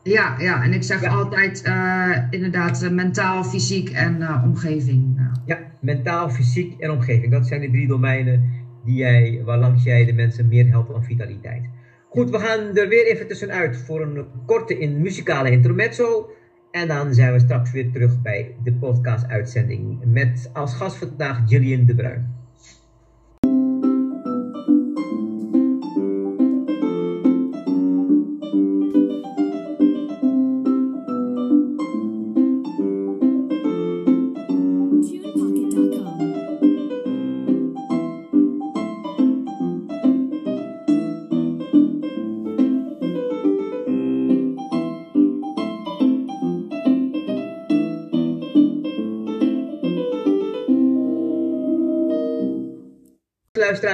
Ja, 0.04 0.36
ja. 0.40 0.64
en 0.64 0.74
ik 0.74 0.84
zeg 0.84 1.02
ja. 1.02 1.10
altijd 1.10 1.64
uh, 1.68 2.18
inderdaad 2.30 2.84
uh, 2.84 2.90
mentaal, 2.90 3.44
fysiek 3.44 3.90
en 3.90 4.44
omgeving. 4.44 5.14
Ja. 5.18 5.32
ja, 5.46 5.60
mentaal, 5.82 6.30
fysiek 6.30 6.80
en 6.80 6.92
omgeving. 6.92 7.32
Dat 7.32 7.48
zijn 7.48 7.62
de 7.62 7.70
drie 7.70 7.88
domeinen 7.88 8.50
die 8.86 8.96
jij, 8.96 9.42
waarlangs 9.46 9.84
jij 9.84 10.06
de 10.06 10.14
mensen 10.14 10.48
meer 10.48 10.68
helpt 10.70 10.94
aan 10.94 11.04
vitaliteit. 11.04 11.64
Goed, 12.10 12.30
we 12.30 12.40
gaan 12.40 12.76
er 12.78 12.88
weer 12.88 13.06
even 13.06 13.28
tussenuit 13.28 13.78
voor 13.78 14.02
een 14.02 14.26
korte 14.46 14.80
in 14.80 15.02
muzikale 15.02 15.52
intermezzo. 15.52 16.30
En 16.78 16.88
dan 16.88 17.14
zijn 17.14 17.34
we 17.34 17.40
straks 17.40 17.72
weer 17.72 17.92
terug 17.92 18.22
bij 18.22 18.56
de 18.64 18.74
podcast-uitzending 18.74 20.00
met 20.06 20.50
als 20.54 20.74
gast 20.74 20.98
vandaag 20.98 21.42
Gillian 21.48 21.86
de 21.86 21.96
Bruin. 21.96 22.47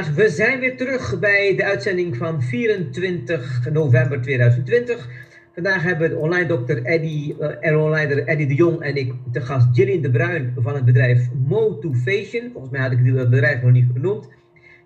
We 0.02 0.30
zijn 0.30 0.60
weer 0.60 0.78
terug 0.78 1.20
bij 1.20 1.56
de 1.56 1.64
uitzending 1.64 2.18
van 2.18 2.42
24 2.44 3.70
november 3.72 4.22
2020. 4.22 5.10
Vandaag 5.54 5.84
hebben 5.84 6.10
we 6.10 6.16
de 6.16 6.22
online 6.22 6.46
dokter 6.46 6.84
Eddie, 6.84 7.36
uh, 7.62 7.84
online 7.84 8.24
Eddie 8.24 8.48
de 8.48 8.54
Jong 8.56 8.82
en 8.82 8.96
ik 8.96 9.14
te 9.32 9.42
gast 9.42 9.76
Jillian 9.76 10.02
de 10.02 10.12
Bruin 10.12 10.54
van 10.58 10.76
het 10.76 10.86
bedrijf 10.86 11.30
Motivation. 11.48 12.50
Volgens 12.52 12.72
mij 12.72 12.82
had 12.82 12.92
ik 12.92 12.98
het 13.04 13.30
bedrijf 13.30 13.62
nog 13.62 13.72
niet 13.72 13.88
genoemd. 13.94 14.30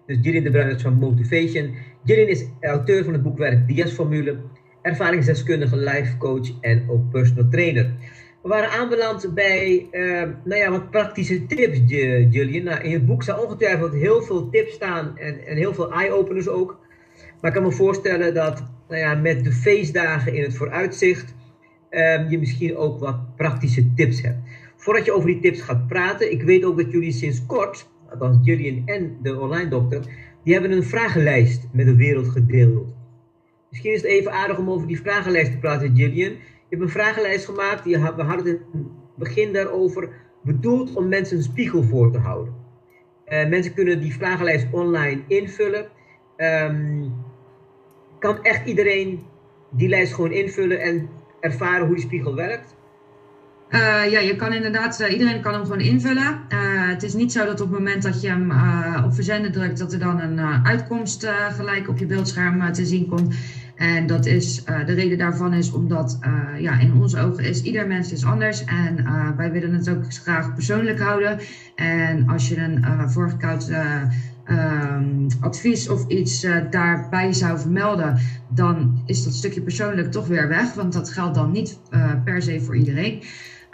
Dus 0.06 0.18
Jillian 0.22 0.44
de 0.44 0.52
Bruin 0.52 0.76
is 0.76 0.82
van 0.82 0.94
Motivation. 0.94 1.76
Jillian 2.04 2.28
is 2.28 2.46
auteur 2.62 3.04
van 3.04 3.14
het 3.14 3.24
boekwerk 3.24 3.68
DS-formule, 3.68 4.38
ervaringsdeskundige, 4.82 5.78
life 5.78 6.18
coach 6.18 6.60
en 6.62 6.90
ook 6.90 7.10
personal 7.12 7.50
trainer. 7.50 7.92
We 8.48 8.54
waren 8.54 8.70
aanbeland 8.70 9.34
bij 9.34 9.88
uh, 9.92 10.22
nou 10.44 10.62
ja, 10.62 10.72
wat 10.72 10.90
praktische 10.90 11.46
tips, 11.46 11.80
Julian. 12.30 12.64
Nou, 12.64 12.84
in 12.84 12.92
het 12.92 13.06
boek 13.06 13.24
staan 13.24 13.40
ongetwijfeld 13.40 13.94
heel 13.94 14.22
veel 14.22 14.50
tips 14.50 14.74
staan 14.74 15.18
en, 15.18 15.46
en 15.46 15.58
heel 15.58 15.74
veel 15.74 15.92
eye-openers 15.92 16.48
ook. 16.48 16.80
Maar 17.42 17.52
ik 17.52 17.58
kan 17.58 17.68
me 17.68 17.72
voorstellen 17.72 18.34
dat 18.34 18.64
nou 18.88 19.02
ja, 19.02 19.16
met 19.16 19.44
de 19.44 19.52
feestdagen 19.52 20.34
in 20.34 20.44
het 20.44 20.56
vooruitzicht 20.56 21.36
uh, 21.92 22.30
je 22.30 22.40
misschien 22.40 22.78
ook 22.78 23.00
wat 23.00 23.36
praktische 23.36 23.94
tips 23.94 24.22
hebt. 24.22 24.38
Voordat 24.76 25.06
je 25.06 25.14
over 25.14 25.28
die 25.28 25.40
tips 25.40 25.62
gaat 25.62 25.88
praten, 25.88 26.32
ik 26.32 26.42
weet 26.42 26.66
ook 26.66 26.78
dat 26.78 26.92
jullie 26.92 27.12
sinds 27.12 27.46
kort, 27.46 27.90
althans 28.10 28.38
Julian 28.42 28.82
en 28.86 29.18
de 29.22 29.40
online 29.40 29.70
dokter, 29.70 30.02
die 30.44 30.54
hebben 30.54 30.72
een 30.72 30.84
vragenlijst 30.84 31.68
met 31.72 31.86
de 31.86 31.96
wereld 31.96 32.28
gedeeld. 32.28 32.96
Misschien 33.70 33.94
is 33.94 34.02
het 34.02 34.12
even 34.12 34.32
aardig 34.32 34.58
om 34.58 34.70
over 34.70 34.88
die 34.88 35.02
vragenlijst 35.02 35.52
te 35.52 35.58
praten, 35.58 35.96
Julian. 35.96 36.34
Je 36.70 36.76
hebt 36.76 36.82
een 36.82 37.02
vragenlijst 37.02 37.46
gemaakt, 37.46 37.84
we 37.84 37.98
hadden 37.98 38.46
het 38.46 38.46
in 38.48 38.60
het 38.74 39.16
begin 39.16 39.54
daarover, 39.54 40.10
bedoeld 40.44 40.96
om 40.96 41.08
mensen 41.08 41.38
een 41.38 41.44
spiegel 41.44 41.84
voor 41.84 42.12
te 42.12 42.18
houden. 42.18 42.54
Uh, 43.28 43.48
mensen 43.48 43.74
kunnen 43.74 44.00
die 44.00 44.14
vragenlijst 44.14 44.68
online 44.72 45.22
invullen. 45.28 45.88
Um, 46.38 47.14
kan 48.20 48.44
echt 48.44 48.68
iedereen 48.68 49.26
die 49.70 49.90
lijst 49.90 50.14
gewoon 50.14 50.32
invullen 50.32 50.82
en 50.82 51.10
ervaren 51.40 51.86
hoe 51.86 51.96
die 51.96 52.06
spiegel 52.06 52.36
werkt? 52.36 52.76
Uh, 53.70 54.12
ja, 54.12 54.20
je 54.20 54.36
kan 54.36 54.54
inderdaad, 54.54 55.02
uh, 55.02 55.12
iedereen 55.12 55.42
kan 55.42 55.54
hem 55.54 55.64
gewoon 55.64 55.80
invullen. 55.80 56.46
Het 56.90 57.04
is 57.04 57.14
niet 57.14 57.32
zo 57.32 57.46
dat 57.46 57.62
op 57.62 57.70
het 57.70 57.78
moment 57.78 58.04
dat 58.04 58.22
je 58.22 58.28
hem 58.28 58.52
op 59.06 59.14
verzenden 59.14 59.52
drukt, 59.52 59.80
dat 59.80 59.94
er 59.94 60.00
dan 60.00 60.20
een 60.20 60.66
uitkomst 60.66 61.28
gelijk 61.50 61.90
op 61.90 61.98
je 61.98 62.06
beeldscherm 62.06 62.72
te 62.72 62.86
zien 62.86 63.08
komt. 63.08 63.36
En 63.78 64.08
dat 64.08 64.26
is, 64.26 64.64
de 64.64 64.94
reden 64.94 65.18
daarvan 65.18 65.54
is 65.54 65.72
omdat 65.72 66.20
ja, 66.60 66.80
in 66.80 66.94
onze 66.94 67.20
ogen 67.20 67.44
is 67.44 67.62
ieder 67.62 67.88
mens 67.88 68.12
is 68.12 68.26
anders. 68.26 68.64
En 68.64 69.06
wij 69.38 69.52
willen 69.52 69.74
het 69.74 69.90
ook 69.90 70.14
graag 70.14 70.54
persoonlijk 70.54 71.00
houden. 71.00 71.40
En 71.76 72.28
als 72.28 72.48
je 72.48 72.58
een 72.58 73.10
voorgekoud 73.10 73.70
Ehm, 74.48 75.28
advies 75.40 75.90
of 75.90 76.08
iets 76.08 76.46
daarbij 76.70 77.34
zou 77.34 77.60
vermelden, 77.60 78.20
dan 78.50 79.02
is 79.06 79.24
dat 79.24 79.34
stukje 79.34 79.62
persoonlijk 79.62 80.12
toch 80.12 80.28
weer 80.28 80.48
weg, 80.48 80.74
want 80.74 80.94
dat 80.94 81.10
geldt 81.10 81.36
dan 81.36 81.52
niet 81.52 81.80
per 82.24 82.42
se 82.42 82.62
voor 82.62 82.76
iedereen. 82.76 83.24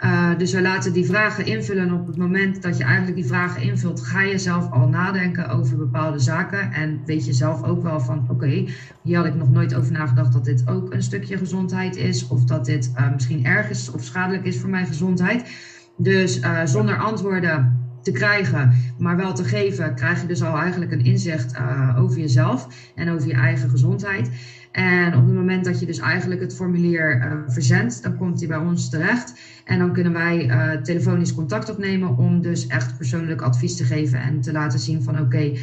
Uh, 0.00 0.38
dus 0.38 0.52
we 0.52 0.62
laten 0.62 0.92
die 0.92 1.06
vragen 1.06 1.46
invullen. 1.46 1.92
op 1.92 2.06
het 2.06 2.16
moment 2.16 2.62
dat 2.62 2.76
je 2.76 2.84
eigenlijk 2.84 3.16
die 3.16 3.26
vragen 3.26 3.62
invult, 3.62 4.00
ga 4.00 4.20
je 4.20 4.38
zelf 4.38 4.70
al 4.70 4.88
nadenken 4.88 5.48
over 5.48 5.76
bepaalde 5.76 6.18
zaken. 6.18 6.72
En 6.72 7.00
weet 7.04 7.26
je 7.26 7.32
zelf 7.32 7.62
ook 7.62 7.82
wel 7.82 8.00
van: 8.00 8.26
oké, 8.30 8.64
hier 9.02 9.16
had 9.16 9.26
ik 9.26 9.34
nog 9.34 9.50
nooit 9.50 9.74
over 9.74 9.92
nagedacht 9.92 10.32
dat 10.32 10.44
dit 10.44 10.68
ook 10.68 10.92
een 10.92 11.02
stukje 11.02 11.38
gezondheid 11.38 11.96
is. 11.96 12.26
Of 12.26 12.44
dat 12.44 12.64
dit 12.64 12.92
misschien 13.12 13.44
erg 13.44 13.70
is 13.70 13.90
of 13.90 14.04
schadelijk 14.04 14.44
is 14.44 14.60
voor 14.60 14.70
mijn 14.70 14.86
gezondheid. 14.86 15.50
Dus 15.96 16.40
zonder 16.64 16.98
antwoorden 16.98 17.82
te 18.02 18.12
krijgen, 18.12 18.74
maar 18.98 19.16
wel 19.16 19.34
te 19.34 19.44
geven, 19.44 19.94
krijg 19.94 20.20
je 20.20 20.26
dus 20.26 20.42
al 20.42 20.56
eigenlijk 20.56 20.92
een 20.92 21.04
inzicht 21.04 21.54
over 21.98 22.18
jezelf 22.18 22.68
en 22.94 23.10
over 23.10 23.28
je 23.28 23.34
eigen 23.34 23.70
gezondheid. 23.70 24.30
En 24.74 25.16
op 25.16 25.24
het 25.24 25.34
moment 25.34 25.64
dat 25.64 25.80
je 25.80 25.86
dus 25.86 25.98
eigenlijk 25.98 26.40
het 26.40 26.54
formulier 26.54 27.16
uh, 27.16 27.32
verzendt, 27.46 28.02
dan 28.02 28.16
komt 28.16 28.38
hij 28.38 28.48
bij 28.48 28.56
ons 28.58 28.90
terecht. 28.90 29.40
En 29.64 29.78
dan 29.78 29.92
kunnen 29.92 30.12
wij 30.12 30.46
uh, 30.46 30.82
telefonisch 30.82 31.34
contact 31.34 31.70
opnemen 31.70 32.16
om 32.16 32.40
dus 32.40 32.66
echt 32.66 32.96
persoonlijk 32.96 33.40
advies 33.40 33.76
te 33.76 33.84
geven 33.84 34.20
en 34.20 34.40
te 34.40 34.52
laten 34.52 34.78
zien 34.78 35.02
van 35.02 35.14
oké, 35.14 35.24
okay, 35.24 35.58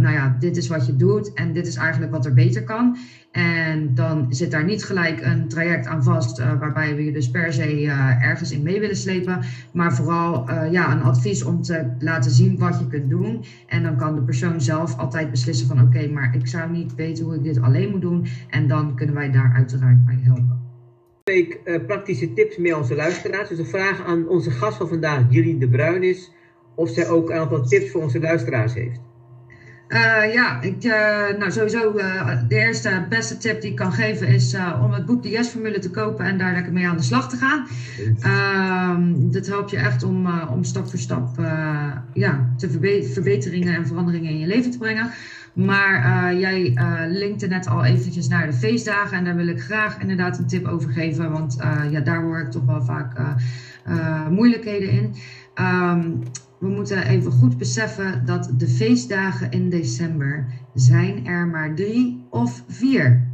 nou 0.00 0.12
ja, 0.12 0.36
dit 0.38 0.56
is 0.56 0.68
wat 0.68 0.86
je 0.86 0.96
doet 0.96 1.32
en 1.32 1.52
dit 1.52 1.66
is 1.66 1.76
eigenlijk 1.76 2.12
wat 2.12 2.26
er 2.26 2.34
beter 2.34 2.64
kan. 2.64 2.96
En 3.32 3.94
dan 3.94 4.26
zit 4.28 4.50
daar 4.50 4.64
niet 4.64 4.84
gelijk 4.84 5.20
een 5.20 5.48
traject 5.48 5.86
aan 5.86 6.02
vast 6.02 6.38
uh, 6.38 6.58
waarbij 6.58 6.96
we 6.96 7.04
je 7.04 7.12
dus 7.12 7.30
per 7.30 7.52
se 7.52 7.82
uh, 7.82 8.24
ergens 8.24 8.52
in 8.52 8.62
mee 8.62 8.80
willen 8.80 8.96
slepen. 8.96 9.40
Maar 9.72 9.94
vooral 9.94 10.50
uh, 10.50 10.72
ja, 10.72 10.92
een 10.92 11.02
advies 11.02 11.44
om 11.44 11.62
te 11.62 11.86
laten 11.98 12.30
zien 12.30 12.58
wat 12.58 12.78
je 12.78 12.86
kunt 12.86 13.10
doen. 13.10 13.44
En 13.66 13.82
dan 13.82 13.96
kan 13.96 14.14
de 14.14 14.22
persoon 14.22 14.60
zelf 14.60 14.98
altijd 14.98 15.30
beslissen 15.30 15.66
van 15.66 15.80
oké, 15.80 16.08
maar 16.08 16.34
ik 16.34 16.46
zou 16.46 16.70
niet 16.70 16.94
weten 16.94 17.24
hoe 17.24 17.34
ik 17.34 17.42
dit 17.42 17.60
alleen 17.60 17.90
moet 17.90 18.00
doen. 18.00 18.26
En 18.50 18.68
dan 18.68 18.96
kunnen 18.96 19.14
wij 19.14 19.30
daar 19.30 19.52
uiteraard 19.54 20.04
bij 20.04 20.18
helpen. 20.22 20.60
Week 21.24 21.60
praktische 21.86 22.32
tips 22.32 22.56
mee 22.56 22.76
onze 22.76 22.94
luisteraars. 22.94 23.48
Dus 23.48 23.58
de 23.58 23.64
vraag 23.64 24.06
aan 24.06 24.28
onze 24.28 24.50
gast 24.50 24.76
van 24.76 24.88
vandaag, 24.88 25.24
Jullie 25.28 25.58
de 25.58 25.68
Bruin, 25.68 26.02
is 26.02 26.30
of 26.74 26.90
zij 26.90 27.08
ook 27.08 27.30
een 27.30 27.36
aantal 27.36 27.62
tips 27.66 27.90
voor 27.90 28.02
onze 28.02 28.20
luisteraars 28.20 28.74
heeft. 28.74 29.00
Uh, 29.92 30.32
ja, 30.32 30.60
ik, 30.60 30.84
uh, 30.84 31.38
nou 31.38 31.50
sowieso 31.50 31.96
uh, 31.96 32.30
de 32.48 32.54
eerste 32.54 33.06
beste 33.08 33.36
tip 33.36 33.60
die 33.60 33.70
ik 33.70 33.76
kan 33.76 33.92
geven 33.92 34.28
is 34.28 34.56
om 34.82 34.92
het 34.92 35.06
boek 35.06 35.22
De 35.22 35.28
Yes-formule 35.28 35.78
te 35.78 35.90
kopen 35.90 36.24
en 36.24 36.38
daar 36.38 36.52
lekker 36.52 36.72
mee 36.72 36.88
aan 36.88 36.96
de 36.96 37.02
slag 37.02 37.28
te 37.28 37.36
gaan. 37.36 37.66
Ehm, 38.20 39.30
dat 39.30 39.46
helpt 39.46 39.70
je 39.70 39.76
echt 39.76 40.02
om, 40.02 40.40
om 40.48 40.64
stap 40.64 40.88
voor 40.88 40.98
stap 40.98 41.28
ja, 42.12 42.54
te 42.56 42.70
verbe 42.70 43.08
verbeteringen 43.12 43.74
en 43.74 43.86
veranderingen 43.86 44.30
in 44.30 44.38
je 44.38 44.46
leven 44.46 44.70
te 44.70 44.78
brengen. 44.78 45.10
Maar 45.52 46.34
jij 46.34 46.74
linkte 47.08 47.46
net 47.46 47.66
al 47.66 47.84
eventjes 47.84 48.28
naar 48.28 48.46
de 48.46 48.52
feestdagen 48.52 49.16
en 49.16 49.24
daar 49.24 49.36
wil 49.36 49.48
ik 49.48 49.60
graag 49.60 49.98
inderdaad 49.98 50.38
een 50.38 50.46
tip 50.46 50.66
over 50.66 50.90
geven, 50.90 51.30
want 51.30 51.56
ja, 51.90 52.00
daar 52.00 52.22
hoor 52.22 52.40
ik 52.40 52.50
toch 52.50 52.64
wel 52.64 52.82
vaak 52.82 53.12
moeilijkheden 54.30 54.90
in. 54.90 55.14
Um, 55.54 56.22
we 56.62 56.68
moeten 56.68 57.06
even 57.06 57.32
goed 57.32 57.58
beseffen 57.58 58.26
dat 58.26 58.50
de 58.56 58.68
feestdagen 58.68 59.50
in 59.50 59.70
december 59.70 60.46
zijn 60.74 61.26
er 61.26 61.46
maar 61.46 61.74
drie 61.74 62.26
of 62.30 62.64
vier. 62.68 63.31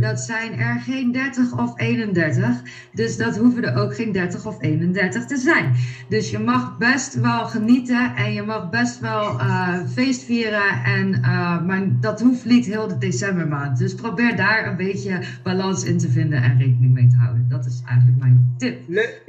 Dat 0.00 0.20
zijn 0.20 0.58
er 0.58 0.80
geen 0.80 1.12
30 1.12 1.58
of 1.58 1.80
31. 1.80 2.62
Dus 2.92 3.16
dat 3.16 3.36
hoeven 3.36 3.64
er 3.64 3.82
ook 3.82 3.94
geen 3.94 4.12
30 4.12 4.46
of 4.46 4.62
31 4.62 5.26
te 5.26 5.36
zijn. 5.36 5.74
Dus 6.08 6.30
je 6.30 6.38
mag 6.38 6.78
best 6.78 7.20
wel 7.20 7.46
genieten 7.46 8.14
en 8.16 8.32
je 8.32 8.42
mag 8.42 8.70
best 8.70 9.00
wel 9.00 9.22
uh, 9.22 9.78
feest 9.92 10.24
vieren. 10.24 10.84
En, 10.84 11.08
uh, 11.08 11.64
maar 11.64 11.82
dat 12.00 12.20
hoeft 12.20 12.44
niet 12.44 12.66
heel 12.66 12.88
de 12.88 12.98
decembermaand. 12.98 13.78
Dus 13.78 13.94
probeer 13.94 14.36
daar 14.36 14.66
een 14.66 14.76
beetje 14.76 15.20
balans 15.42 15.84
in 15.84 15.98
te 15.98 16.10
vinden 16.10 16.42
en 16.42 16.58
rekening 16.58 16.92
mee 16.94 17.06
te 17.06 17.16
houden. 17.16 17.46
Dat 17.48 17.66
is 17.66 17.82
eigenlijk 17.86 18.18
mijn 18.18 18.54
tip. 18.58 18.80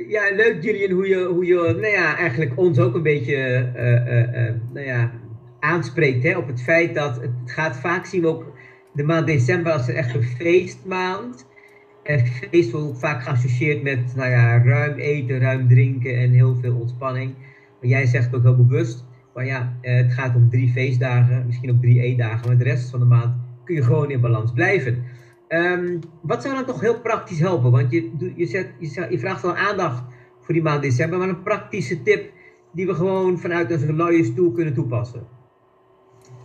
Ja, 0.08 0.36
leuk 0.36 0.64
Julian 0.64 0.91
hoe 0.91 1.08
je, 1.08 1.26
hoe 1.26 1.46
je 1.46 1.56
nou 1.56 1.94
ja, 1.94 2.18
eigenlijk 2.18 2.58
ons 2.58 2.80
ook 2.80 2.96
een 2.96 3.04
beetje 3.04 3.72
uh, 3.76 4.74
nou 4.74 4.86
ja, 4.86 5.12
aanspreekt 5.60 6.24
hè, 6.24 6.38
op 6.38 6.48
het 6.48 6.62
feit 6.62 6.96
dat 6.96 7.22
het 7.22 7.32
gaat 7.46 7.78
vaak 7.78 8.06
zien 8.06 8.22
we 8.22 8.28
ook 8.28 8.53
de 8.94 9.04
maand 9.04 9.28
december 9.28 9.74
een 9.74 9.96
echt 9.96 10.16
een 10.16 10.24
feestmaand. 10.24 11.46
En 12.04 12.26
feest 12.28 12.72
wordt 12.72 13.00
vaak 13.00 13.24
geassocieerd 13.24 13.84
met 13.84 14.16
nou 14.16 14.30
ja, 14.30 14.64
ruim 14.64 14.98
eten, 14.98 15.39
ruim 15.39 15.68
drinken 15.68 16.18
en 16.18 16.32
heel 16.32 16.56
veel 16.56 16.76
ontspanning. 16.76 17.34
Maar 17.80 17.89
jij 17.89 18.06
zegt 18.06 18.36
ook 18.36 18.44
heel 18.44 18.56
bewust, 18.56 19.06
van 19.34 19.46
ja, 19.46 19.78
eh, 19.82 19.96
het 19.96 20.14
gaat 20.14 20.36
om 20.36 20.50
drie 20.50 20.72
feestdagen, 20.72 21.46
misschien 21.46 21.72
ook 21.72 21.82
drie 21.82 22.02
eetdagen, 22.02 22.48
maar 22.48 22.58
de 22.58 22.64
rest 22.64 22.89
van 22.89 23.00
de 23.00 23.06
maand 23.06 23.36
kun 23.64 23.76
je 23.76 23.84
gewoon 23.84 24.12
in 24.12 24.22
balans 24.22 24.52
blijven. 24.52 25.04
Um, 25.48 26.00
wat 26.22 26.41
zou 26.41 26.56
dan 26.56 26.66
toch 26.66 26.82
heel 26.82 27.02
praktisch 27.02 27.39
helpen? 27.39 27.72
Want 27.72 27.91
je, 27.91 28.34
je, 28.36 28.46
zet, 28.46 28.68
je, 29.10 29.20
vraagt 29.20 29.41
wel 29.41 29.56
aandacht 29.56 30.04
voor 30.41 30.54
die 30.54 30.64
maand 30.64 30.82
december, 30.82 31.20
maar 31.20 31.30
een 31.30 31.44
praktische 31.44 32.04
tip 32.04 32.32
die 32.72 32.86
we 32.86 32.94
gewoon 32.94 33.39
vanuit 33.39 33.72
onze 33.72 33.94
luie 33.94 34.24
stoel 34.24 34.52
kunnen 34.52 34.74
toepassen. 34.74 35.28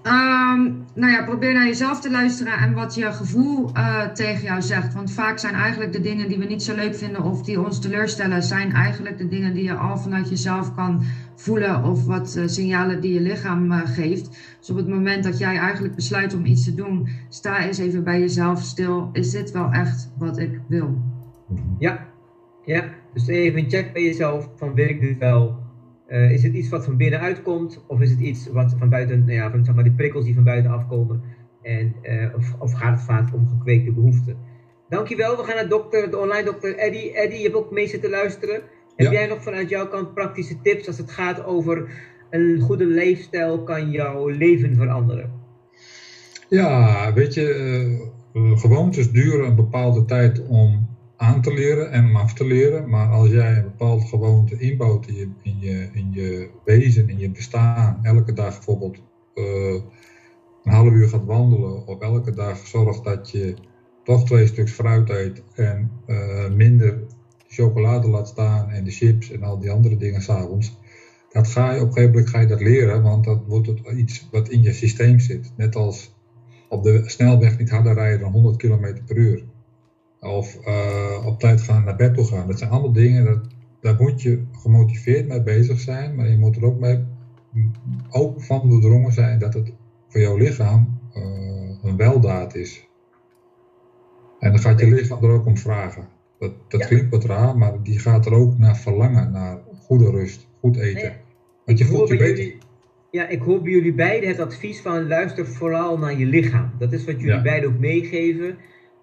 Um, 0.02 0.84
nou 0.94 1.12
ja, 1.12 1.24
probeer 1.24 1.52
naar 1.52 1.66
jezelf 1.66 2.00
te 2.00 2.10
luisteren 2.10 2.52
en 2.52 2.72
wat 2.72 2.94
je 2.94 3.12
gevoel 3.12 3.70
uh, 3.76 4.02
tegen 4.02 4.42
jou 4.42 4.62
zegt. 4.62 4.94
Want 4.94 5.12
vaak 5.12 5.38
zijn 5.38 5.54
eigenlijk 5.54 5.92
de 5.92 6.00
dingen 6.00 6.28
die 6.28 6.38
we 6.38 6.44
niet 6.44 6.62
zo 6.62 6.74
leuk 6.74 6.94
vinden 6.94 7.22
of 7.22 7.42
die 7.42 7.60
ons 7.60 7.80
teleurstellen, 7.80 8.42
zijn 8.42 8.72
eigenlijk 8.72 9.18
de 9.18 9.28
dingen 9.28 9.54
die 9.54 9.64
je 9.64 9.74
al 9.74 9.98
vanuit 9.98 10.28
jezelf 10.28 10.74
kan 10.74 11.02
voelen 11.34 11.84
of 11.84 12.04
wat 12.04 12.34
uh, 12.36 12.46
signalen 12.46 13.00
die 13.00 13.14
je 13.14 13.20
lichaam 13.20 13.72
uh, 13.72 13.80
geeft. 13.84 14.56
Dus 14.58 14.70
op 14.70 14.76
het 14.76 14.88
moment 14.88 15.24
dat 15.24 15.38
jij 15.38 15.56
eigenlijk 15.56 15.94
besluit 15.94 16.34
om 16.34 16.44
iets 16.44 16.64
te 16.64 16.74
doen, 16.74 17.08
sta 17.28 17.64
eens 17.64 17.78
even 17.78 18.04
bij 18.04 18.20
jezelf 18.20 18.62
stil. 18.62 19.08
Is 19.12 19.30
dit 19.30 19.50
wel 19.50 19.70
echt 19.70 20.10
wat 20.18 20.38
ik 20.38 20.60
wil? 20.68 21.02
Ja, 21.78 22.06
ja. 22.64 22.84
Dus 23.12 23.26
even 23.26 23.70
check 23.70 23.92
bij 23.92 24.02
jezelf 24.02 24.48
van 24.56 24.74
wil 24.74 24.88
ik 24.88 25.00
dit 25.00 25.18
wel? 25.18 25.57
Uh, 26.08 26.30
is 26.30 26.42
het 26.42 26.54
iets 26.54 26.68
wat 26.68 26.84
van 26.84 26.96
binnenuit 26.96 27.42
komt, 27.42 27.84
of 27.86 28.00
is 28.00 28.10
het 28.10 28.20
iets 28.20 28.46
wat 28.46 28.74
van 28.78 28.88
buiten, 28.88 29.18
nou 29.18 29.32
ja, 29.32 29.50
van 29.50 29.64
zeg 29.64 29.74
maar 29.74 29.84
die 29.84 29.92
prikkels 29.92 30.24
die 30.24 30.34
van 30.34 30.44
buiten 30.44 30.70
afkomen, 30.70 31.22
en, 31.62 31.94
uh, 32.02 32.34
of, 32.36 32.54
of, 32.58 32.72
gaat 32.72 32.90
het 32.90 33.02
vaak 33.04 33.34
om 33.34 33.48
gekweekte 33.48 33.92
behoeften? 33.92 34.36
Dankjewel, 34.88 35.36
we 35.36 35.42
gaan 35.42 35.54
naar 35.54 35.68
dokter, 35.68 36.10
de 36.10 36.18
online 36.18 36.44
dokter 36.44 36.76
Eddie. 36.76 37.12
Eddie, 37.12 37.38
je 37.38 37.44
hebt 37.44 37.56
ook 37.56 37.70
mee 37.70 37.86
zitten 37.86 38.10
luisteren. 38.10 38.62
Heb 38.96 39.12
jij 39.12 39.26
nog 39.26 39.42
vanuit 39.42 39.68
jouw 39.68 39.88
kant 39.88 40.14
praktische 40.14 40.60
tips 40.62 40.86
als 40.86 40.98
het 40.98 41.10
gaat 41.10 41.44
over 41.44 41.90
een 42.30 42.60
goede 42.60 42.86
leefstijl 42.86 43.62
kan 43.62 43.90
jouw 43.90 44.28
leven 44.28 44.76
veranderen? 44.76 45.32
Ja, 46.48 47.12
weet 47.12 47.34
je, 47.34 48.08
uh, 48.32 48.58
gewoontes 48.58 49.10
duren 49.10 49.46
een 49.46 49.56
bepaalde 49.56 50.04
tijd 50.04 50.46
om 50.46 50.87
aan 51.18 51.42
te 51.42 51.52
leren 51.52 51.90
en 51.90 52.16
af 52.16 52.34
te 52.34 52.44
leren. 52.44 52.88
Maar 52.88 53.08
als 53.08 53.28
jij 53.28 53.56
een 53.56 53.62
bepaalde 53.62 54.06
gewoonte 54.06 54.58
inbouwt 54.58 55.08
in 55.08 55.14
je, 55.14 55.28
in 55.42 55.56
je, 55.60 55.88
in 55.92 56.12
je 56.12 56.50
wezen, 56.64 57.08
in 57.08 57.18
je 57.18 57.30
bestaan, 57.30 57.98
elke 58.02 58.32
dag 58.32 58.54
bijvoorbeeld 58.54 58.98
uh, 59.34 59.82
een 60.64 60.72
half 60.72 60.92
uur 60.92 61.08
gaat 61.08 61.24
wandelen, 61.24 61.86
of 61.86 62.00
elke 62.00 62.34
dag 62.34 62.66
zorgt 62.66 63.04
dat 63.04 63.30
je 63.30 63.54
toch 64.04 64.24
twee 64.24 64.46
stuks 64.46 64.72
fruit 64.72 65.10
eet 65.10 65.42
en 65.54 65.90
uh, 66.06 66.50
minder 66.50 67.02
chocolade 67.48 68.08
laat 68.08 68.28
staan 68.28 68.70
en 68.70 68.84
de 68.84 68.90
chips 68.90 69.30
en 69.30 69.42
al 69.42 69.58
die 69.58 69.70
andere 69.70 69.96
dingen 69.96 70.22
s'avonds. 70.22 70.78
Dat 71.32 71.46
ga 71.46 71.72
je 71.72 71.80
op 71.80 71.86
een 71.86 71.92
gegeven 71.92 72.12
moment 72.12 72.30
ga 72.30 72.40
je 72.40 72.46
dat 72.46 72.60
leren, 72.60 73.02
want 73.02 73.24
dat 73.24 73.42
wordt 73.46 73.66
het 73.66 73.80
iets 73.96 74.28
wat 74.30 74.48
in 74.48 74.62
je 74.62 74.72
systeem 74.72 75.18
zit. 75.18 75.52
Net 75.56 75.76
als 75.76 76.14
op 76.68 76.82
de 76.82 77.02
snelweg 77.06 77.58
niet 77.58 77.70
harder 77.70 77.94
rijden 77.94 78.20
dan 78.20 78.32
100 78.32 78.56
km 78.56 79.04
per 79.06 79.16
uur 79.16 79.44
of 80.20 80.58
uh, 80.66 81.26
op 81.26 81.40
tijd 81.40 81.60
gaan 81.60 81.84
naar 81.84 81.96
bed 81.96 82.14
toe 82.14 82.24
gaan. 82.24 82.46
Dat 82.46 82.58
zijn 82.58 82.70
allemaal 82.70 82.92
dingen, 82.92 83.24
dat, 83.24 83.46
daar 83.80 83.96
moet 83.98 84.22
je 84.22 84.44
gemotiveerd 84.52 85.28
mee 85.28 85.42
bezig 85.42 85.80
zijn, 85.80 86.14
maar 86.14 86.28
je 86.28 86.38
moet 86.38 86.56
er 86.56 86.64
ook, 86.64 86.78
mee, 86.78 87.04
ook 88.10 88.42
van 88.42 88.68
doordrongen 88.68 89.12
zijn 89.12 89.38
dat 89.38 89.54
het 89.54 89.72
voor 90.08 90.20
jouw 90.20 90.36
lichaam 90.36 90.98
uh, 91.14 91.22
een 91.82 91.96
weldaad 91.96 92.54
is. 92.54 92.88
En 94.38 94.50
dan 94.50 94.60
gaat 94.60 94.80
je 94.80 94.86
lichaam 94.86 95.24
er 95.24 95.30
ook 95.30 95.46
om 95.46 95.56
vragen. 95.56 96.08
Dat, 96.38 96.52
dat 96.68 96.86
klinkt 96.86 97.10
wat 97.10 97.24
raar, 97.24 97.58
maar 97.58 97.82
die 97.82 97.98
gaat 97.98 98.26
er 98.26 98.32
ook 98.32 98.58
naar 98.58 98.76
verlangen, 98.76 99.30
naar 99.32 99.58
goede 99.80 100.10
rust, 100.10 100.46
goed 100.60 100.76
eten. 100.76 101.16
Want 101.64 101.78
je 101.78 101.84
voelt 101.84 102.08
je 102.08 102.16
beter. 102.16 102.54
ja, 103.10 103.28
ik 103.28 103.40
hoor 103.40 103.62
bij 103.62 103.72
jullie 103.72 103.94
beiden 103.94 104.28
het 104.28 104.40
advies 104.40 104.80
van 104.80 105.06
luister 105.06 105.46
vooral 105.46 105.98
naar 105.98 106.18
je 106.18 106.26
lichaam. 106.26 106.70
Dat 106.78 106.92
is 106.92 107.04
wat 107.04 107.20
jullie 107.20 107.42
beiden 107.42 107.70
ook 107.70 107.78
meegeven. 107.78 108.56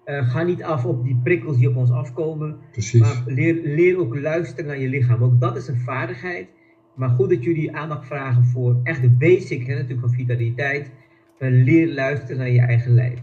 Uh, 0.06 0.30
ga 0.30 0.42
niet 0.42 0.62
af 0.62 0.84
op 0.84 1.04
die 1.04 1.20
prikkels 1.24 1.56
die 1.56 1.68
op 1.68 1.76
ons 1.76 1.90
afkomen. 1.90 2.58
Precies. 2.72 3.00
Maar 3.00 3.22
leer, 3.26 3.60
leer 3.62 3.98
ook 3.98 4.16
luisteren 4.16 4.66
naar 4.66 4.78
je 4.78 4.88
lichaam. 4.88 5.22
Ook 5.22 5.40
dat 5.40 5.56
is 5.56 5.68
een 5.68 5.80
vaardigheid. 5.80 6.48
Maar 6.94 7.08
goed 7.08 7.30
dat 7.30 7.44
jullie 7.44 7.76
aandacht 7.76 8.06
vragen 8.06 8.44
voor 8.44 8.80
echt 8.82 9.02
de 9.02 9.10
basic, 9.10 9.66
hè, 9.66 9.74
natuurlijk 9.74 10.00
van 10.00 10.10
vitaliteit. 10.10 10.90
leer 11.38 11.94
luisteren 11.94 12.36
naar 12.36 12.50
je 12.50 12.60
eigen 12.60 12.94
lijf. 12.94 13.20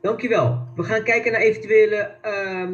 Dankjewel. 0.00 0.66
We 0.76 0.82
gaan 0.82 1.02
kijken 1.02 1.32
naar 1.32 1.40
eventuele, 1.40 1.96
ehm, 2.22 2.72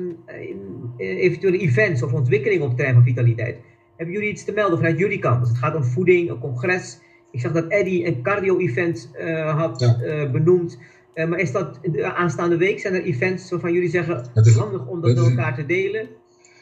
eventuele 0.96 1.58
events 1.58 2.02
of 2.02 2.12
ontwikkelingen 2.12 2.62
op 2.62 2.68
het 2.68 2.76
terrein 2.76 2.96
van 2.96 3.06
vitaliteit. 3.06 3.56
Hebben 3.96 4.14
jullie 4.14 4.30
iets 4.30 4.44
te 4.44 4.52
melden 4.52 4.78
vanuit 4.78 4.98
jullie 4.98 5.18
kant? 5.18 5.40
Als 5.40 5.48
het 5.48 5.58
gaat 5.58 5.74
om 5.74 5.84
voeding, 5.84 6.30
een 6.30 6.38
congres. 6.38 7.00
Ik 7.30 7.40
zag 7.40 7.52
dat 7.52 7.66
Eddie 7.68 8.06
een 8.06 8.22
cardio-event 8.22 9.10
had 9.44 9.98
benoemd. 10.32 10.78
Maar 11.26 11.38
is 11.38 11.52
dat 11.52 11.78
de 11.82 12.14
aanstaande 12.14 12.56
week? 12.56 12.80
Zijn 12.80 12.94
er 12.94 13.02
events 13.02 13.50
waarvan 13.50 13.72
jullie 13.72 13.88
zeggen, 13.88 14.24
het 14.34 14.46
is 14.46 14.56
handig 14.56 14.86
om 14.86 15.00
dat 15.00 15.14
met 15.14 15.28
elkaar 15.28 15.54
te 15.54 15.66
delen? 15.66 16.08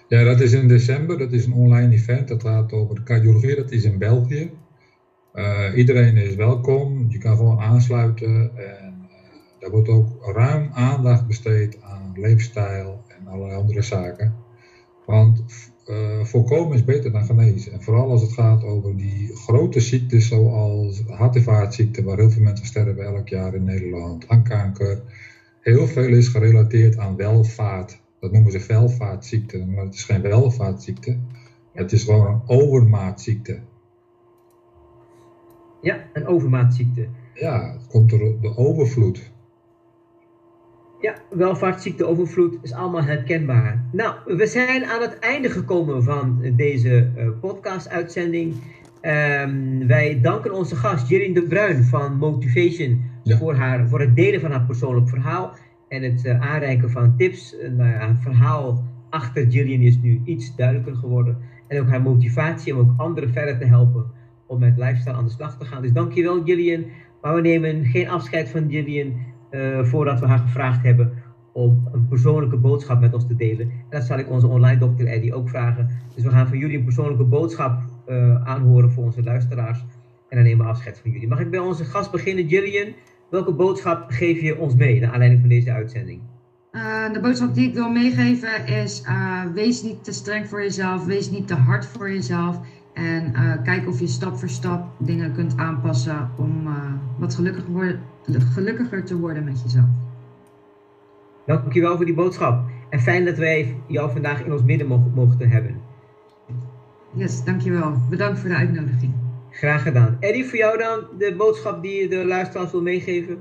Ja, 0.08 0.24
dat 0.24 0.40
is 0.40 0.52
in 0.52 0.68
december. 0.68 1.18
Dat 1.18 1.32
is 1.32 1.46
een 1.46 1.52
online 1.52 1.94
event. 1.94 2.28
Dat 2.28 2.42
gaat 2.42 2.72
over 2.72 2.94
de 2.94 3.02
cardiologie. 3.02 3.56
Dat 3.56 3.70
is 3.70 3.84
in 3.84 3.98
België. 3.98 4.50
Uh, 5.34 5.76
iedereen 5.76 6.16
is 6.16 6.34
welkom. 6.34 7.06
Je 7.08 7.18
kan 7.18 7.36
gewoon 7.36 7.58
aansluiten. 7.58 8.56
En 8.56 9.08
daar 9.58 9.70
wordt 9.70 9.88
ook 9.88 10.34
ruim 10.34 10.70
aandacht 10.72 11.26
besteed 11.26 11.82
aan 11.82 12.12
leefstijl 12.16 13.04
en 13.18 13.26
allerlei 13.26 13.60
andere 13.60 13.82
zaken. 13.82 14.34
Want 15.06 15.44
uh, 15.88 16.24
voorkomen 16.24 16.74
is 16.74 16.84
beter 16.84 17.12
dan 17.12 17.24
genezen. 17.24 17.72
En 17.72 17.82
vooral 17.82 18.10
als 18.10 18.20
het 18.20 18.32
gaat 18.32 18.64
over 18.64 18.96
die 18.96 19.36
grote 19.36 19.80
ziektes 19.80 20.28
zoals 20.28 21.02
hart- 21.06 21.36
en 21.36 21.42
vaatziekten, 21.42 22.04
waar 22.04 22.18
heel 22.18 22.30
veel 22.30 22.42
mensen 22.42 22.66
sterven 22.66 23.04
elk 23.04 23.28
jaar 23.28 23.54
in 23.54 23.64
Nederland, 23.64 24.28
aan 24.28 24.42
kanker. 24.42 25.00
Heel 25.60 25.86
veel 25.86 26.12
is 26.12 26.28
gerelateerd 26.28 26.96
aan 26.96 27.16
welvaart 27.16 28.00
dat 28.20 28.32
noemen 28.32 28.52
ze 28.52 28.60
velvaartziekte, 28.60 29.66
maar 29.66 29.84
het 29.84 29.94
is 29.94 30.04
geen 30.04 30.22
welvaartziekte. 30.22 31.18
Het 31.72 31.92
is 31.92 32.04
gewoon 32.04 32.26
een 32.26 32.42
overmaatziekte. 32.46 33.60
Ja, 35.80 36.06
een 36.12 36.26
overmaatziekte. 36.26 37.08
Ja, 37.34 37.72
het 37.72 37.86
komt 37.86 38.10
door 38.10 38.40
de 38.40 38.56
overvloed. 38.56 39.30
Ja, 41.00 41.14
welvaartsziekte, 41.30 42.06
overvloed 42.06 42.58
is 42.62 42.72
allemaal 42.72 43.02
herkenbaar. 43.02 43.84
Nou, 43.92 44.14
we 44.24 44.46
zijn 44.46 44.84
aan 44.84 45.00
het 45.00 45.18
einde 45.18 45.50
gekomen 45.50 46.02
van 46.02 46.52
deze 46.56 47.10
uh, 47.16 47.28
podcast-uitzending. 47.40 48.54
Um, 49.02 49.86
wij 49.86 50.20
danken 50.22 50.52
onze 50.52 50.76
gast 50.76 51.08
Jirin 51.08 51.34
de 51.34 51.42
Bruin 51.42 51.84
van 51.84 52.16
Motivation 52.16 53.04
voor, 53.24 53.54
haar, 53.54 53.88
voor 53.88 54.00
het 54.00 54.16
delen 54.16 54.40
van 54.40 54.50
haar 54.50 54.64
persoonlijk 54.66 55.08
verhaal 55.08 55.56
en 55.88 56.02
het 56.02 56.24
uh, 56.24 56.40
aanreiken 56.40 56.90
van 56.90 57.16
tips. 57.16 57.56
Ja, 57.78 58.08
het 58.08 58.22
verhaal 58.22 58.84
achter 59.10 59.46
Jillian 59.46 59.80
is 59.80 59.98
nu 59.98 60.20
iets 60.24 60.56
duidelijker 60.56 60.96
geworden. 60.96 61.38
En 61.68 61.80
ook 61.80 61.88
haar 61.88 62.02
motivatie 62.02 62.76
om 62.76 62.80
ook 62.80 62.94
anderen 62.96 63.32
verder 63.32 63.58
te 63.58 63.66
helpen 63.66 64.06
om 64.46 64.58
met 64.58 64.76
lifestyle 64.76 65.16
aan 65.16 65.24
de 65.24 65.30
slag 65.30 65.58
te 65.58 65.64
gaan. 65.64 65.82
Dus 65.82 65.92
dankjewel 65.92 66.44
Jillian. 66.44 66.84
Maar 67.22 67.34
we 67.34 67.40
nemen 67.40 67.84
geen 67.84 68.08
afscheid 68.08 68.48
van 68.48 68.68
Jillian 68.68 69.06
uh, 69.06 69.14
voordat 69.82 70.20
we 70.20 70.26
haar 70.26 70.38
gevraagd 70.38 70.82
hebben 70.82 71.12
om 71.52 71.88
een 71.92 72.08
persoonlijke 72.08 72.56
boodschap 72.56 73.00
met 73.00 73.14
ons 73.14 73.26
te 73.26 73.36
delen. 73.36 73.70
En 73.70 73.84
dat 73.90 74.04
zal 74.04 74.18
ik 74.18 74.30
onze 74.30 74.46
online 74.46 74.78
dokter 74.78 75.06
Eddie 75.06 75.34
ook 75.34 75.48
vragen. 75.48 75.88
Dus 76.14 76.24
we 76.24 76.30
gaan 76.30 76.48
van 76.48 76.58
jullie 76.58 76.78
een 76.78 76.84
persoonlijke 76.84 77.24
boodschap 77.24 77.80
uh, 78.08 78.44
aanhoren 78.44 78.92
voor 78.92 79.04
onze 79.04 79.22
luisteraars. 79.22 79.84
En 80.28 80.36
dan 80.36 80.42
nemen 80.42 80.64
we 80.64 80.70
afscheid 80.70 80.98
van 80.98 81.10
jullie. 81.10 81.28
Mag 81.28 81.40
ik 81.40 81.50
bij 81.50 81.58
onze 81.58 81.84
gast 81.84 82.10
beginnen, 82.10 82.46
Jillian? 82.46 82.92
Welke 83.30 83.52
boodschap 83.52 84.10
geef 84.10 84.40
je 84.40 84.58
ons 84.58 84.74
mee 84.74 85.00
naar 85.00 85.10
aanleiding 85.10 85.40
van 85.40 85.48
deze 85.48 85.72
uitzending? 85.72 86.20
Uh, 86.72 87.12
de 87.12 87.20
boodschap 87.20 87.54
die 87.54 87.68
ik 87.68 87.74
wil 87.74 87.88
meegeven 87.88 88.66
is: 88.66 89.02
wees 89.54 89.82
niet 89.82 90.04
te 90.04 90.12
streng 90.12 90.46
voor 90.46 90.62
jezelf, 90.62 91.04
wees 91.04 91.30
niet 91.30 91.46
te 91.46 91.54
hard 91.54 91.86
voor 91.86 92.10
jezelf. 92.10 92.60
En 92.96 93.32
uh, 93.32 93.62
kijk 93.62 93.88
of 93.88 94.00
je 94.00 94.06
stap 94.06 94.36
voor 94.36 94.48
stap 94.48 94.84
dingen 94.98 95.32
kunt 95.32 95.56
aanpassen 95.56 96.30
om 96.36 96.68
wat 97.18 97.34
gelukkiger, 97.34 97.70
worden, 97.70 98.00
gelukkiger 98.52 99.04
te 99.04 99.18
worden 99.18 99.44
met 99.44 99.62
jezelf. 99.62 99.88
Dankjewel 101.46 101.96
voor 101.96 102.04
die 102.04 102.14
boodschap. 102.14 102.64
En 102.90 103.00
fijn 103.00 103.24
dat 103.24 103.36
wij 103.36 103.76
jou 103.86 104.10
vandaag 104.12 104.44
in 104.44 104.52
ons 104.52 104.62
midden 104.62 104.86
mogen, 104.86 105.12
mochten 105.14 105.50
hebben. 105.50 105.80
Yes, 107.14 107.44
dankjewel. 107.44 107.92
Bedankt 108.10 108.38
voor 108.38 108.48
de 108.48 108.54
uitnodiging. 108.54 109.12
Graag 109.50 109.82
gedaan. 109.82 110.16
Eddie, 110.20 110.44
voor 110.44 110.58
jou 110.58 110.78
dan 110.78 111.06
de 111.18 111.34
boodschap 111.36 111.82
die 111.82 112.00
je 112.00 112.08
de 112.08 112.26
luisteraars 112.26 112.70
wil 112.70 112.82
meegeven? 112.82 113.38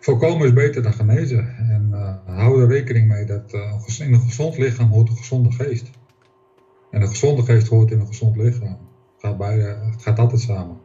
Voorkomen 0.00 0.46
is 0.46 0.52
beter 0.52 0.82
dan 0.82 0.92
genezen. 0.92 1.56
En 1.56 1.88
uh, 1.92 2.36
hou 2.36 2.62
er 2.62 2.68
rekening 2.68 3.08
mee 3.08 3.24
dat 3.24 3.54
uh, 3.54 4.06
in 4.06 4.14
een 4.14 4.20
gezond 4.20 4.58
lichaam 4.58 4.88
hoort 4.88 5.08
een 5.08 5.16
gezonde 5.16 5.52
geest. 5.52 5.90
En 6.90 7.02
een 7.02 7.08
gezonde 7.08 7.42
geest 7.42 7.68
hoort 7.68 7.90
in 7.90 8.00
een 8.00 8.06
gezond 8.06 8.36
lichaam. 8.36 8.78
Het 9.12 9.30
gaat, 9.30 9.38
beide, 9.38 9.62
het 9.90 10.02
gaat 10.02 10.18
altijd 10.18 10.40
samen. 10.40 10.76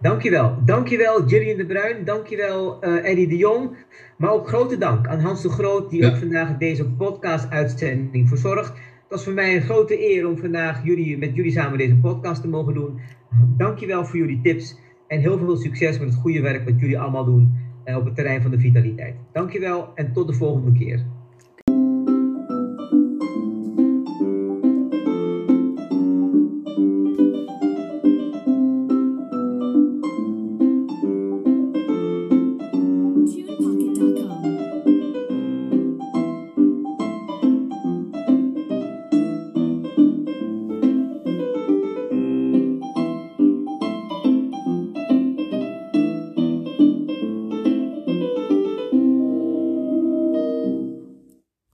Dankjewel. 0.00 0.58
Dankjewel 0.64 1.26
Jillian 1.26 1.56
de 1.56 1.66
Bruin. 1.66 2.04
Dankjewel 2.04 2.84
uh, 2.84 3.10
Eddie 3.10 3.28
de 3.28 3.36
Jong. 3.36 3.76
Maar 4.16 4.30
ook 4.30 4.48
grote 4.48 4.78
dank 4.78 5.06
aan 5.06 5.20
Hans 5.20 5.42
de 5.42 5.48
Groot 5.48 5.90
die 5.90 6.02
ja. 6.02 6.08
ook 6.08 6.16
vandaag 6.16 6.56
deze 6.56 6.84
podcast 6.84 7.50
uitzending 7.50 8.28
verzorgt. 8.28 8.68
Het 8.68 9.08
was 9.08 9.24
voor 9.24 9.32
mij 9.32 9.56
een 9.56 9.62
grote 9.62 10.10
eer 10.10 10.28
om 10.28 10.38
vandaag 10.38 10.84
jullie, 10.84 11.18
met 11.18 11.34
jullie 11.34 11.52
samen 11.52 11.78
deze 11.78 11.96
podcast 11.96 12.42
te 12.42 12.48
mogen 12.48 12.74
doen. 12.74 13.00
Dankjewel 13.56 14.04
voor 14.04 14.18
jullie 14.18 14.40
tips 14.42 14.78
en 15.06 15.20
heel 15.20 15.38
veel 15.38 15.56
succes 15.56 15.98
met 15.98 16.08
het 16.08 16.18
goede 16.18 16.40
werk 16.40 16.64
wat 16.64 16.80
jullie 16.80 16.98
allemaal 16.98 17.24
doen 17.24 17.54
eh, 17.84 17.96
op 17.96 18.04
het 18.04 18.14
terrein 18.14 18.42
van 18.42 18.50
de 18.50 18.58
vitaliteit. 18.58 19.14
Dankjewel 19.32 19.90
en 19.94 20.12
tot 20.12 20.26
de 20.26 20.32
volgende 20.32 20.78
keer. 20.78 21.04